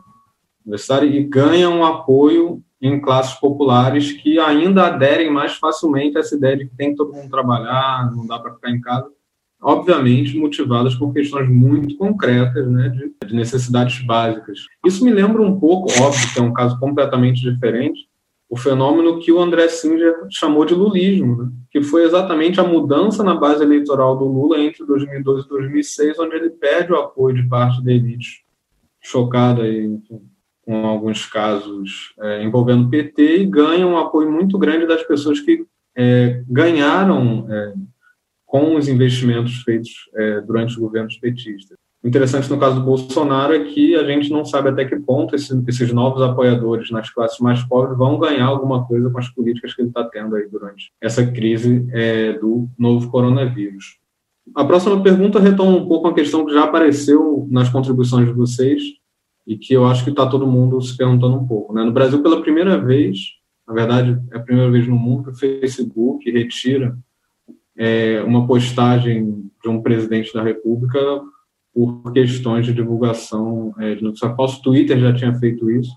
universitário, 0.66 1.10
e 1.10 1.24
ganha 1.24 1.70
um 1.70 1.84
apoio 1.84 2.62
em 2.82 3.00
classes 3.02 3.34
populares 3.40 4.12
que 4.12 4.40
ainda 4.40 4.88
aderem 4.88 5.32
mais 5.32 5.56
facilmente 5.56 6.18
a 6.18 6.20
essa 6.20 6.36
ideia 6.36 6.58
de 6.58 6.66
que 6.66 6.76
tem 6.76 6.92
que 6.92 6.98
todo 6.98 7.14
mundo 7.14 7.30
trabalhar, 7.30 8.12
não 8.14 8.26
dá 8.26 8.40
para 8.40 8.54
ficar 8.54 8.70
em 8.72 8.82
casa, 8.82 9.10
obviamente 9.64 10.38
motivadas 10.38 10.94
por 10.96 11.14
questões 11.14 11.50
muito 11.50 11.96
concretas, 11.98 12.70
né, 12.70 12.90
de, 12.90 13.28
de 13.28 13.36
necessidades 13.36 14.06
básicas. 14.06 14.60
Isso 14.86 15.04
me 15.04 15.12
lembra 15.12 15.42
um 15.42 15.60
pouco, 15.60 15.90
óbvio 16.02 16.34
que 16.34 16.40
é 16.40 16.42
um 16.42 16.54
caso 16.54 16.78
completamente 16.80 17.42
diferente, 17.42 18.08
o 18.50 18.58
fenômeno 18.58 19.20
que 19.20 19.32
o 19.32 19.40
André 19.40 19.68
Singer 19.68 20.28
chamou 20.30 20.64
de 20.64 20.76
lulismo, 20.76 21.38
né? 21.38 21.52
que 21.72 21.82
foi 21.82 22.04
exatamente 22.04 22.60
a 22.60 22.64
mudança 22.64 23.24
na 23.24 23.34
base 23.34 23.64
eleitoral 23.64 24.16
do 24.16 24.26
Lula 24.26 24.60
entre 24.60 24.86
2012 24.86 25.46
e 25.46 25.50
2006, 25.50 26.20
onde 26.20 26.36
ele 26.36 26.50
perde 26.52 26.92
o 26.92 26.98
apoio 26.98 27.36
de 27.36 27.50
parte 27.50 27.84
da 27.84 27.92
elite, 27.92 28.46
chocada 29.02 29.64
aí, 29.64 29.98
com 30.62 30.86
alguns 30.86 31.26
casos 31.26 32.14
é, 32.20 32.44
envolvendo 32.44 32.86
o 32.86 32.90
PT, 32.92 33.38
e 33.38 33.46
ganha 33.48 33.88
um 33.88 33.98
apoio 33.98 34.32
muito 34.32 34.58
grande 34.60 34.86
das 34.86 35.02
pessoas 35.02 35.40
que 35.40 35.66
é, 35.96 36.44
ganharam 36.48 37.48
é, 37.50 37.74
com 38.54 38.76
os 38.76 38.88
investimentos 38.88 39.64
feitos 39.64 39.90
é, 40.14 40.42
durante 40.42 40.74
os 40.74 40.76
governos 40.76 41.18
petistas. 41.18 41.76
O 42.04 42.08
interessante 42.08 42.48
no 42.52 42.60
caso 42.60 42.76
do 42.76 42.86
Bolsonaro 42.86 43.52
é 43.52 43.64
que 43.64 43.96
a 43.96 44.04
gente 44.04 44.30
não 44.30 44.46
sabe 44.46 44.70
até 44.70 44.86
que 44.86 44.96
ponto 44.96 45.36
esses, 45.36 45.50
esses 45.68 45.92
novos 45.92 46.22
apoiadores 46.22 46.92
nas 46.92 47.10
classes 47.10 47.40
mais 47.40 47.64
pobres 47.64 47.98
vão 47.98 48.20
ganhar 48.20 48.46
alguma 48.46 48.86
coisa 48.86 49.10
com 49.10 49.18
as 49.18 49.28
políticas 49.28 49.74
que 49.74 49.82
ele 49.82 49.88
está 49.88 50.04
tendo 50.04 50.36
aí 50.36 50.48
durante 50.48 50.92
essa 51.02 51.26
crise 51.26 51.88
é, 51.94 52.34
do 52.34 52.70
novo 52.78 53.10
coronavírus. 53.10 53.98
A 54.54 54.64
próxima 54.64 55.02
pergunta 55.02 55.40
retoma 55.40 55.76
um 55.76 55.88
pouco 55.88 56.08
uma 56.08 56.14
questão 56.14 56.46
que 56.46 56.54
já 56.54 56.66
apareceu 56.66 57.48
nas 57.50 57.70
contribuições 57.70 58.28
de 58.28 58.34
vocês 58.34 58.84
e 59.48 59.58
que 59.58 59.74
eu 59.74 59.88
acho 59.88 60.04
que 60.04 60.12
está 60.12 60.28
todo 60.28 60.46
mundo 60.46 60.80
se 60.80 60.96
perguntando 60.96 61.38
um 61.38 61.48
pouco. 61.48 61.74
Né? 61.74 61.84
No 61.84 61.92
Brasil, 61.92 62.22
pela 62.22 62.40
primeira 62.40 62.78
vez, 62.78 63.18
na 63.68 63.74
verdade, 63.74 64.22
é 64.32 64.38
a 64.38 64.42
primeira 64.42 64.70
vez 64.70 64.88
no 64.88 64.96
mundo 64.96 65.24
que 65.24 65.32
o 65.32 65.36
Facebook 65.36 66.30
retira 66.30 66.96
é, 67.78 68.22
uma 68.24 68.46
postagem 68.48 69.50
de 69.62 69.70
um 69.70 69.82
presidente 69.82 70.34
da 70.34 70.44
República 70.44 71.00
por 71.74 72.12
questões 72.14 72.66
de 72.66 72.74
divulgação 72.74 73.74
é, 73.80 73.96
de 73.96 74.04
notícia 74.04 74.34
falsa. 74.36 74.60
O 74.60 74.62
Twitter 74.62 75.00
já 75.00 75.14
tinha 75.14 75.34
feito 75.36 75.70
isso, 75.72 75.92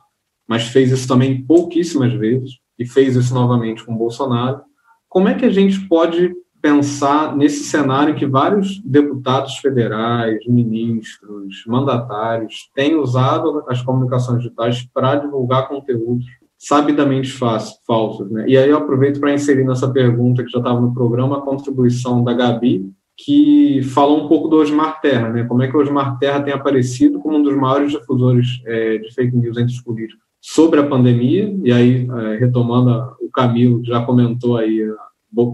mas 0.48 0.68
fez 0.68 0.90
isso 0.90 1.06
também 1.06 1.42
pouquíssimas 1.42 2.12
vezes 2.14 2.58
e 2.78 2.86
fez 2.86 3.16
isso 3.16 3.34
novamente 3.34 3.84
com 3.84 3.96
Bolsonaro. 3.96 4.62
Como 5.08 5.28
é 5.28 5.34
que 5.34 5.44
a 5.44 5.50
gente 5.50 5.80
pode 5.88 6.34
pensar 6.60 7.36
nesse 7.36 7.64
cenário 7.64 8.14
que 8.14 8.26
vários 8.26 8.80
deputados 8.82 9.56
federais, 9.58 10.38
ministros, 10.46 11.62
mandatários 11.66 12.70
têm 12.74 12.96
usado 12.96 13.62
as 13.68 13.82
comunicações 13.82 14.42
digitais 14.42 14.84
para 14.92 15.16
divulgar 15.16 15.68
conteúdos 15.68 16.26
sabidamente 16.58 17.30
falsos? 17.30 18.30
Né? 18.30 18.46
E 18.48 18.56
aí 18.56 18.68
eu 18.68 18.76
aproveito 18.76 19.20
para 19.20 19.34
inserir 19.34 19.64
nessa 19.64 19.90
pergunta 19.90 20.44
que 20.44 20.50
já 20.50 20.58
estava 20.58 20.80
no 20.80 20.94
programa 20.94 21.38
a 21.38 21.42
contribuição 21.42 22.22
da 22.24 22.32
Gabi, 22.32 22.90
que 23.16 23.82
falou 23.94 24.24
um 24.24 24.28
pouco 24.28 24.48
do 24.48 24.56
Osmar 24.56 25.00
Terra, 25.00 25.30
né? 25.30 25.44
Como 25.44 25.62
é 25.62 25.68
que 25.68 25.76
o 25.76 25.80
Osmar 25.80 26.18
Terra 26.18 26.42
tem 26.42 26.52
aparecido 26.52 27.18
como 27.18 27.38
um 27.38 27.42
dos 27.42 27.56
maiores 27.56 27.90
difusores 27.90 28.60
é, 28.66 28.98
de 28.98 29.14
fake 29.14 29.34
news 29.34 29.56
entre 29.56 29.72
os 29.72 29.80
políticos 29.80 30.26
sobre 30.48 30.78
a 30.78 30.86
pandemia, 30.86 31.58
e 31.64 31.72
aí, 31.72 32.08
é, 32.08 32.36
retomando 32.36 32.90
a, 32.90 33.16
o 33.20 33.28
Camilo, 33.28 33.84
já 33.84 34.04
comentou 34.04 34.56
aí, 34.56 34.80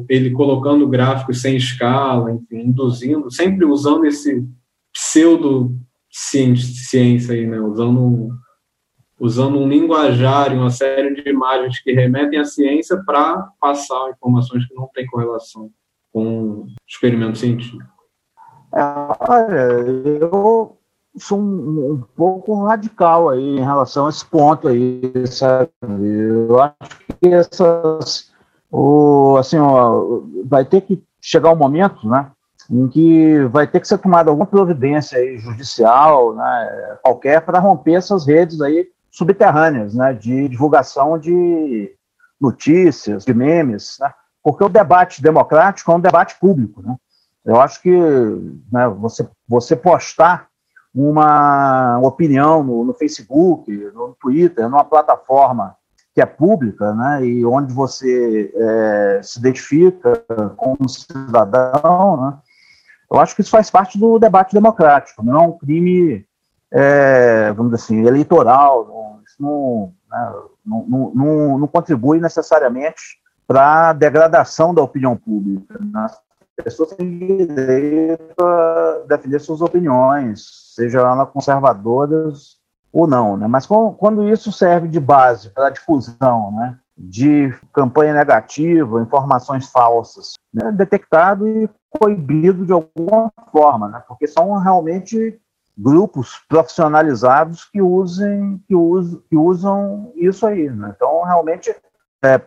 ele 0.07 0.30
colocando 0.32 0.86
gráficos 0.86 1.40
sem 1.40 1.57
escala, 1.57 2.30
enfim, 2.30 2.66
induzindo, 2.66 3.30
sempre 3.30 3.64
usando 3.64 4.05
esse 4.05 4.46
pseudo 4.92 5.74
ciência 6.11 7.34
aí, 7.34 7.46
né? 7.46 7.59
Usando 7.59 8.28
usando 9.23 9.57
um 9.57 9.68
linguajar, 9.68 10.53
uma 10.53 10.68
série 10.68 11.14
de 11.14 11.31
imagens 11.31 11.81
que 11.81 11.93
remetem 11.93 12.41
à 12.41 12.45
ciência 12.45 13.01
para 13.07 13.51
passar 13.61 14.11
informações 14.11 14.66
que 14.66 14.75
não 14.75 14.91
têm 14.93 15.07
correlação 15.07 15.70
com 16.12 16.66
experimento 16.89 17.39
científico? 17.39 17.85
É, 18.75 18.83
olha, 19.20 19.61
eu 20.20 20.77
sou 21.16 21.39
um, 21.39 21.93
um, 21.93 22.03
pouco 22.16 22.64
radical 22.64 23.29
aí 23.29 23.59
em 23.59 23.61
relação 23.61 24.07
a 24.07 24.11
esse 24.11 24.27
ponto 24.27 24.66
aí, 24.66 25.01
sabe? 25.29 25.70
Eu 25.81 26.61
acho 26.61 26.75
que 27.20 27.29
essas, 27.29 28.33
o, 28.73 29.37
assim, 29.39 29.57
ó, 29.57 30.20
vai 30.45 30.64
ter 30.64 30.81
que 30.81 31.01
chegar 31.20 31.53
um 31.53 31.57
momento, 31.57 32.09
né, 32.09 32.29
em 32.68 32.89
que 32.89 33.45
vai 33.53 33.68
ter 33.68 33.79
que 33.79 33.87
ser 33.87 33.99
tomada 33.99 34.31
alguma 34.31 34.47
providência 34.47 35.16
aí 35.16 35.39
judicial, 35.39 36.35
né, 36.35 36.99
qualquer, 37.05 37.41
para 37.43 37.61
romper 37.61 37.95
essas 37.95 38.27
redes 38.27 38.61
aí 38.61 38.91
subterrâneas, 39.12 39.94
né, 39.94 40.14
de 40.14 40.48
divulgação 40.48 41.18
de 41.18 41.94
notícias, 42.40 43.24
de 43.24 43.34
memes, 43.34 43.98
né, 44.00 44.12
porque 44.42 44.64
o 44.64 44.70
debate 44.70 45.22
democrático 45.22 45.92
é 45.92 45.94
um 45.94 46.00
debate 46.00 46.34
público. 46.40 46.82
Né? 46.82 46.96
Eu 47.44 47.60
acho 47.60 47.80
que 47.82 47.90
né, 48.72 48.88
você, 48.88 49.28
você 49.46 49.76
postar 49.76 50.48
uma 50.94 51.98
opinião 52.02 52.62
no, 52.64 52.84
no, 52.84 52.94
Facebook, 52.94 53.70
no 53.94 54.16
Twitter, 54.20 54.68
numa 54.68 54.84
plataforma 54.84 55.76
que 56.14 56.20
é 56.20 56.26
pública, 56.26 56.92
né, 56.94 57.24
e 57.24 57.44
onde 57.44 57.72
você 57.72 58.52
é, 58.54 59.20
se 59.22 59.38
identifica 59.38 60.22
como 60.56 60.86
cidadão, 60.86 62.20
né, 62.20 62.38
eu 63.10 63.18
acho 63.20 63.34
que 63.34 63.42
isso 63.42 63.50
faz 63.50 63.70
parte 63.70 63.98
do 63.98 64.18
debate 64.18 64.54
democrático, 64.54 65.22
não 65.22 65.36
é 65.36 65.46
um 65.46 65.58
crime, 65.58 66.26
é, 66.73 67.53
vamos 67.53 67.73
dizer 67.73 67.85
assim, 67.85 68.07
eleitoral, 68.07 68.87
não, 68.87 69.23
isso 69.25 69.37
não, 69.39 69.93
né, 70.11 70.33
não, 70.64 70.87
não, 70.89 71.12
não, 71.14 71.59
não 71.59 71.66
contribui 71.68 72.18
necessariamente 72.18 73.20
para 73.47 73.91
a 73.91 73.93
degradação 73.93 74.73
da 74.73 74.83
opinião 74.83 75.16
pública. 75.16 75.79
Né? 75.79 76.07
As 76.59 76.64
pessoas 76.64 76.93
têm 76.93 77.18
direito 77.18 78.35
a 78.41 79.05
defender 79.07 79.39
suas 79.41 79.61
opiniões, 79.61 80.73
seja 80.75 81.01
elas 81.01 81.29
conservadoras 81.31 82.57
ou 82.91 83.07
não. 83.07 83.37
Né? 83.37 83.47
Mas 83.47 83.66
quando 83.66 84.29
isso 84.29 84.51
serve 84.51 84.89
de 84.89 85.01
base 85.01 85.51
para 85.51 85.66
a 85.66 85.70
difusão 85.70 86.53
né, 86.53 86.79
de 86.97 87.53
campanha 87.73 88.14
negativa, 88.14 89.03
informações 89.03 89.68
falsas, 89.68 90.35
né, 90.53 90.73
detectado 90.73 91.47
e 91.47 91.68
proibido 91.99 92.64
de 92.64 92.73
alguma 92.73 93.31
forma, 93.51 93.89
né, 93.89 94.03
porque 94.09 94.27
são 94.27 94.57
realmente 94.59 95.39
grupos 95.77 96.41
profissionalizados 96.49 97.64
que 97.64 97.81
usem 97.81 98.62
que 98.68 98.75
usam, 98.75 99.23
que 99.29 99.37
usam 99.37 100.12
isso 100.16 100.47
aí. 100.47 100.68
Né? 100.70 100.93
Então, 100.95 101.23
realmente, 101.25 101.75
é, 102.23 102.41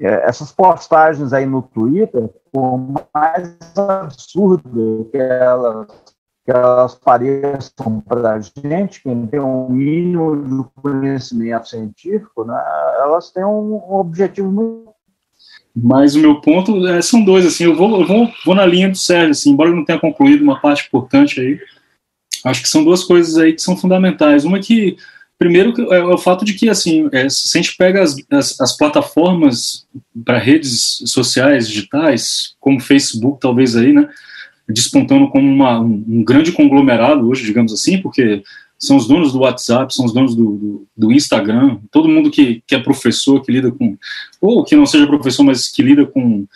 é, 0.00 0.28
essas 0.28 0.50
postagens 0.50 1.32
aí 1.32 1.46
no 1.46 1.62
Twitter, 1.62 2.28
por 2.52 2.78
mais 3.14 3.56
absurdas 3.76 4.62
que 5.10 5.18
elas, 5.18 5.86
que 6.44 6.50
elas 6.50 6.94
pareçam 6.94 8.00
para 8.00 8.32
a 8.32 8.40
gente, 8.40 9.02
quem 9.02 9.26
tem 9.26 9.40
um 9.40 9.68
mínimo 9.68 10.36
de 10.36 10.70
conhecimento 10.80 11.68
científico, 11.68 12.44
né, 12.44 12.58
elas 12.98 13.30
têm 13.30 13.44
um, 13.44 13.92
objetivo 13.92 14.50
muito 14.50 14.90
Mas 15.76 16.14
o 16.14 16.18
meu 16.18 16.40
ponto 16.40 16.86
é, 16.86 17.02
são 17.02 17.22
dois, 17.22 17.44
assim, 17.46 17.64
eu 17.64 17.76
vou, 17.76 18.00
eu 18.00 18.06
vou, 18.06 18.28
vou 18.44 18.54
na 18.54 18.64
linha 18.64 18.88
do 18.88 18.96
Sérgio, 18.96 19.32
assim, 19.32 19.50
embora 19.50 19.68
eu 19.68 19.76
não 19.76 19.84
tenha 19.84 20.00
concluído 20.00 20.42
uma 20.42 20.60
parte 20.60 20.86
importante 20.86 21.40
aí, 21.40 21.60
acho 22.44 22.62
que 22.62 22.68
são 22.68 22.84
duas 22.84 23.04
coisas 23.04 23.36
aí 23.36 23.52
que 23.52 23.62
são 23.62 23.76
fundamentais. 23.76 24.44
Uma 24.44 24.58
que, 24.58 24.96
primeiro, 25.38 25.74
é 25.92 26.02
o 26.04 26.18
fato 26.18 26.44
de 26.44 26.54
que, 26.54 26.68
assim, 26.68 27.08
é, 27.12 27.28
se 27.28 27.56
a 27.56 27.62
gente 27.62 27.76
pega 27.76 28.02
as, 28.02 28.16
as, 28.30 28.60
as 28.60 28.76
plataformas 28.76 29.86
para 30.24 30.38
redes 30.38 31.02
sociais 31.06 31.68
digitais, 31.68 32.54
como 32.60 32.80
Facebook, 32.80 33.40
talvez 33.40 33.76
aí, 33.76 33.92
né, 33.92 34.08
despontando 34.68 35.28
como 35.28 35.46
uma, 35.50 35.80
um, 35.80 36.22
grande 36.24 36.52
conglomerado 36.52 37.28
hoje, 37.28 37.44
digamos 37.44 37.72
assim, 37.72 38.00
porque 38.00 38.42
são 38.78 38.96
os 38.96 39.06
donos 39.06 39.32
do 39.32 39.40
WhatsApp, 39.40 39.92
são 39.92 40.06
os 40.06 40.12
donos 40.12 40.34
do, 40.34 40.56
do, 40.56 40.86
do, 40.96 41.12
Instagram, 41.12 41.78
todo 41.90 42.08
mundo 42.08 42.30
que, 42.30 42.62
que 42.66 42.74
é 42.74 42.78
professor, 42.78 43.42
que 43.42 43.52
lida 43.52 43.70
com, 43.70 43.96
ou 44.40 44.64
que 44.64 44.76
não 44.76 44.86
seja 44.86 45.06
professor, 45.06 45.42
mas 45.42 45.68
que 45.68 45.82
lida 45.82 46.06
com, 46.06 46.46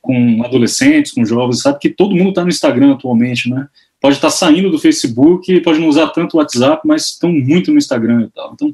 com 0.00 0.42
adolescentes, 0.42 1.12
com 1.12 1.24
jovens, 1.24 1.60
sabe 1.60 1.78
que 1.78 1.90
todo 1.90 2.16
mundo 2.16 2.30
está 2.30 2.42
no 2.42 2.48
Instagram 2.48 2.94
atualmente, 2.94 3.48
né? 3.48 3.68
Pode 4.00 4.14
estar 4.16 4.30
saindo 4.30 4.70
do 4.70 4.78
Facebook, 4.78 5.60
pode 5.60 5.80
não 5.80 5.88
usar 5.88 6.08
tanto 6.08 6.34
o 6.34 6.38
WhatsApp, 6.38 6.82
mas 6.86 7.06
estão 7.06 7.32
muito 7.32 7.72
no 7.72 7.78
Instagram 7.78 8.22
e 8.22 8.30
tal. 8.30 8.52
Então, 8.54 8.72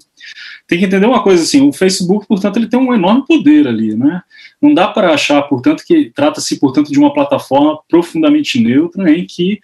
tem 0.67 0.79
que 0.79 0.85
entender 0.85 1.07
uma 1.07 1.23
coisa 1.23 1.43
assim, 1.43 1.67
o 1.67 1.73
Facebook, 1.73 2.27
portanto, 2.27 2.59
ele 2.59 2.69
tem 2.69 2.79
um 2.79 2.93
enorme 2.93 3.25
poder 3.27 3.67
ali, 3.67 3.97
né? 3.97 4.23
Não 4.61 4.75
dá 4.75 4.89
para 4.89 5.13
achar, 5.15 5.43
portanto, 5.43 5.83
que 5.87 6.11
trata-se, 6.15 6.59
portanto, 6.59 6.93
de 6.93 6.99
uma 6.99 7.13
plataforma 7.13 7.79
profundamente 7.89 8.61
neutra 8.61 9.11
em 9.11 9.25
que 9.27 9.61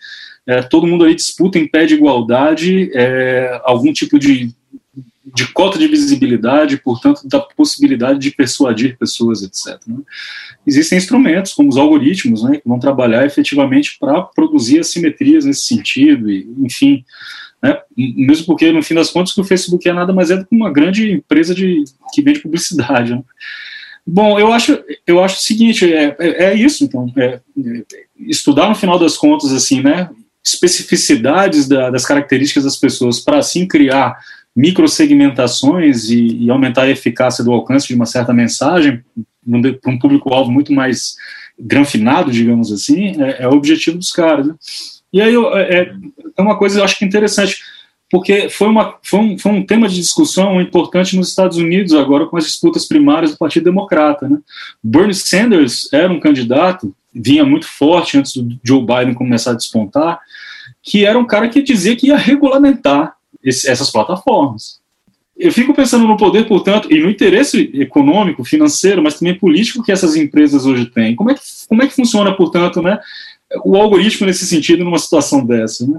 é, 0.46 0.62
todo 0.62 0.86
mundo 0.86 1.04
aí 1.04 1.14
disputa 1.14 1.58
em 1.58 1.68
pé 1.68 1.84
de 1.84 1.94
igualdade 1.94 2.90
é, 2.94 3.60
algum 3.64 3.92
tipo 3.92 4.18
de, 4.18 4.54
de 5.34 5.46
cota 5.52 5.78
de 5.78 5.86
visibilidade, 5.86 6.76
portanto, 6.78 7.22
da 7.26 7.40
possibilidade 7.40 8.18
de 8.18 8.30
persuadir 8.30 8.96
pessoas, 8.98 9.42
etc. 9.42 9.80
Né? 9.86 9.98
Existem 10.66 10.98
instrumentos, 10.98 11.52
como 11.52 11.68
os 11.68 11.76
algoritmos, 11.76 12.42
né, 12.42 12.58
que 12.58 12.68
vão 12.68 12.78
trabalhar 12.78 13.26
efetivamente 13.26 13.96
para 13.98 14.22
produzir 14.22 14.80
assimetrias 14.80 15.44
nesse 15.44 15.62
sentido, 15.62 16.30
e, 16.30 16.48
enfim, 16.58 17.04
né, 17.62 17.78
mesmo 17.96 18.46
porque, 18.46 18.72
no 18.72 18.82
fim 18.82 18.94
das 18.94 19.10
contas, 19.10 19.36
o 19.36 19.44
Facebook 19.44 19.88
é 19.88 19.92
nada 19.92 20.12
mais 20.12 20.30
é 20.30 20.36
do 20.36 20.46
que 20.46 20.54
uma 20.54 20.72
grande 20.72 21.10
empresa 21.10 21.54
de, 21.54 21.84
que 22.12 22.22
vende 22.22 22.40
publicidade. 22.40 23.14
Né? 23.14 23.22
Bom, 24.06 24.38
eu 24.38 24.52
acho, 24.52 24.82
eu 25.06 25.22
acho 25.22 25.36
o 25.36 25.42
seguinte, 25.42 25.92
é, 25.92 26.16
é, 26.18 26.44
é 26.44 26.54
isso, 26.54 26.84
então, 26.84 27.12
é, 27.16 27.24
é 27.24 27.40
estudar 28.18 28.68
no 28.68 28.74
final 28.74 28.98
das 28.98 29.16
contas, 29.16 29.52
assim, 29.52 29.82
né, 29.82 30.08
especificidades 30.44 31.68
da, 31.68 31.90
das 31.90 32.04
características 32.04 32.64
das 32.64 32.76
pessoas 32.76 33.20
para 33.20 33.38
assim 33.38 33.68
criar 33.68 34.18
microsegmentações 34.54 36.10
e, 36.10 36.44
e 36.44 36.50
aumentar 36.50 36.82
a 36.82 36.90
eficácia 36.90 37.44
do 37.44 37.52
alcance 37.52 37.88
de 37.88 37.94
uma 37.94 38.06
certa 38.06 38.32
mensagem 38.32 39.02
para 39.80 39.90
um 39.90 39.98
público-alvo 39.98 40.50
muito 40.50 40.72
mais 40.72 41.16
granfinado, 41.58 42.30
digamos 42.30 42.72
assim, 42.72 43.20
é, 43.22 43.42
é, 43.42 43.48
o 43.48 43.52
objetivo 43.52 43.98
dos 43.98 44.12
caras. 44.12 44.46
Né? 44.46 44.54
E 45.12 45.20
aí 45.20 45.34
é, 45.34 45.92
é 46.36 46.42
uma 46.42 46.56
coisa 46.56 46.80
eu 46.80 46.84
acho 46.84 46.98
que 46.98 47.04
interessante, 47.04 47.62
porque 48.10 48.48
foi, 48.48 48.68
uma, 48.68 48.96
foi, 49.02 49.20
um, 49.20 49.38
foi 49.38 49.52
um 49.52 49.64
tema 49.64 49.88
de 49.88 49.96
discussão 49.96 50.60
importante 50.60 51.16
nos 51.16 51.28
Estados 51.28 51.58
Unidos 51.58 51.94
agora 51.94 52.26
com 52.26 52.36
as 52.36 52.44
disputas 52.44 52.86
primárias 52.86 53.32
do 53.32 53.38
Partido 53.38 53.64
Democrata. 53.64 54.28
Né? 54.28 54.38
Bernie 54.82 55.14
Sanders 55.14 55.88
era 55.92 56.12
um 56.12 56.20
candidato, 56.20 56.94
vinha 57.14 57.44
muito 57.44 57.66
forte 57.66 58.18
antes 58.18 58.34
do 58.34 58.58
Joe 58.64 58.84
Biden 58.84 59.14
começar 59.14 59.52
a 59.52 59.56
despontar, 59.56 60.18
que 60.82 61.04
era 61.04 61.18
um 61.18 61.26
cara 61.26 61.48
que 61.48 61.62
dizia 61.62 61.94
que 61.94 62.08
ia 62.08 62.16
regulamentar 62.16 63.14
esse, 63.42 63.68
essas 63.68 63.90
plataformas. 63.90 64.80
Eu 65.36 65.50
fico 65.50 65.72
pensando 65.72 66.06
no 66.06 66.16
poder, 66.16 66.46
portanto, 66.46 66.92
e 66.92 67.00
no 67.00 67.08
interesse 67.08 67.70
econômico, 67.74 68.44
financeiro, 68.44 69.02
mas 69.02 69.18
também 69.18 69.38
político 69.38 69.82
que 69.82 69.90
essas 69.90 70.14
empresas 70.14 70.66
hoje 70.66 70.86
têm. 70.86 71.16
Como 71.16 71.30
é 71.30 71.34
que, 71.34 71.40
como 71.66 71.82
é 71.82 71.86
que 71.86 71.94
funciona, 71.94 72.34
portanto, 72.36 72.82
né, 72.82 72.98
o 73.64 73.74
algoritmo 73.76 74.26
nesse 74.26 74.46
sentido, 74.46 74.84
numa 74.84 74.98
situação 74.98 75.44
dessa? 75.44 75.86
Né? 75.86 75.98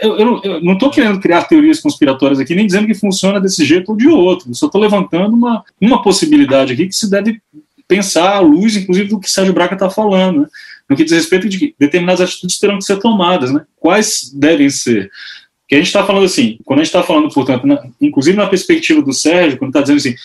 Eu, 0.00 0.16
eu, 0.16 0.40
eu, 0.44 0.60
não 0.62 0.74
estou 0.74 0.88
querendo 0.88 1.18
criar 1.18 1.44
teorias 1.44 1.80
conspiratórias 1.80 2.38
aqui, 2.38 2.54
nem 2.54 2.66
dizendo 2.66 2.86
que 2.86 2.94
funciona 2.94 3.40
desse 3.40 3.64
jeito 3.64 3.90
ou 3.90 3.96
de 3.96 4.06
outro. 4.06 4.48
Eu 4.48 4.54
só 4.54 4.66
estou 4.66 4.80
levantando 4.80 5.34
uma, 5.34 5.64
uma 5.80 6.00
possibilidade 6.00 6.72
aqui 6.72 6.86
que 6.86 6.94
se 6.94 7.10
deve 7.10 7.42
pensar 7.88 8.36
à 8.36 8.40
luz, 8.40 8.76
inclusive, 8.76 9.08
do 9.08 9.18
que 9.18 9.28
Sérgio 9.28 9.52
Braca 9.52 9.74
está 9.74 9.90
falando. 9.90 10.42
Né? 10.42 10.46
no 10.90 10.96
que 10.96 11.04
diz 11.04 11.12
respeito 11.12 11.48
de 11.48 11.56
que 11.56 11.74
determinadas 11.78 12.20
atitudes 12.20 12.58
terão 12.58 12.78
que 12.78 12.84
ser 12.84 12.98
tomadas, 12.98 13.52
né? 13.52 13.64
Quais 13.78 14.32
devem 14.34 14.68
ser? 14.68 15.08
Que 15.70 15.76
a 15.76 15.78
gente 15.78 15.86
está 15.86 16.04
falando 16.04 16.24
assim, 16.24 16.58
quando 16.64 16.80
a 16.80 16.82
gente 16.82 16.88
está 16.88 17.04
falando, 17.04 17.32
portanto, 17.32 17.64
na, 17.64 17.80
inclusive 18.00 18.36
na 18.36 18.48
perspectiva 18.48 19.00
do 19.00 19.12
Sérgio, 19.12 19.56
quando 19.56 19.68
está 19.68 19.80
dizendo 19.80 19.98
assim, 19.98 20.16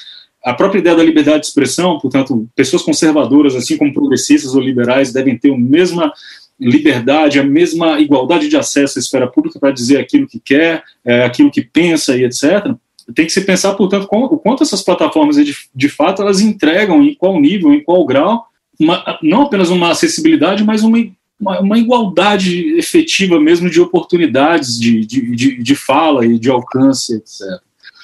a 0.44 0.56
própria 0.56 0.80
ideia 0.80 0.96
da 0.96 1.04
liberdade 1.04 1.42
de 1.42 1.46
expressão, 1.46 2.00
portanto, 2.00 2.50
pessoas 2.56 2.82
conservadoras, 2.82 3.56
assim 3.56 3.78
como 3.78 3.94
progressistas 3.94 4.56
ou 4.56 4.60
liberais, 4.60 5.14
devem 5.14 5.38
ter 5.38 5.54
a 5.54 5.58
mesma 5.58 6.12
liberdade, 6.60 7.40
a 7.40 7.44
mesma 7.44 8.00
igualdade 8.00 8.50
de 8.50 8.58
acesso 8.58 8.98
à 8.98 9.00
esfera 9.00 9.28
pública 9.28 9.60
para 9.60 9.70
dizer 9.70 10.00
aquilo 10.00 10.28
que 10.28 10.40
quer, 10.40 10.84
é, 11.06 11.26
aquilo 11.26 11.52
que 11.52 11.62
pensa 11.62 12.18
e 12.18 12.24
etc. 12.24 12.74
Tem 13.14 13.28
que 13.28 13.32
se 13.32 13.42
pensar, 13.42 13.76
portanto, 13.76 14.08
o 14.10 14.40
quanto 14.40 14.64
essas 14.64 14.82
plataformas, 14.82 15.36
de, 15.36 15.56
de 15.76 15.90
fato, 15.90 16.24
elas 16.24 16.42
entregam, 16.42 17.04
em 17.04 17.14
qual 17.14 17.40
nível, 17.40 17.72
em 17.72 17.84
qual 17.84 18.04
grau, 18.04 18.48
uma, 18.80 19.20
não 19.22 19.44
apenas 19.44 19.70
uma 19.70 19.92
acessibilidade, 19.92 20.64
mas 20.64 20.82
uma, 20.82 20.98
uma, 21.46 21.60
uma, 21.60 21.78
igualdade 21.78 22.76
efetiva 22.78 23.40
mesmo 23.40 23.70
de 23.70 23.80
oportunidades 23.80 24.80
de, 24.80 25.06
de, 25.06 25.36
de, 25.36 25.64
de, 25.64 25.76
fala 25.76 26.26
e 26.26 26.40
de 26.40 26.50
alcance, 26.50 27.16
etc. 27.16 27.62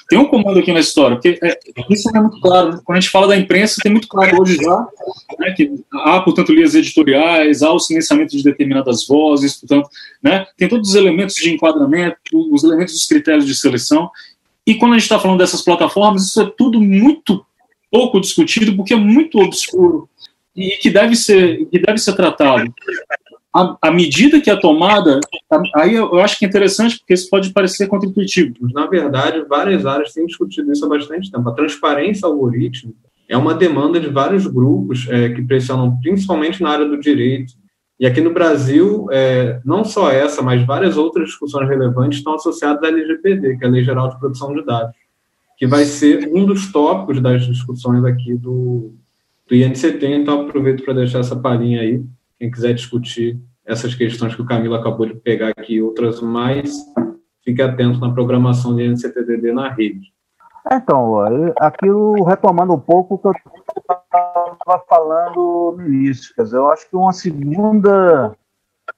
Tem 0.08 0.18
um 0.18 0.26
comando 0.26 0.58
aqui 0.58 0.72
na 0.72 0.80
história, 0.80 1.16
porque 1.16 1.38
é, 1.42 1.58
isso 1.90 2.08
é 2.14 2.20
muito 2.20 2.38
claro. 2.40 2.72
Né? 2.72 2.80
Quando 2.84 2.98
a 2.98 3.00
gente 3.00 3.10
fala 3.10 3.28
da 3.28 3.36
imprensa, 3.36 3.80
tem 3.82 3.90
muito 3.90 4.06
claro 4.06 4.40
hoje 4.40 4.56
já 4.56 4.86
né, 5.38 5.52
que 5.52 5.72
há, 5.92 6.20
portanto, 6.20 6.52
linhas 6.52 6.74
editoriais, 6.74 7.62
há 7.62 7.72
o 7.72 7.78
silenciamento 7.78 8.36
de 8.36 8.44
determinadas 8.44 9.06
vozes, 9.06 9.58
portanto, 9.58 9.88
né, 10.22 10.46
tem 10.56 10.68
todos 10.68 10.90
os 10.90 10.94
elementos 10.94 11.34
de 11.34 11.50
enquadramento, 11.50 12.18
os 12.52 12.62
elementos 12.62 12.94
dos 12.94 13.06
critérios 13.06 13.46
de 13.46 13.54
seleção. 13.54 14.10
E 14.66 14.74
quando 14.74 14.92
a 14.92 14.94
gente 14.96 15.04
está 15.04 15.18
falando 15.18 15.38
dessas 15.38 15.62
plataformas, 15.62 16.26
isso 16.26 16.40
é 16.40 16.52
tudo 16.56 16.80
muito 16.80 17.44
pouco 17.90 18.20
discutido, 18.20 18.76
porque 18.76 18.94
é 18.94 18.96
muito 18.96 19.38
obscuro 19.38 20.08
e 20.54 20.70
que 20.80 20.90
deve 20.90 21.16
ser, 21.16 21.66
que 21.66 21.78
deve 21.78 21.98
ser 21.98 22.14
tratado. 22.14 22.72
A, 23.54 23.76
a 23.82 23.90
medida 23.90 24.40
que 24.40 24.50
é 24.50 24.56
tomada, 24.56 25.20
aí 25.74 25.94
eu, 25.94 26.18
acho 26.20 26.38
que 26.38 26.44
é 26.44 26.48
interessante, 26.48 26.98
porque 26.98 27.12
isso 27.12 27.28
pode 27.28 27.52
parecer 27.52 27.86
contra-intuitivo. 27.86 28.54
Na 28.72 28.86
verdade, 28.86 29.44
várias 29.46 29.84
áreas 29.84 30.12
têm 30.12 30.26
discutido 30.26 30.72
isso 30.72 30.84
há 30.84 30.88
bastante 30.88 31.30
tempo. 31.30 31.48
A 31.48 31.54
transparência 31.54 32.26
algoritmo 32.26 32.94
é 33.28 33.36
uma 33.36 33.54
demanda 33.54 34.00
de 34.00 34.08
vários 34.08 34.46
grupos 34.46 35.06
é, 35.08 35.30
que 35.30 35.42
pressionam, 35.42 35.98
principalmente 36.00 36.62
na 36.62 36.70
área 36.70 36.86
do 36.86 36.98
direito. 36.98 37.54
E 38.00 38.06
aqui 38.06 38.20
no 38.20 38.32
Brasil, 38.32 39.06
é, 39.10 39.60
não 39.64 39.84
só 39.84 40.10
essa, 40.10 40.42
mas 40.42 40.64
várias 40.66 40.96
outras 40.96 41.28
discussões 41.28 41.68
relevantes 41.68 42.18
estão 42.18 42.34
associadas 42.34 42.82
à 42.82 42.88
LGPD, 42.88 43.58
que 43.58 43.64
é 43.64 43.68
a 43.68 43.70
Lei 43.70 43.84
Geral 43.84 44.08
de 44.08 44.18
Proteção 44.18 44.54
de 44.54 44.64
Dados, 44.64 44.94
que 45.58 45.66
vai 45.66 45.84
ser 45.84 46.28
um 46.34 46.44
dos 46.44 46.72
tópicos 46.72 47.20
das 47.20 47.46
discussões 47.46 48.02
aqui 48.04 48.34
do, 48.34 48.94
do 49.48 49.54
INCT, 49.54 50.06
então 50.06 50.42
aproveito 50.42 50.84
para 50.84 50.94
deixar 50.94 51.20
essa 51.20 51.36
palhinha 51.36 51.80
aí, 51.80 52.04
quem 52.38 52.50
quiser 52.50 52.74
discutir 52.74 53.38
essas 53.64 53.94
questões 53.94 54.34
que 54.34 54.42
o 54.42 54.46
Camilo 54.46 54.74
acabou 54.74 55.06
de 55.06 55.14
pegar 55.14 55.50
aqui 55.50 55.74
e 55.74 55.82
outras 55.82 56.20
mais, 56.20 56.76
fique 57.44 57.62
atento 57.62 58.00
na 58.00 58.12
programação 58.12 58.74
do 58.74 58.80
INCTDD 58.80 59.52
na 59.52 59.68
rede. 59.70 60.12
Então, 60.70 61.16
aquilo 61.58 62.22
retomando 62.24 62.72
um 62.72 62.80
pouco 62.80 63.14
o 63.14 63.18
que 63.18 63.26
eu 63.26 63.32
estava 63.32 64.84
falando 64.88 65.76
no 65.76 65.86
início, 65.86 66.34
quer 66.34 66.44
dizer, 66.44 66.56
eu 66.56 66.70
acho 66.70 66.88
que 66.88 66.96
uma 66.96 67.12
segunda 67.12 68.36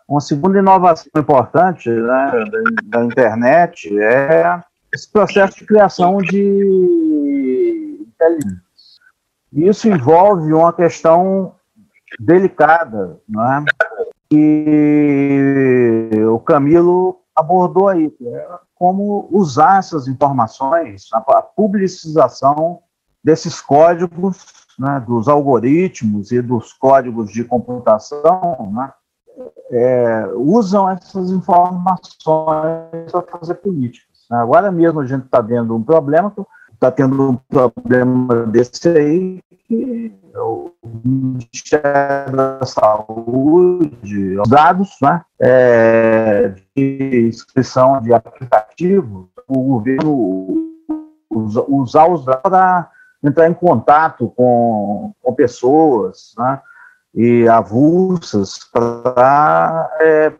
uma 0.07 0.20
segunda 0.20 0.59
inovação 0.59 1.11
importante 1.16 1.88
né, 1.88 2.30
da, 2.51 2.99
da 2.99 3.05
internet 3.05 3.99
é 3.99 4.61
esse 4.92 5.11
processo 5.11 5.59
de 5.59 5.66
criação 5.66 6.18
de 6.18 7.99
inteligência 8.07 8.64
isso 9.55 9.88
envolve 9.88 10.52
uma 10.52 10.72
questão 10.72 11.55
delicada, 12.18 13.20
não 13.28 13.52
é? 13.52 13.64
que 14.28 16.11
o 16.28 16.40
Camilo 16.40 17.20
abordou 17.36 17.88
aí, 17.88 18.12
é 18.22 18.48
como 18.74 19.28
usar 19.30 19.78
essas 19.78 20.09
informações, 20.09 21.09
a 21.12 21.42
publicização 21.42 22.80
desses 23.22 23.61
códigos, 23.61 24.66
né, 24.78 25.02
dos 25.07 25.28
algoritmos 25.28 26.32
e 26.32 26.42
dos 26.42 26.72
códigos 26.72 27.30
de 27.30 27.44
computação, 27.44 28.72
né, 28.72 28.92
é, 29.70 30.26
usam 30.36 30.88
essas 30.90 31.30
informações 31.30 33.11
para 33.11 33.38
fazer 33.38 33.55
políticas. 33.55 34.26
Agora 34.30 34.70
mesmo 34.70 35.00
a 35.00 35.07
gente 35.07 35.24
está 35.24 35.40
vendo 35.40 35.74
um 35.74 35.82
problema 35.82 36.30
que 36.30 36.44
está 36.85 36.91
tendo 36.91 37.30
um 37.30 37.37
problema 37.37 38.45
desse 38.47 38.89
aí, 38.89 39.41
que 39.66 40.12
o 40.37 40.70
Ministério 41.03 42.37
da 42.37 42.66
Saúde, 42.66 44.39
os 44.39 44.49
dados 44.49 44.91
né, 45.01 45.22
é, 45.41 46.55
de 46.76 47.28
inscrição 47.28 48.03
de 48.03 48.12
aplicativo, 48.12 49.30
o 49.49 49.62
governo 49.62 50.74
usa, 51.30 51.64
usar 51.68 52.11
os 52.11 52.26
dados 52.26 52.43
para 52.43 52.91
entrar 53.22 53.49
em 53.49 53.55
contato 53.55 54.28
com, 54.37 55.14
com 55.22 55.35
pessoas 55.35 56.35
né, 56.37 56.61
e 57.14 57.49
avulsas 57.49 58.59
para 58.70 59.91
é, 60.01 60.32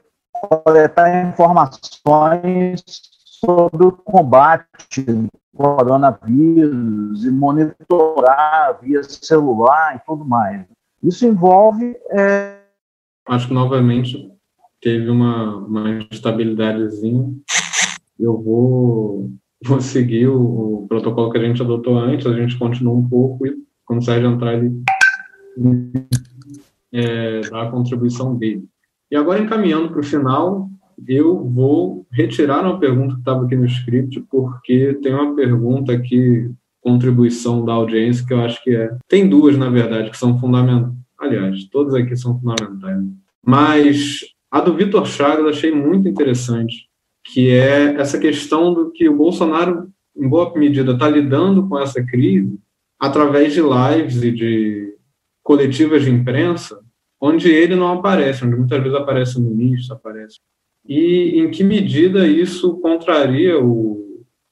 coletar 0.62 1.26
informações 1.26 2.84
sobre 3.40 3.86
o 3.86 3.92
combate 3.92 5.07
coronavírus 5.55 7.24
e 7.24 7.30
monitorar 7.30 8.78
via 8.82 9.02
celular 9.02 9.96
e 9.96 10.07
tudo 10.07 10.24
mais. 10.24 10.66
Isso 11.02 11.26
envolve. 11.26 11.96
É... 12.11 12.59
Acho 13.28 13.48
que 13.48 13.55
novamente 13.55 14.30
teve 14.80 15.09
uma, 15.09 15.57
uma 15.57 15.90
instabilidadezinha. 16.11 17.32
Eu 18.18 18.40
vou, 18.40 19.30
vou 19.64 19.80
seguir 19.80 20.28
o, 20.28 20.82
o, 20.82 20.86
protocolo 20.88 21.30
que 21.30 21.38
a 21.38 21.42
gente 21.42 21.62
adotou 21.62 21.98
antes, 21.98 22.26
a 22.26 22.34
gente 22.34 22.59
continua 22.59 22.94
um 22.94 23.09
pouco 23.09 23.46
e 23.46 23.64
Sérgio 24.00 24.30
entrar, 24.30 24.55
ele 24.55 24.82
é, 26.92 27.40
a 27.52 27.70
contribuição 27.70 28.34
dele. 28.34 28.64
E 29.11 29.16
agora, 29.16 29.40
encaminhando 29.40 29.90
para 29.90 30.00
o 30.00 30.05
final, 30.05 30.68
eu 31.07 31.45
vou 31.49 32.07
retirar 32.11 32.64
uma 32.64 32.78
pergunta 32.78 33.14
que 33.14 33.20
estava 33.20 33.45
aqui 33.45 33.57
no 33.57 33.66
script, 33.66 34.20
porque 34.30 34.95
tem 35.03 35.14
uma 35.14 35.34
pergunta 35.34 35.92
aqui, 35.92 36.51
contribuição 36.80 37.64
da 37.64 37.72
audiência, 37.72 38.26
que 38.26 38.32
eu 38.32 38.40
acho 38.40 38.62
que 38.62 38.74
é. 38.74 38.97
Tem 39.09 39.28
duas, 39.28 39.57
na 39.57 39.70
verdade, 39.70 40.11
que 40.11 40.16
são 40.16 40.38
fundamentais. 40.38 40.92
Aliás, 41.18 41.64
todas 41.64 41.95
aqui 41.95 42.16
são 42.16 42.38
fundamentais. 42.38 43.03
Mas 43.45 44.20
a 44.51 44.61
do 44.61 44.74
Vitor 44.74 45.07
Chagas 45.07 45.47
achei 45.47 45.72
muito 45.74 46.09
interessante, 46.09 46.88
que 47.24 47.51
é 47.51 47.95
essa 47.97 48.18
questão 48.18 48.72
do 48.72 48.90
que 48.90 49.09
o 49.09 49.16
Bolsonaro, 49.16 49.88
em 50.16 50.28
boa 50.28 50.53
medida, 50.57 50.92
está 50.92 51.09
lidando 51.09 51.68
com 51.68 51.78
essa 51.78 52.03
crise 52.05 52.59
através 52.99 53.53
de 53.53 53.61
lives 53.61 54.22
e 54.22 54.30
de 54.30 54.95
coletivas 55.42 56.05
de 56.05 56.11
imprensa, 56.11 56.80
onde 57.20 57.51
ele 57.51 57.74
não 57.74 57.92
aparece, 57.92 58.45
onde 58.45 58.57
muitas 58.57 58.82
vezes 58.82 58.97
aparece 58.97 59.38
o 59.38 59.42
ministro, 59.42 59.95
aparece. 59.95 60.38
E 60.87 61.41
em 61.41 61.51
que 61.51 61.64
medida 61.64 62.26
isso 62.26 62.76
contraria 62.78 63.59
o, 63.59 63.95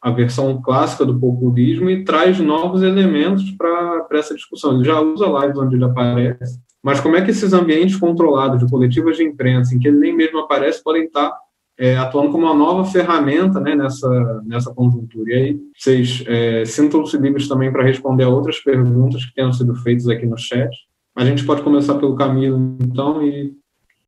a 0.02 0.10
versão 0.10 0.60
clássica 0.60 1.04
do 1.04 1.18
populismo 1.18 1.88
e 1.88 2.04
traz 2.04 2.40
novos 2.40 2.82
elementos 2.82 3.50
para 3.52 4.06
essa 4.12 4.34
discussão. 4.34 4.74
Ele 4.74 4.84
já 4.84 5.00
usa 5.00 5.26
lives 5.26 5.58
onde 5.58 5.76
ele 5.76 5.84
aparece, 5.84 6.58
mas 6.82 7.00
como 7.00 7.16
é 7.16 7.22
que 7.22 7.30
esses 7.30 7.52
ambientes 7.52 7.96
controlados 7.96 8.58
de 8.58 8.68
coletivas 8.68 9.16
de 9.16 9.22
imprensa, 9.22 9.74
em 9.74 9.78
que 9.78 9.86
ele 9.86 9.98
nem 9.98 10.16
mesmo 10.16 10.40
aparece, 10.40 10.82
podem 10.82 11.04
estar 11.04 11.32
é, 11.78 11.96
atuando 11.96 12.32
como 12.32 12.44
uma 12.44 12.54
nova 12.54 12.84
ferramenta 12.84 13.60
né, 13.60 13.76
nessa, 13.76 14.42
nessa 14.44 14.74
conjuntura? 14.74 15.30
E 15.30 15.34
aí, 15.34 15.60
vocês 15.76 16.24
é, 16.26 16.64
sintam-se 16.64 17.16
livres 17.16 17.46
também 17.46 17.70
para 17.70 17.84
responder 17.84 18.24
a 18.24 18.28
outras 18.28 18.58
perguntas 18.58 19.24
que 19.24 19.34
tenham 19.34 19.52
sido 19.52 19.74
feitas 19.76 20.08
aqui 20.08 20.26
no 20.26 20.36
chat. 20.36 20.76
A 21.14 21.24
gente 21.24 21.44
pode 21.44 21.62
começar 21.62 21.94
pelo 21.94 22.16
Camilo, 22.16 22.76
então, 22.80 23.22
e 23.22 23.52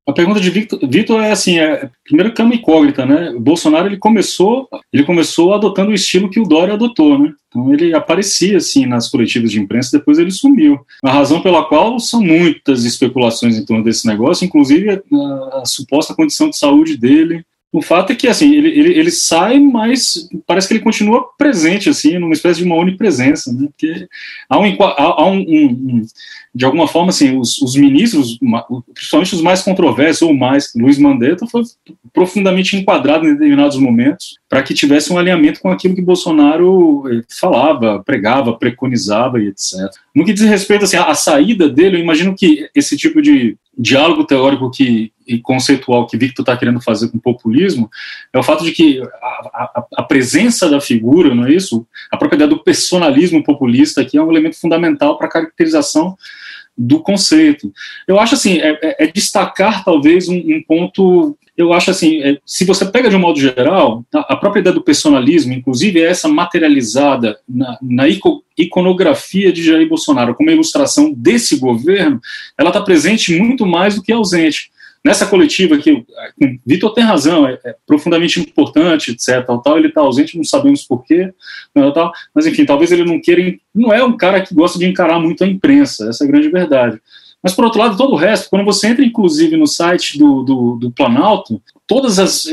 a 0.06 0.12
pergunta 0.12 0.38
de 0.38 0.50
Victor 0.50 1.22
é 1.22 1.30
assim, 1.30 1.58
é, 1.58 1.88
primeiro 2.04 2.32
que 2.32 2.42
é 2.42 2.44
uma 2.44 2.54
incógnita, 2.54 3.06
né? 3.06 3.30
O 3.30 3.40
Bolsonaro 3.40 3.86
ele 3.86 3.96
começou, 3.96 4.68
ele 4.92 5.04
começou 5.04 5.54
adotando 5.54 5.90
o 5.90 5.94
estilo 5.94 6.28
que 6.28 6.38
o 6.38 6.44
Dória 6.44 6.74
adotou, 6.74 7.18
né? 7.18 7.32
Então 7.48 7.72
ele 7.72 7.94
aparecia 7.94 8.58
assim 8.58 8.84
nas 8.84 9.08
coletivas 9.08 9.50
de 9.50 9.60
imprensa, 9.60 9.96
depois 9.98 10.18
ele 10.18 10.30
sumiu. 10.30 10.78
A 11.02 11.10
razão 11.10 11.40
pela 11.40 11.64
qual 11.64 11.98
são 11.98 12.20
muitas 12.20 12.84
especulações 12.84 13.56
em 13.56 13.64
torno 13.64 13.82
desse 13.82 14.06
negócio, 14.06 14.44
inclusive 14.44 14.90
a, 14.90 15.60
a 15.60 15.64
suposta 15.64 16.14
condição 16.14 16.50
de 16.50 16.58
saúde 16.58 16.98
dele, 16.98 17.44
o 17.74 17.82
fato 17.82 18.12
é 18.12 18.14
que, 18.14 18.28
assim, 18.28 18.54
ele, 18.54 18.68
ele, 18.68 18.96
ele, 18.96 19.10
sai, 19.10 19.58
mas 19.58 20.28
parece 20.46 20.68
que 20.68 20.74
ele 20.74 20.84
continua 20.84 21.26
presente, 21.36 21.88
assim, 21.88 22.20
numa 22.20 22.32
espécie 22.32 22.60
de 22.60 22.64
uma 22.64 22.76
onipresença, 22.76 23.52
né? 23.52 23.66
Porque 23.66 24.06
há 24.48 24.60
um, 24.60 24.76
há, 24.80 25.26
um, 25.28 25.40
um, 25.40 26.06
de 26.54 26.64
alguma 26.64 26.86
forma, 26.86 27.08
assim, 27.08 27.36
os, 27.36 27.60
os, 27.60 27.74
ministros, 27.74 28.38
principalmente 28.94 29.34
os 29.34 29.42
mais 29.42 29.60
controversos 29.60 30.22
ou 30.22 30.32
mais, 30.32 30.72
Luiz 30.76 30.98
Mandetta 30.98 31.48
foi 31.48 31.64
profundamente 32.12 32.76
enquadrado 32.76 33.26
em 33.26 33.32
determinados 33.32 33.76
momentos 33.76 34.38
para 34.48 34.62
que 34.62 34.72
tivesse 34.72 35.12
um 35.12 35.18
alinhamento 35.18 35.58
com 35.58 35.68
aquilo 35.68 35.96
que 35.96 36.00
Bolsonaro 36.00 37.02
eh, 37.10 37.22
falava, 37.40 38.00
pregava, 38.06 38.56
preconizava 38.56 39.40
e 39.40 39.48
etc. 39.48 39.80
No 40.14 40.24
que 40.24 40.32
diz 40.32 40.44
respeito 40.44 40.84
assim, 40.84 40.96
à 40.96 41.12
saída 41.12 41.68
dele, 41.68 41.96
eu 41.96 42.00
imagino 42.00 42.36
que 42.36 42.68
esse 42.72 42.96
tipo 42.96 43.20
de 43.20 43.56
diálogo 43.76 44.22
teórico 44.22 44.70
que, 44.70 45.10
e 45.26 45.38
conceitual 45.38 46.06
que 46.06 46.16
Victor 46.16 46.42
está 46.42 46.56
querendo 46.56 46.80
fazer 46.80 47.08
com 47.08 47.18
o 47.18 47.20
populismo 47.20 47.90
é 48.32 48.38
o 48.38 48.42
fato 48.42 48.64
de 48.64 48.72
que 48.72 49.00
a, 49.00 49.26
a, 49.26 49.84
a, 49.96 50.02
presença 50.02 50.68
da 50.68 50.80
figura, 50.80 51.34
não 51.34 51.46
é 51.46 51.52
isso? 51.52 51.86
A 52.10 52.16
propriedade 52.16 52.50
do 52.50 52.62
personalismo 52.62 53.42
populista 53.42 54.00
aqui 54.00 54.16
é 54.16 54.22
um 54.22 54.30
elemento 54.30 54.58
fundamental 54.58 55.16
para 55.16 55.26
a 55.26 55.30
caracterização 55.30 56.16
do 56.76 57.00
conceito. 57.00 57.72
Eu 58.06 58.18
acho 58.18 58.34
assim, 58.34 58.58
é, 58.58 58.78
é, 58.82 59.04
é 59.04 59.06
destacar 59.06 59.84
talvez 59.84 60.28
um, 60.28 60.36
um, 60.36 60.62
ponto. 60.66 61.36
Eu 61.56 61.72
acho 61.72 61.90
assim, 61.90 62.20
é, 62.20 62.38
se 62.44 62.64
você 62.64 62.84
pega 62.84 63.08
de 63.08 63.14
um 63.14 63.20
modo 63.20 63.38
geral, 63.38 64.04
a, 64.12 64.36
própria 64.36 64.60
ideia 64.60 64.74
do 64.74 64.82
personalismo, 64.82 65.52
inclusive 65.52 66.00
é 66.00 66.06
essa 66.06 66.28
materializada 66.28 67.38
na, 67.48 67.78
na 67.80 68.04
iconografia 68.58 69.52
de 69.52 69.62
Jair 69.62 69.88
Bolsonaro 69.88 70.34
como 70.34 70.50
ilustração 70.50 71.12
desse 71.12 71.58
governo, 71.58 72.20
ela 72.58 72.70
está 72.70 72.80
presente 72.80 73.38
muito 73.38 73.64
mais 73.64 73.94
do 73.94 74.02
que 74.02 74.12
ausente 74.12 74.73
nessa 75.04 75.26
coletiva 75.26 75.76
que 75.76 76.04
Vitor 76.64 76.94
tem 76.94 77.04
razão, 77.04 77.46
é, 77.46 77.58
é, 77.64 77.76
profundamente 77.86 78.40
importante, 78.40 79.10
etc. 79.10 79.44
Tal, 79.46 79.60
tal, 79.60 79.76
ele 79.76 79.88
está 79.88 80.00
ausente, 80.00 80.36
não 80.36 80.44
sabemos 80.44 80.82
porquê, 80.82 81.32
tal, 81.92 82.12
mas 82.34 82.46
enfim, 82.46 82.64
talvez 82.64 82.90
ele 82.90 83.04
não 83.04 83.20
queira, 83.20 83.54
não 83.74 83.92
é 83.92 84.02
um 84.02 84.16
cara 84.16 84.40
que 84.40 84.54
gosta 84.54 84.78
de 84.78 84.86
encarar 84.86 85.20
muito 85.20 85.44
a 85.44 85.46
imprensa, 85.46 86.08
essa 86.08 86.24
é 86.24 86.26
a 86.26 86.30
grande 86.30 86.48
verdade. 86.48 87.00
Mas, 87.42 87.52
por 87.52 87.66
outro 87.66 87.78
lado, 87.78 87.94
todo 87.94 88.14
o 88.14 88.16
resto, 88.16 88.48
quando 88.48 88.64
você 88.64 88.88
entra, 88.88 89.04
inclusive, 89.04 89.54
no 89.54 89.66
site 89.66 90.18
do, 90.18 90.42
do, 90.42 90.76
do 90.76 90.90
Planalto, 90.90 91.60
todas 91.86 92.18
as, 92.18 92.46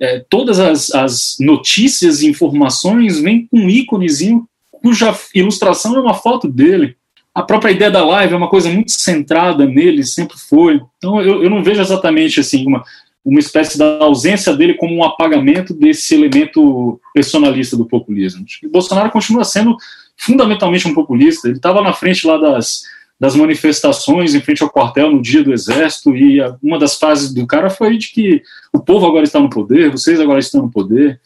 é, 0.00 0.24
todas 0.30 0.60
as, 0.60 0.94
as 0.94 1.36
notícias 1.40 2.22
e 2.22 2.28
informações 2.28 3.18
vêm 3.18 3.48
com 3.48 3.58
um 3.58 3.68
íconezinho 3.68 4.46
cuja 4.70 5.12
ilustração 5.34 5.96
é 5.96 6.00
uma 6.00 6.14
foto 6.14 6.46
dele 6.46 6.96
a 7.34 7.42
própria 7.42 7.70
ideia 7.70 7.90
da 7.90 8.04
live 8.04 8.34
é 8.34 8.36
uma 8.36 8.48
coisa 8.48 8.68
muito 8.68 8.92
centrada 8.92 9.66
nele, 9.66 10.04
sempre 10.04 10.36
foi. 10.38 10.80
Então 10.98 11.20
eu, 11.20 11.42
eu 11.42 11.50
não 11.50 11.62
vejo 11.62 11.80
exatamente 11.80 12.40
assim 12.40 12.66
uma, 12.66 12.84
uma 13.24 13.40
espécie 13.40 13.78
da 13.78 13.98
ausência 14.00 14.54
dele 14.54 14.74
como 14.74 14.94
um 14.94 15.04
apagamento 15.04 15.72
desse 15.72 16.14
elemento 16.14 17.00
personalista 17.14 17.76
do 17.76 17.86
populismo. 17.86 18.44
O 18.64 18.68
Bolsonaro 18.68 19.10
continua 19.10 19.44
sendo 19.44 19.76
fundamentalmente 20.16 20.86
um 20.86 20.94
populista. 20.94 21.48
Ele 21.48 21.56
estava 21.56 21.80
na 21.80 21.92
frente 21.92 22.26
lá 22.26 22.36
das, 22.36 22.82
das 23.18 23.34
manifestações 23.34 24.34
em 24.34 24.40
frente 24.40 24.62
ao 24.62 24.70
quartel 24.70 25.10
no 25.10 25.22
dia 25.22 25.42
do 25.42 25.52
exército 25.52 26.14
e 26.16 26.40
uma 26.62 26.78
das 26.78 26.96
frases 26.96 27.32
do 27.32 27.46
cara 27.46 27.70
foi 27.70 27.96
de 27.96 28.08
que 28.08 28.42
o 28.72 28.80
povo 28.80 29.06
agora 29.06 29.24
está 29.24 29.38
no 29.38 29.48
poder, 29.48 29.90
vocês 29.90 30.20
agora 30.20 30.40
estão 30.40 30.62
no 30.62 30.70
poder. 30.70 31.20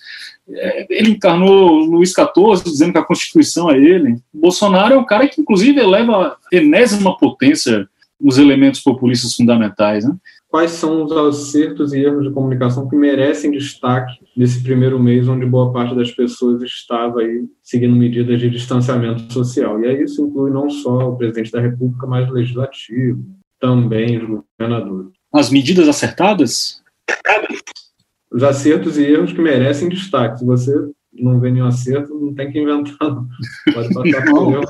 É, 0.49 0.87
ele 0.89 1.11
encarnou 1.11 1.85
Luiz 1.85 2.11
XIV 2.11 2.65
dizendo 2.65 2.93
que 2.93 2.99
a 2.99 3.05
Constituição 3.05 3.71
é 3.71 3.77
ele. 3.77 4.17
Bolsonaro 4.33 4.95
é 4.95 4.97
um 4.97 5.05
cara 5.05 5.29
que, 5.29 5.41
inclusive, 5.41 5.81
eleva 5.81 6.37
a 6.53 6.57
enésima 6.57 7.17
potência 7.17 7.89
os 8.21 8.39
elementos 8.39 8.81
populistas 8.81 9.35
fundamentais. 9.35 10.05
Né? 10.05 10.17
Quais 10.49 10.71
são 10.71 11.05
os 11.05 11.13
acertos 11.13 11.93
e 11.93 12.01
erros 12.01 12.25
de 12.27 12.33
comunicação 12.33 12.89
que 12.89 12.97
merecem 12.97 13.51
destaque 13.51 14.15
nesse 14.37 14.63
primeiro 14.63 14.99
mês, 14.99 15.29
onde 15.29 15.45
boa 15.45 15.73
parte 15.73 15.95
das 15.95 16.11
pessoas 16.11 16.63
estava 16.63 17.21
aí 17.21 17.45
seguindo 17.63 17.95
medidas 17.95 18.41
de 18.41 18.49
distanciamento 18.49 19.33
social? 19.33 19.81
E 19.83 19.87
aí 19.87 20.03
isso 20.03 20.25
inclui 20.25 20.51
não 20.51 20.71
só 20.71 21.11
o 21.11 21.17
presidente 21.17 21.53
da 21.53 21.61
República, 21.61 22.07
mas 22.07 22.29
o 22.29 22.33
legislativo, 22.33 23.23
também 23.61 24.19
os 24.19 24.43
governadores. 24.59 25.13
As 25.33 25.51
medidas 25.51 25.89
acertadas? 25.89 26.83
Os 28.37 28.43
acertos 28.43 28.99
e 28.99 29.03
erros 29.03 29.33
que 29.33 29.41
merecem 29.41 29.89
destaque. 29.89 30.41
Se 30.41 30.45
você 30.45 30.71
não 31.11 31.41
vê 31.41 31.51
nenhum 31.51 31.65
acerto, 31.65 32.15
não 32.15 32.35
tem 32.35 32.53
que 32.53 32.61
inventar. 32.61 33.09
Não. 33.09 33.27
Pode 33.73 33.95
passar 33.95 34.25
por 34.27 34.61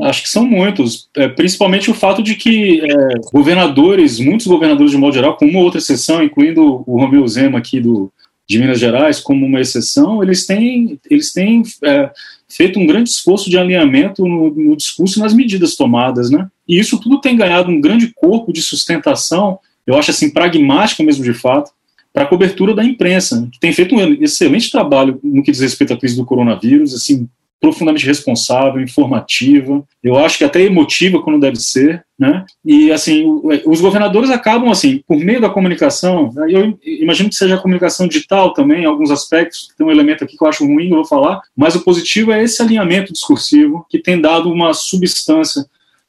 Acho 0.00 0.22
que 0.22 0.28
são 0.28 0.44
muitos, 0.44 1.08
é, 1.16 1.28
principalmente 1.28 1.88
o 1.88 1.94
fato 1.94 2.20
de 2.20 2.34
que 2.34 2.80
é, 2.80 3.08
governadores, 3.32 4.18
muitos 4.18 4.48
governadores 4.48 4.90
de 4.90 4.98
modo 4.98 5.14
geral, 5.14 5.36
com 5.36 5.46
uma 5.46 5.60
outra 5.60 5.78
exceção, 5.78 6.20
incluindo 6.20 6.82
o 6.84 7.00
Romeu 7.00 7.26
Zema 7.28 7.58
aqui 7.58 7.78
do, 7.78 8.12
de 8.48 8.58
Minas 8.58 8.80
Gerais 8.80 9.20
como 9.20 9.46
uma 9.46 9.60
exceção, 9.60 10.20
eles 10.20 10.44
têm, 10.44 10.98
eles 11.08 11.32
têm 11.32 11.62
é, 11.84 12.10
feito 12.48 12.80
um 12.80 12.86
grande 12.86 13.10
esforço 13.10 13.48
de 13.48 13.56
alinhamento 13.56 14.26
no, 14.26 14.52
no 14.52 14.76
discurso 14.76 15.20
e 15.20 15.22
nas 15.22 15.32
medidas 15.32 15.76
tomadas, 15.76 16.28
né? 16.28 16.48
E 16.66 16.76
isso 16.76 16.98
tudo 16.98 17.20
tem 17.20 17.36
ganhado 17.36 17.70
um 17.70 17.80
grande 17.80 18.12
corpo 18.16 18.52
de 18.52 18.62
sustentação, 18.62 19.60
eu 19.86 19.96
acho 19.96 20.10
assim, 20.10 20.30
pragmática 20.30 21.04
mesmo 21.04 21.22
de 21.22 21.34
fato, 21.34 21.70
para 22.12 22.24
a 22.24 22.26
cobertura 22.26 22.74
da 22.74 22.84
imprensa, 22.84 23.48
que 23.50 23.58
tem 23.58 23.72
feito 23.72 23.94
um 23.94 24.00
excelente 24.22 24.70
trabalho 24.70 25.18
no 25.22 25.42
que 25.42 25.50
diz 25.50 25.60
respeito 25.60 25.94
à 25.94 25.96
crise 25.96 26.16
do 26.16 26.26
coronavírus, 26.26 26.94
assim, 26.94 27.28
profundamente 27.62 28.04
responsável, 28.04 28.82
informativa, 28.82 29.84
eu 30.02 30.18
acho 30.18 30.36
que 30.36 30.42
até 30.42 30.62
emotiva 30.62 31.22
quando 31.22 31.38
deve 31.38 31.56
ser, 31.60 32.04
né? 32.18 32.44
E 32.64 32.90
assim, 32.90 33.24
os 33.64 33.80
governadores 33.80 34.30
acabam 34.30 34.68
assim, 34.68 35.00
por 35.06 35.16
meio 35.16 35.40
da 35.40 35.48
comunicação, 35.48 36.32
né, 36.34 36.46
eu 36.50 36.76
imagino 36.84 37.28
que 37.28 37.36
seja 37.36 37.54
a 37.54 37.60
comunicação 37.60 38.08
digital 38.08 38.52
também, 38.52 38.82
em 38.82 38.86
alguns 38.86 39.12
aspectos, 39.12 39.68
tem 39.78 39.86
um 39.86 39.92
elemento 39.92 40.24
aqui 40.24 40.36
que 40.36 40.42
eu 40.42 40.48
acho 40.48 40.66
ruim, 40.66 40.88
eu 40.88 40.96
vou 40.96 41.04
falar, 41.04 41.40
mas 41.56 41.76
o 41.76 41.84
positivo 41.84 42.32
é 42.32 42.42
esse 42.42 42.60
alinhamento 42.60 43.12
discursivo 43.12 43.86
que 43.88 44.00
tem 44.00 44.20
dado 44.20 44.50
uma 44.50 44.74
substância 44.74 45.64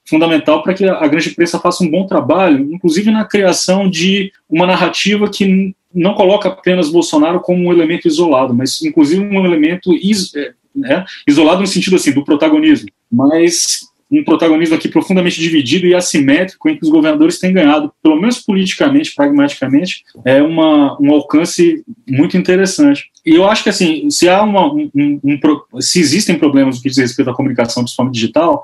fundamental 0.05 0.61
para 0.61 0.73
que 0.73 0.85
a 0.85 1.07
grande 1.07 1.29
imprensa 1.29 1.59
faça 1.59 1.83
um 1.83 1.89
bom 1.89 2.05
trabalho, 2.05 2.73
inclusive 2.73 3.09
na 3.11 3.25
criação 3.25 3.89
de 3.89 4.31
uma 4.49 4.65
narrativa 4.65 5.29
que 5.29 5.75
não 5.93 6.13
coloca 6.13 6.49
apenas 6.49 6.89
Bolsonaro 6.89 7.39
como 7.39 7.67
um 7.67 7.71
elemento 7.71 8.07
isolado, 8.07 8.53
mas 8.53 8.81
inclusive 8.81 9.21
um 9.21 9.45
elemento 9.45 9.93
is, 9.95 10.33
é, 10.35 10.53
né, 10.75 11.05
isolado 11.27 11.61
no 11.61 11.67
sentido 11.67 11.95
assim 11.95 12.11
do 12.11 12.23
protagonismo, 12.23 12.89
mas 13.11 13.83
um 14.11 14.23
protagonismo 14.23 14.75
aqui 14.75 14.87
profundamente 14.87 15.39
dividido 15.39 15.87
e 15.87 15.95
assimétrico 15.95 16.69
em 16.69 16.77
que 16.77 16.83
os 16.83 16.89
governadores 16.89 17.39
têm 17.39 17.53
ganhado, 17.53 17.91
pelo 18.01 18.19
menos 18.19 18.39
politicamente, 18.39 19.15
pragmaticamente, 19.15 20.03
é 20.23 20.41
uma, 20.41 20.99
um 21.01 21.11
alcance 21.11 21.83
muito 22.07 22.37
interessante. 22.37 23.09
E 23.25 23.31
eu 23.31 23.49
acho 23.49 23.63
que 23.63 23.69
assim, 23.69 24.09
se 24.11 24.29
há 24.29 24.43
uma, 24.43 24.71
um, 24.71 24.89
um, 24.93 25.81
se 25.81 25.99
existem 25.99 26.37
problemas 26.37 26.75
no 26.75 26.81
que 26.83 26.89
diz 26.89 26.97
respeito 26.97 27.31
à 27.31 27.33
comunicação, 27.33 27.83
principalmente 27.83 28.13
digital, 28.13 28.63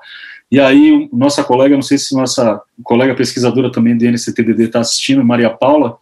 e 0.52 0.60
aí 0.60 1.10
nossa 1.14 1.44
colega, 1.44 1.76
não 1.76 1.82
sei 1.82 1.98
se 1.98 2.16
nossa 2.16 2.62
colega 2.84 3.16
pesquisadora 3.16 3.72
também 3.72 3.98
do 3.98 4.06
NCTDD 4.06 4.66
está 4.66 4.80
assistindo, 4.80 5.24
Maria 5.24 5.50
Paula, 5.50 5.98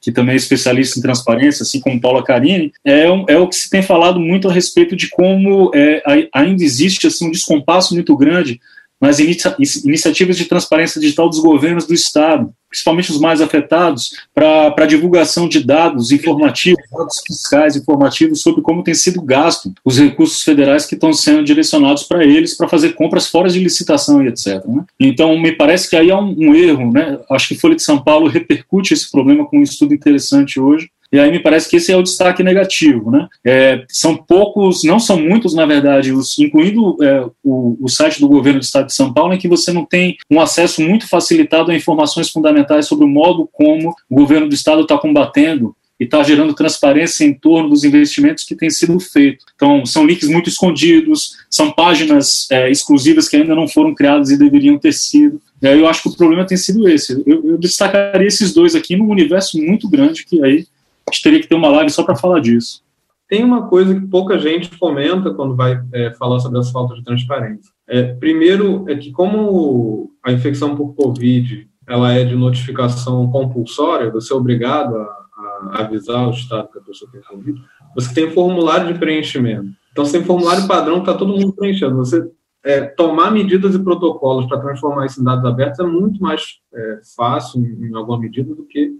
que 0.00 0.12
também 0.12 0.34
é 0.34 0.36
especialista 0.36 0.98
em 0.98 1.02
transparência, 1.02 1.62
assim 1.62 1.80
como 1.80 2.00
Paula 2.00 2.22
Carini, 2.22 2.72
é, 2.84 3.04
é 3.04 3.38
o 3.38 3.48
que 3.48 3.56
se 3.56 3.70
tem 3.70 3.82
falado 3.82 4.20
muito 4.20 4.48
a 4.48 4.52
respeito 4.52 4.94
de 4.94 5.08
como 5.08 5.70
é, 5.74 6.02
ainda 6.32 6.62
existe 6.62 7.06
assim, 7.06 7.28
um 7.28 7.30
descompasso 7.30 7.94
muito 7.94 8.16
grande 8.16 8.60
nas 9.00 9.18
inicia 9.18 9.54
iniciativas 9.84 10.36
de 10.36 10.46
transparência 10.46 11.00
digital 11.00 11.28
dos 11.28 11.38
governos 11.38 11.86
do 11.86 11.92
Estado, 11.92 12.52
principalmente 12.68 13.10
os 13.10 13.20
mais 13.20 13.40
afetados, 13.40 14.12
para 14.34 14.86
divulgação 14.86 15.48
de 15.48 15.64
dados 15.64 16.10
informativos, 16.10 16.82
dados 16.90 17.22
fiscais 17.26 17.76
informativos 17.76 18.42
sobre 18.42 18.62
como 18.62 18.82
tem 18.82 18.94
sido 18.94 19.22
gasto 19.22 19.72
os 19.84 19.98
recursos 19.98 20.42
federais 20.42 20.84
que 20.84 20.94
estão 20.94 21.12
sendo 21.12 21.44
direcionados 21.44 22.02
para 22.02 22.24
eles 22.24 22.56
para 22.56 22.68
fazer 22.68 22.94
compras 22.94 23.28
fora 23.28 23.48
de 23.48 23.60
licitação 23.60 24.22
e 24.22 24.28
etc. 24.28 24.64
Né? 24.66 24.84
Então, 24.98 25.38
me 25.38 25.52
parece 25.52 25.88
que 25.88 25.96
aí 25.96 26.10
há 26.10 26.18
um, 26.18 26.34
um 26.36 26.54
erro. 26.54 26.92
Né? 26.92 27.18
Acho 27.30 27.48
que 27.48 27.54
Folha 27.54 27.76
de 27.76 27.82
São 27.82 28.02
Paulo 28.02 28.28
repercute 28.28 28.92
esse 28.92 29.10
problema 29.10 29.46
com 29.46 29.58
um 29.58 29.62
estudo 29.62 29.94
interessante 29.94 30.58
hoje, 30.60 30.90
e 31.12 31.18
aí 31.18 31.30
me 31.30 31.40
parece 31.40 31.68
que 31.68 31.76
esse 31.76 31.92
é 31.92 31.96
o 31.96 32.02
destaque 32.02 32.42
negativo. 32.42 33.10
Né? 33.10 33.28
É, 33.44 33.84
são 33.88 34.16
poucos, 34.16 34.84
não 34.84 34.98
são 34.98 35.20
muitos, 35.20 35.54
na 35.54 35.66
verdade, 35.66 36.12
os, 36.12 36.38
incluindo 36.38 36.96
é, 37.02 37.24
o, 37.44 37.76
o, 37.80 37.88
site 37.88 38.20
do 38.20 38.28
governo 38.28 38.60
do 38.60 38.64
estado 38.64 38.86
de 38.86 38.94
São 38.94 39.12
Paulo, 39.12 39.34
em 39.34 39.38
que 39.38 39.48
você 39.48 39.72
não 39.72 39.84
tem 39.84 40.16
um 40.30 40.40
acesso 40.40 40.82
muito 40.82 41.08
facilitado 41.08 41.70
a 41.70 41.76
informações 41.76 42.30
fundamentais 42.30 42.86
sobre 42.86 43.04
o 43.04 43.08
modo 43.08 43.48
como 43.52 43.94
o 44.10 44.14
governo 44.14 44.48
do 44.48 44.54
estado 44.54 44.82
está 44.82 44.98
combatendo 44.98 45.74
e 45.98 46.04
está 46.04 46.22
gerando 46.22 46.54
transparência 46.54 47.24
em 47.24 47.32
torno 47.32 47.70
dos 47.70 47.82
investimentos 47.82 48.44
que 48.44 48.54
têm 48.54 48.68
sido 48.68 49.00
feitos. 49.00 49.44
Então, 49.54 49.84
são 49.86 50.06
links 50.06 50.28
muito 50.28 50.48
escondidos, 50.48 51.36
são 51.50 51.72
páginas 51.72 52.46
é, 52.50 52.70
exclusivas 52.70 53.28
que 53.28 53.36
ainda 53.36 53.54
não 53.54 53.66
foram 53.66 53.94
criadas 53.94 54.30
e 54.30 54.38
deveriam 54.38 54.78
ter 54.78 54.92
sido. 54.92 55.40
Aí 55.62 55.78
eu 55.78 55.88
acho 55.88 56.02
que 56.02 56.08
o 56.08 56.16
problema 56.16 56.46
tem 56.46 56.56
sido 56.56 56.86
esse. 56.86 57.12
Eu, 57.26 57.50
eu 57.50 57.58
destacaria 57.58 58.28
esses 58.28 58.52
dois 58.52 58.74
aqui 58.74 58.94
num 58.94 59.08
universo 59.08 59.58
muito 59.58 59.88
grande 59.88 60.24
que 60.24 60.42
aí 60.44 60.66
a 61.08 61.12
gente 61.12 61.22
teria 61.22 61.40
que 61.40 61.48
ter 61.48 61.54
uma 61.54 61.68
live 61.68 61.90
só 61.90 62.02
para 62.02 62.16
falar 62.16 62.40
disso. 62.40 62.84
Tem 63.28 63.42
uma 63.42 63.68
coisa 63.68 63.94
que 63.94 64.06
pouca 64.06 64.38
gente 64.38 64.76
comenta 64.78 65.34
quando 65.34 65.56
vai 65.56 65.82
é, 65.92 66.12
falar 66.14 66.38
sobre 66.38 66.58
as 66.58 66.70
faltas 66.70 66.98
de 66.98 67.04
transparência. 67.04 67.72
É, 67.88 68.14
primeiro, 68.14 68.84
é 68.88 68.96
que 68.96 69.10
como 69.10 70.12
a 70.22 70.32
infecção 70.32 70.76
por 70.76 70.94
Covid 70.94 71.68
ela 71.88 72.12
é 72.12 72.24
de 72.24 72.34
notificação 72.34 73.30
compulsória, 73.30 74.10
você 74.10 74.32
é 74.32 74.36
obrigado 74.36 74.96
a, 74.96 75.26
a 75.70 75.80
avisar 75.82 76.26
o 76.26 76.32
Estado 76.32 76.68
que 76.72 76.78
a 76.78 76.82
pessoa 76.82 77.10
tem 77.12 77.20
Covid, 77.20 77.60
você 77.94 78.12
tem 78.12 78.30
formulário 78.30 78.92
de 78.92 78.98
preenchimento. 78.98 79.68
Então, 79.92 80.04
tem 80.04 80.24
formulário 80.24 80.66
padrão 80.66 80.98
está 80.98 81.14
todo 81.14 81.32
mundo 81.32 81.54
preenchendo. 81.54 81.96
Você 81.96 82.28
é, 82.62 82.82
tomar 82.82 83.30
medidas 83.30 83.74
e 83.74 83.78
protocolos 83.78 84.46
para 84.46 84.60
transformar 84.60 85.06
isso 85.06 85.20
em 85.20 85.24
dados 85.24 85.44
abertos 85.44 85.78
é 85.78 85.84
muito 85.84 86.20
mais 86.20 86.58
é, 86.74 87.00
fácil, 87.16 87.64
em 87.64 87.94
alguma 87.94 88.18
medida, 88.18 88.54
do 88.54 88.64
que 88.64 88.92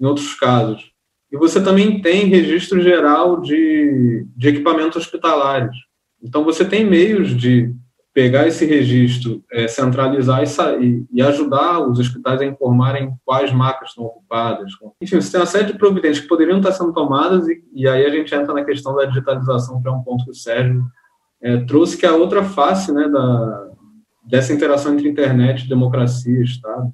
em 0.00 0.04
outros 0.04 0.34
casos. 0.34 0.89
E 1.32 1.36
você 1.36 1.62
também 1.62 2.00
tem 2.00 2.26
registro 2.26 2.80
geral 2.80 3.40
de, 3.40 4.26
de 4.36 4.48
equipamentos 4.48 4.96
hospitalares. 4.96 5.76
Então, 6.22 6.44
você 6.44 6.64
tem 6.64 6.84
meios 6.84 7.36
de 7.36 7.74
pegar 8.12 8.48
esse 8.48 8.66
registro, 8.66 9.42
é, 9.52 9.68
centralizar 9.68 10.42
e, 10.80 11.06
e, 11.12 11.22
ajudar 11.22 11.80
os 11.88 12.00
hospitais 12.00 12.40
a 12.40 12.44
informarem 12.44 13.12
quais 13.24 13.52
macas 13.52 13.90
estão 13.90 14.04
ocupadas. 14.04 14.72
Enfim, 15.00 15.20
você 15.20 15.30
tem 15.30 15.40
uma 15.40 15.46
série 15.46 15.72
de 15.72 15.78
providências 15.78 16.20
que 16.20 16.28
poderiam 16.28 16.58
estar 16.58 16.72
sendo 16.72 16.92
tomadas 16.92 17.46
e, 17.46 17.62
e 17.72 17.88
aí 17.88 18.04
a 18.04 18.10
gente 18.10 18.34
entra 18.34 18.52
na 18.52 18.64
questão 18.64 18.96
da 18.96 19.04
digitalização, 19.04 19.80
que 19.80 19.88
é 19.88 19.92
um 19.92 20.02
ponto 20.02 20.24
que 20.24 20.32
o 20.32 20.34
Sérgio 20.34 20.82
é, 21.40 21.58
trouxe, 21.58 21.96
que 21.96 22.04
é 22.04 22.08
a 22.08 22.16
outra 22.16 22.42
face 22.42 22.92
né, 22.92 23.08
da, 23.08 23.68
dessa 24.24 24.52
interação 24.52 24.92
entre 24.92 25.08
internet, 25.08 25.68
democracia 25.68 26.40
e 26.40 26.42
Estado 26.42 26.92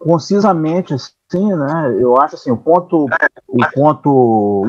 concisamente 0.00 0.94
sim, 1.30 1.54
né? 1.54 1.96
Eu 1.98 2.20
acho 2.20 2.34
assim, 2.34 2.50
o 2.50 2.56
ponto, 2.56 3.06
o 3.46 3.70
ponto 3.72 4.66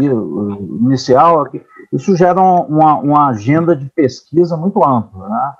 inicial 0.81 1.45
é 1.45 1.49
que 1.49 1.65
isso 1.91 2.15
gera 2.15 2.39
uma, 2.39 2.95
uma 2.97 3.29
agenda 3.29 3.75
de 3.75 3.89
pesquisa 3.89 4.55
muito 4.55 4.83
ampla, 4.83 5.27
né? 5.27 5.53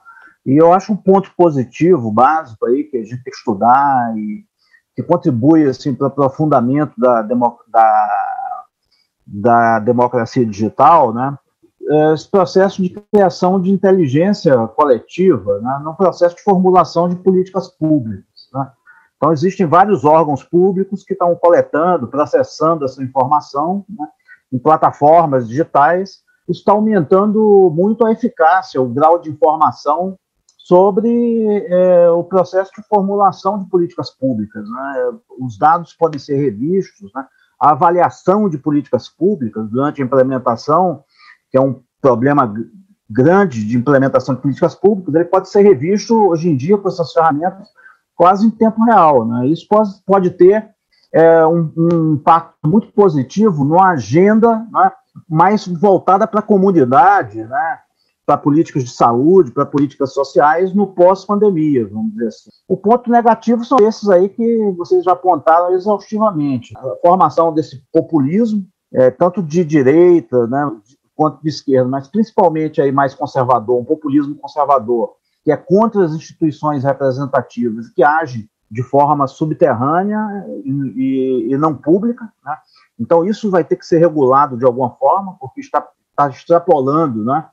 E 0.46 0.58
eu 0.58 0.72
acho 0.74 0.94
um 0.94 0.98
ponto 0.98 1.32
positivo, 1.36 2.12
básico 2.12 2.66
aí, 2.66 2.84
que 2.84 2.98
a 2.98 3.04
gente 3.04 3.24
tem 3.24 3.32
que 3.32 3.38
estudar 3.38 4.16
e 4.18 4.44
que 4.96 5.04
contribui 5.04 5.68
assim, 5.68 5.94
para 5.94 6.06
o 6.06 6.08
aprofundamento 6.08 6.94
da, 6.98 7.22
da, 7.22 8.66
da 9.26 9.80
democracia 9.80 10.46
digital, 10.46 11.14
né? 11.14 11.38
É 11.90 12.14
esse 12.14 12.30
processo 12.30 12.82
de 12.82 12.90
criação 12.90 13.60
de 13.60 13.72
inteligência 13.72 14.56
coletiva, 14.68 15.60
né? 15.60 15.82
no 15.84 15.96
processo 15.96 16.36
de 16.36 16.44
formulação 16.44 17.10
de 17.10 17.16
políticas 17.16 17.68
públicas. 17.68 18.31
Então, 19.22 19.32
existem 19.32 19.68
vários 19.68 20.04
órgãos 20.04 20.44
públicos 20.44 21.04
que 21.04 21.14
estão 21.14 21.36
coletando, 21.36 22.08
processando 22.08 22.86
essa 22.86 23.04
informação 23.04 23.86
né, 23.88 24.08
em 24.52 24.58
plataformas 24.58 25.48
digitais. 25.48 26.24
Isso 26.50 26.62
está 26.62 26.72
aumentando 26.72 27.72
muito 27.72 28.04
a 28.04 28.12
eficácia, 28.12 28.82
o 28.82 28.90
grau 28.90 29.20
de 29.20 29.30
informação 29.30 30.18
sobre 30.58 31.46
é, 31.68 32.10
o 32.10 32.24
processo 32.24 32.72
de 32.76 32.82
formulação 32.88 33.60
de 33.60 33.70
políticas 33.70 34.10
públicas. 34.10 34.68
Né? 34.68 35.12
Os 35.40 35.56
dados 35.56 35.94
podem 35.94 36.18
ser 36.18 36.38
revistos, 36.38 37.12
né? 37.14 37.24
a 37.62 37.74
avaliação 37.74 38.50
de 38.50 38.58
políticas 38.58 39.08
públicas 39.08 39.70
durante 39.70 40.02
a 40.02 40.06
implementação, 40.06 41.04
que 41.52 41.58
é 41.60 41.62
um 41.62 41.80
problema 42.02 42.52
grande 43.08 43.68
de 43.68 43.78
implementação 43.78 44.34
de 44.34 44.42
políticas 44.42 44.74
públicas, 44.74 45.14
ele 45.14 45.26
pode 45.26 45.48
ser 45.48 45.62
revisto 45.62 46.16
hoje 46.30 46.50
em 46.50 46.58
dia 46.58 46.76
com 46.76 46.88
essas 46.88 47.14
ferramentas 47.14 47.68
quase 48.22 48.46
em 48.46 48.52
tempo 48.52 48.84
real. 48.84 49.26
Né? 49.26 49.48
Isso 49.48 49.66
pode, 49.68 49.90
pode 50.06 50.30
ter 50.30 50.70
é, 51.12 51.44
um, 51.48 51.74
um, 51.76 52.14
impacto 52.14 52.56
muito 52.64 52.94
positivo 52.94 53.66
numa 53.66 53.90
agenda 53.90 54.64
né, 54.72 54.92
mais 55.28 55.66
voltada 55.66 56.28
para 56.28 56.40
a 56.40 56.44
comunidade, 56.44 57.44
né, 57.44 57.80
para 58.24 58.38
políticas 58.38 58.84
de 58.84 58.92
saúde, 58.92 59.50
para 59.50 59.66
políticas 59.66 60.14
sociais 60.14 60.72
no 60.72 60.86
pós-pandemia, 60.86 61.88
vamos 61.88 62.12
dizer 62.12 62.28
assim. 62.28 62.50
O 62.68 62.78
ponto 62.78 63.10
negativo 63.10 63.66
são 63.66 63.80
esses 63.80 64.08
aí 64.08 64.30
que 64.30 64.72
vocês 64.78 65.04
já 65.04 65.14
apontaram 65.14 65.74
exaustivamente. 65.74 66.78
A 66.78 66.96
formação 67.02 67.52
desse 67.52 67.84
populismo, 67.92 68.64
é, 68.94 69.10
tanto 69.10 69.42
de 69.42 69.66
direita 69.66 70.46
né, 70.46 70.72
quanto 71.16 71.42
de 71.42 71.50
esquerda, 71.50 71.90
mas 71.90 72.08
principalmente 72.08 72.80
aí 72.84 72.92
mais 72.92 73.16
conservador, 73.16 73.82
um 73.82 73.86
populismo 73.86 74.36
conservador, 74.36 75.16
que 75.44 75.52
é 75.52 75.58
contra 75.58 76.04
as 76.04 76.14
instituições 76.14 76.84
representativas, 76.84 77.90
que 77.90 78.04
age 78.04 78.50
de 78.70 78.84
forma 78.84 79.28
subterrânea 79.28 80.46
e, 80.64 81.48
e, 81.52 81.58
não 81.58 81.76
pública. 81.76 82.32
Né? 82.46 82.58
Então, 82.98 83.26
isso 83.26 83.52
vai 83.52 83.66
ter 83.66 83.76
que 83.76 83.86
ser 83.86 83.98
regulado 83.98 84.58
de 84.58 84.66
alguma 84.66 84.92
forma, 84.92 85.36
porque 85.40 85.60
está, 85.60 85.86
está 86.10 86.30
extrapolando 86.30 87.24
né? 87.24 87.50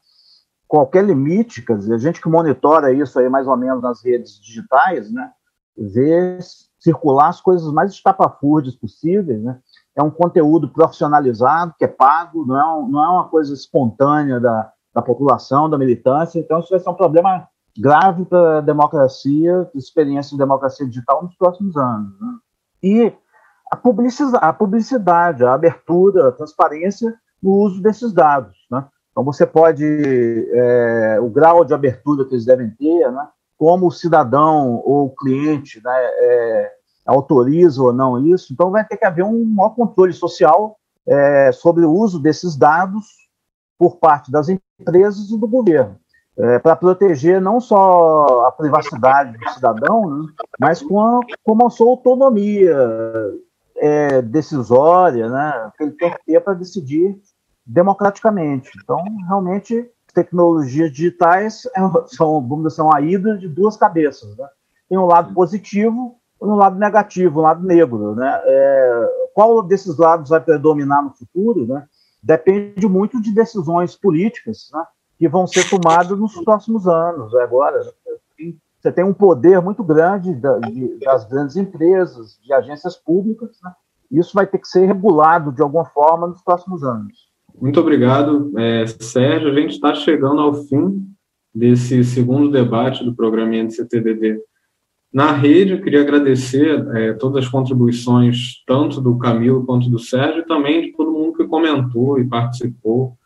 qualquer 0.69 1.05
limite. 1.05 1.63
Quer 1.63 1.77
dizer, 1.79 1.95
a 1.95 1.99
gente 1.99 2.21
que 2.21 2.29
monitora 2.29 2.93
isso 2.93 3.19
aí 3.19 3.29
mais 3.29 3.49
ou 3.49 3.57
menos 3.57 3.83
nas 3.83 4.05
redes 4.05 4.41
digitais, 4.41 5.11
né? 5.11 5.33
vê 5.77 6.39
circular 6.79 7.29
as 7.29 7.41
coisas 7.41 7.73
mais 7.73 7.91
estapafúrdias 7.91 8.77
possíveis. 8.77 9.43
Né? 9.43 9.59
É 9.97 10.03
um 10.03 10.11
conteúdo 10.11 10.69
profissionalizado, 10.69 11.75
que 11.77 11.85
é 11.85 11.89
pago, 11.89 12.47
não 12.47 12.57
é, 12.57 12.91
não 12.91 13.05
é 13.05 13.09
uma 13.09 13.29
coisa 13.29 13.53
espontânea 13.53 14.39
da, 14.39 14.71
da 14.95 15.03
população, 15.03 15.69
da 15.69 15.77
militância. 15.77 16.39
Então, 16.39 16.61
isso 16.61 16.71
vai 16.71 16.79
ser 16.79 16.91
um 16.91 16.95
problema 16.95 17.49
grave 17.79 18.25
para 18.25 18.59
a 18.59 18.61
democracia, 18.61 19.71
experiência 19.75 20.33
de 20.33 20.39
democracia 20.39 20.87
digital 20.87 21.23
nos 21.23 21.35
próximos 21.37 21.77
anos. 21.77 22.21
Né? 22.21 22.35
E 22.83 23.13
a 23.71 23.77
publicidade, 23.77 24.45
a 24.45 24.53
publicidade, 24.53 25.45
a 25.45 25.55
abertura, 25.55 26.29
a 26.29 26.33
transparência 26.33 27.15
no 27.43 27.53
uso 27.53 27.81
desses 27.83 28.13
dados. 28.13 28.57
Né? 28.71 28.85
Então 29.11 29.25
você 29.25 29.47
pode, 29.47 29.85
é, 29.85 31.19
o 31.21 31.29
grau 31.29 31.65
de 31.65 31.75
abertura 31.75 32.25
que 32.25 32.35
eles 32.35 32.45
devem 32.45 32.71
ter, 32.71 33.11
né? 33.11 33.29
como 33.57 33.89
o 33.89 33.93
cidadão 33.93 34.77
ou 34.85 35.07
o 35.07 35.15
cliente 35.15 35.81
né, 35.83 35.93
é, 35.93 36.73
autoriza 37.05 37.83
ou 37.83 37.93
não 37.93 38.25
isso, 38.27 38.53
então 38.53 38.71
vai 38.71 38.85
ter 38.85 38.97
que 38.97 39.05
haver 39.05 39.25
um 39.25 39.45
maior 39.45 39.71
controle 39.71 40.13
social 40.13 40.79
é, 41.07 41.51
sobre 41.51 41.85
o 41.85 41.93
uso 41.93 42.21
desses 42.21 42.57
dados 42.57 43.07
por 43.77 43.97
parte 43.97 44.31
das 44.31 44.49
empresas 44.49 45.31
e 45.31 45.39
do 45.39 45.49
governo, 45.49 45.97
é, 46.39 46.59
para 46.59 46.77
proteger 46.77 47.41
não 47.41 47.61
só 47.61 48.47
a 48.47 48.53
privacidade 48.53 49.37
do 49.37 49.51
cidadão, 49.51 50.09
né, 50.09 50.33
mas 50.59 50.81
com 50.81 51.01
a, 51.01 51.21
como 51.43 51.67
a 51.67 51.71
sua 51.71 51.89
autonomia 51.89 52.77
é, 53.77 54.23
decisória, 54.23 55.29
né, 55.29 55.73
que 55.77 55.85
ele 55.85 55.93
tem 55.93 56.11
que 56.11 56.25
ter 56.25 56.41
para 56.41 56.55
decidir 56.55 57.19
democraticamente. 57.67 58.71
Então, 58.83 59.03
realmente, 59.27 59.91
tecnologias 60.15 60.91
digitais 60.91 61.67
é 61.77 61.81
são, 62.07 62.41
vamos 62.41 62.65
dizer, 62.65 62.77
são 62.77 62.95
a 62.95 63.01
hidra 63.01 63.37
de 63.37 63.49
duas 63.49 63.77
cabeças. 63.77 64.37
Né? 64.37 64.49
Tem 64.89 64.99
um 64.99 65.07
lado 65.07 65.35
positivo 65.35 66.17
e 66.41 66.45
um 66.45 66.55
lado 66.55 66.79
negativo, 66.79 67.41
um 67.41 67.43
lado 67.43 67.65
negro. 67.65 68.15
Né? 68.15 68.41
É, 68.45 69.07
qual 69.35 69.63
desses 69.63 69.97
lados 69.99 70.31
vai 70.31 70.41
predominar 70.41 71.03
no 71.03 71.11
futuro 71.11 71.67
né? 71.67 71.85
depende 72.23 72.89
muito 72.89 73.21
de 73.21 73.33
decisões 73.33 73.95
políticas 73.95 74.71
né? 74.73 74.83
Que 75.19 75.29
vão 75.29 75.47
ser 75.47 75.69
tomadas 75.69 76.19
nos 76.19 76.35
próximos 76.43 76.87
anos. 76.87 77.35
Agora, 77.35 77.81
você 78.79 78.93
tem 78.93 79.05
um 79.05 79.13
poder 79.13 79.61
muito 79.61 79.83
grande 79.83 80.33
das 80.35 81.29
grandes 81.29 81.57
empresas, 81.57 82.39
de 82.43 82.53
agências 82.53 82.97
públicas, 82.97 83.59
né? 83.63 83.73
isso 84.11 84.33
vai 84.33 84.47
ter 84.47 84.59
que 84.59 84.69
ser 84.69 84.87
regulado 84.87 85.53
de 85.53 85.61
alguma 85.61 85.85
forma 85.85 86.29
nos 86.29 86.41
próximos 86.43 86.85
anos. 86.85 87.29
Muito 87.61 87.81
obrigado, 87.81 88.53
é, 88.57 88.87
Sérgio. 88.87 89.51
A 89.51 89.61
gente 89.61 89.73
está 89.73 89.93
chegando 89.95 90.41
ao 90.41 90.55
fim 90.55 91.05
desse 91.53 92.05
segundo 92.05 92.51
debate 92.51 93.05
do 93.05 93.15
programa 93.15 93.57
NCTDD 93.57 94.41
na 95.13 95.33
rede. 95.33 95.73
Eu 95.73 95.83
queria 95.83 96.03
agradecer 96.03 96.87
é, 96.97 97.13
todas 97.15 97.45
as 97.45 97.51
contribuições, 97.51 98.63
tanto 98.65 99.01
do 99.01 99.19
Camilo 99.19 99.67
quanto 99.67 99.91
do 99.91 99.99
Sérgio, 99.99 100.43
e 100.43 100.47
também 100.47 100.83
de 100.83 100.93
todo 100.93 101.11
mundo 101.11 101.37
que 101.37 101.49
comentou 101.49 102.21
e 102.21 102.29
participou 102.29 103.19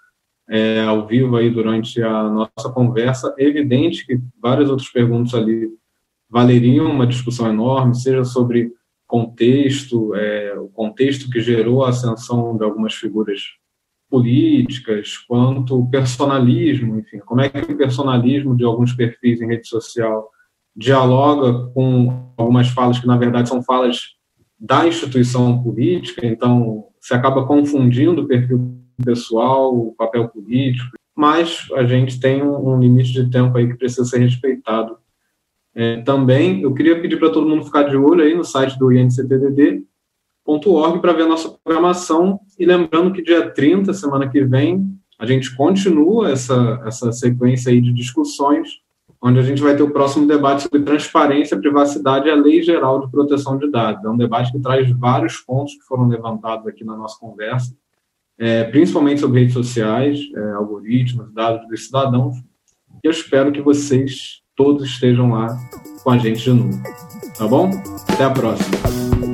é, 0.48 0.82
ao 0.82 1.06
vivo 1.06 1.36
aí 1.36 1.50
durante 1.50 2.02
a 2.02 2.24
nossa 2.24 2.70
conversa. 2.72 3.34
É 3.38 3.44
evidente 3.44 4.06
que 4.06 4.18
várias 4.40 4.70
outras 4.70 4.88
perguntas 4.88 5.34
ali 5.34 5.68
valeriam 6.28 6.90
uma 6.90 7.06
discussão 7.06 7.48
enorme, 7.48 7.94
seja 7.94 8.24
sobre 8.24 8.72
contexto, 9.06 10.14
é, 10.14 10.58
o 10.58 10.68
contexto 10.68 11.28
que 11.28 11.40
gerou 11.40 11.84
a 11.84 11.90
ascensão 11.90 12.56
de 12.56 12.64
algumas 12.64 12.94
figuras 12.94 13.40
políticas, 14.08 15.16
quanto 15.28 15.86
personalismo, 15.90 16.98
enfim, 16.98 17.18
como 17.18 17.40
é 17.40 17.48
que 17.48 17.72
o 17.72 17.76
personalismo 17.76 18.56
de 18.56 18.64
alguns 18.64 18.92
perfis 18.92 19.40
em 19.40 19.46
rede 19.46 19.68
social 19.68 20.28
dialoga 20.74 21.70
com 21.74 22.32
algumas 22.36 22.68
falas 22.68 22.98
que, 22.98 23.06
na 23.06 23.16
verdade, 23.16 23.48
são 23.48 23.62
falas 23.62 24.00
da 24.58 24.86
instituição 24.86 25.62
política, 25.62 26.26
então 26.26 26.86
se 27.00 27.12
acaba 27.14 27.46
confundindo 27.46 28.22
o 28.22 28.28
perfil 28.28 28.81
pessoal, 29.02 29.76
o 29.76 29.94
papel 29.94 30.28
político, 30.28 30.96
mas 31.14 31.68
a 31.74 31.84
gente 31.84 32.18
tem 32.18 32.42
um, 32.42 32.80
limite 32.80 33.12
de 33.12 33.30
tempo 33.30 33.56
aí 33.56 33.68
que 33.68 33.76
precisa 33.76 34.04
ser 34.04 34.18
respeitado. 34.18 34.96
É, 35.74 36.00
também, 36.02 36.62
eu 36.62 36.72
queria 36.74 37.00
pedir 37.00 37.18
para 37.18 37.30
todo 37.30 37.48
mundo 37.48 37.64
ficar 37.64 37.84
de 37.84 37.96
olho 37.96 38.22
aí 38.22 38.34
no 38.34 38.44
site 38.44 38.78
do 38.78 38.92
INCTDD, 38.92 39.84
org 40.44 41.00
para 41.00 41.12
ver 41.12 41.22
a 41.22 41.28
nossa 41.28 41.56
programação. 41.62 42.40
E 42.58 42.64
lembrando 42.64 43.12
que 43.12 43.22
dia 43.22 43.50
30, 43.50 43.92
semana 43.94 44.28
que 44.28 44.44
vem, 44.44 44.92
a 45.18 45.26
gente 45.26 45.54
continua 45.54 46.30
essa, 46.30 46.82
essa 46.84 47.12
sequência 47.12 47.70
aí 47.70 47.80
de 47.80 47.92
discussões, 47.92 48.80
onde 49.20 49.38
a 49.38 49.42
gente 49.42 49.62
vai 49.62 49.76
ter 49.76 49.82
o 49.82 49.92
próximo 49.92 50.26
debate 50.26 50.62
sobre 50.62 50.82
transparência, 50.82 51.56
privacidade 51.56 52.26
e 52.26 52.30
a 52.30 52.34
Lei 52.34 52.62
Geral 52.62 53.00
de 53.00 53.10
Proteção 53.10 53.56
de 53.56 53.70
Dados. 53.70 54.04
É 54.04 54.08
um 54.08 54.16
debate 54.16 54.50
que 54.50 54.58
traz 54.58 54.90
vários 54.90 55.36
pontos 55.36 55.74
que 55.74 55.82
foram 55.82 56.08
levantados 56.08 56.66
aqui 56.66 56.84
na 56.84 56.96
nossa 56.96 57.18
conversa, 57.20 57.72
é, 58.42 58.64
principalmente 58.64 59.20
sobre 59.20 59.38
redes 59.38 59.54
sociais, 59.54 60.18
é, 60.34 60.52
algoritmos, 60.54 61.32
dados 61.32 61.68
dos 61.68 61.86
cidadãos. 61.86 62.36
E 63.02 63.06
eu 63.06 63.12
espero 63.12 63.52
que 63.52 63.62
vocês 63.62 64.40
todos 64.56 64.84
estejam 64.84 65.30
lá 65.30 65.46
com 66.02 66.10
a 66.10 66.18
gente 66.18 66.42
de 66.42 66.52
novo. 66.52 66.82
Tá 67.38 67.46
bom? 67.46 67.70
Até 68.08 68.24
a 68.24 68.30
próxima. 68.30 69.31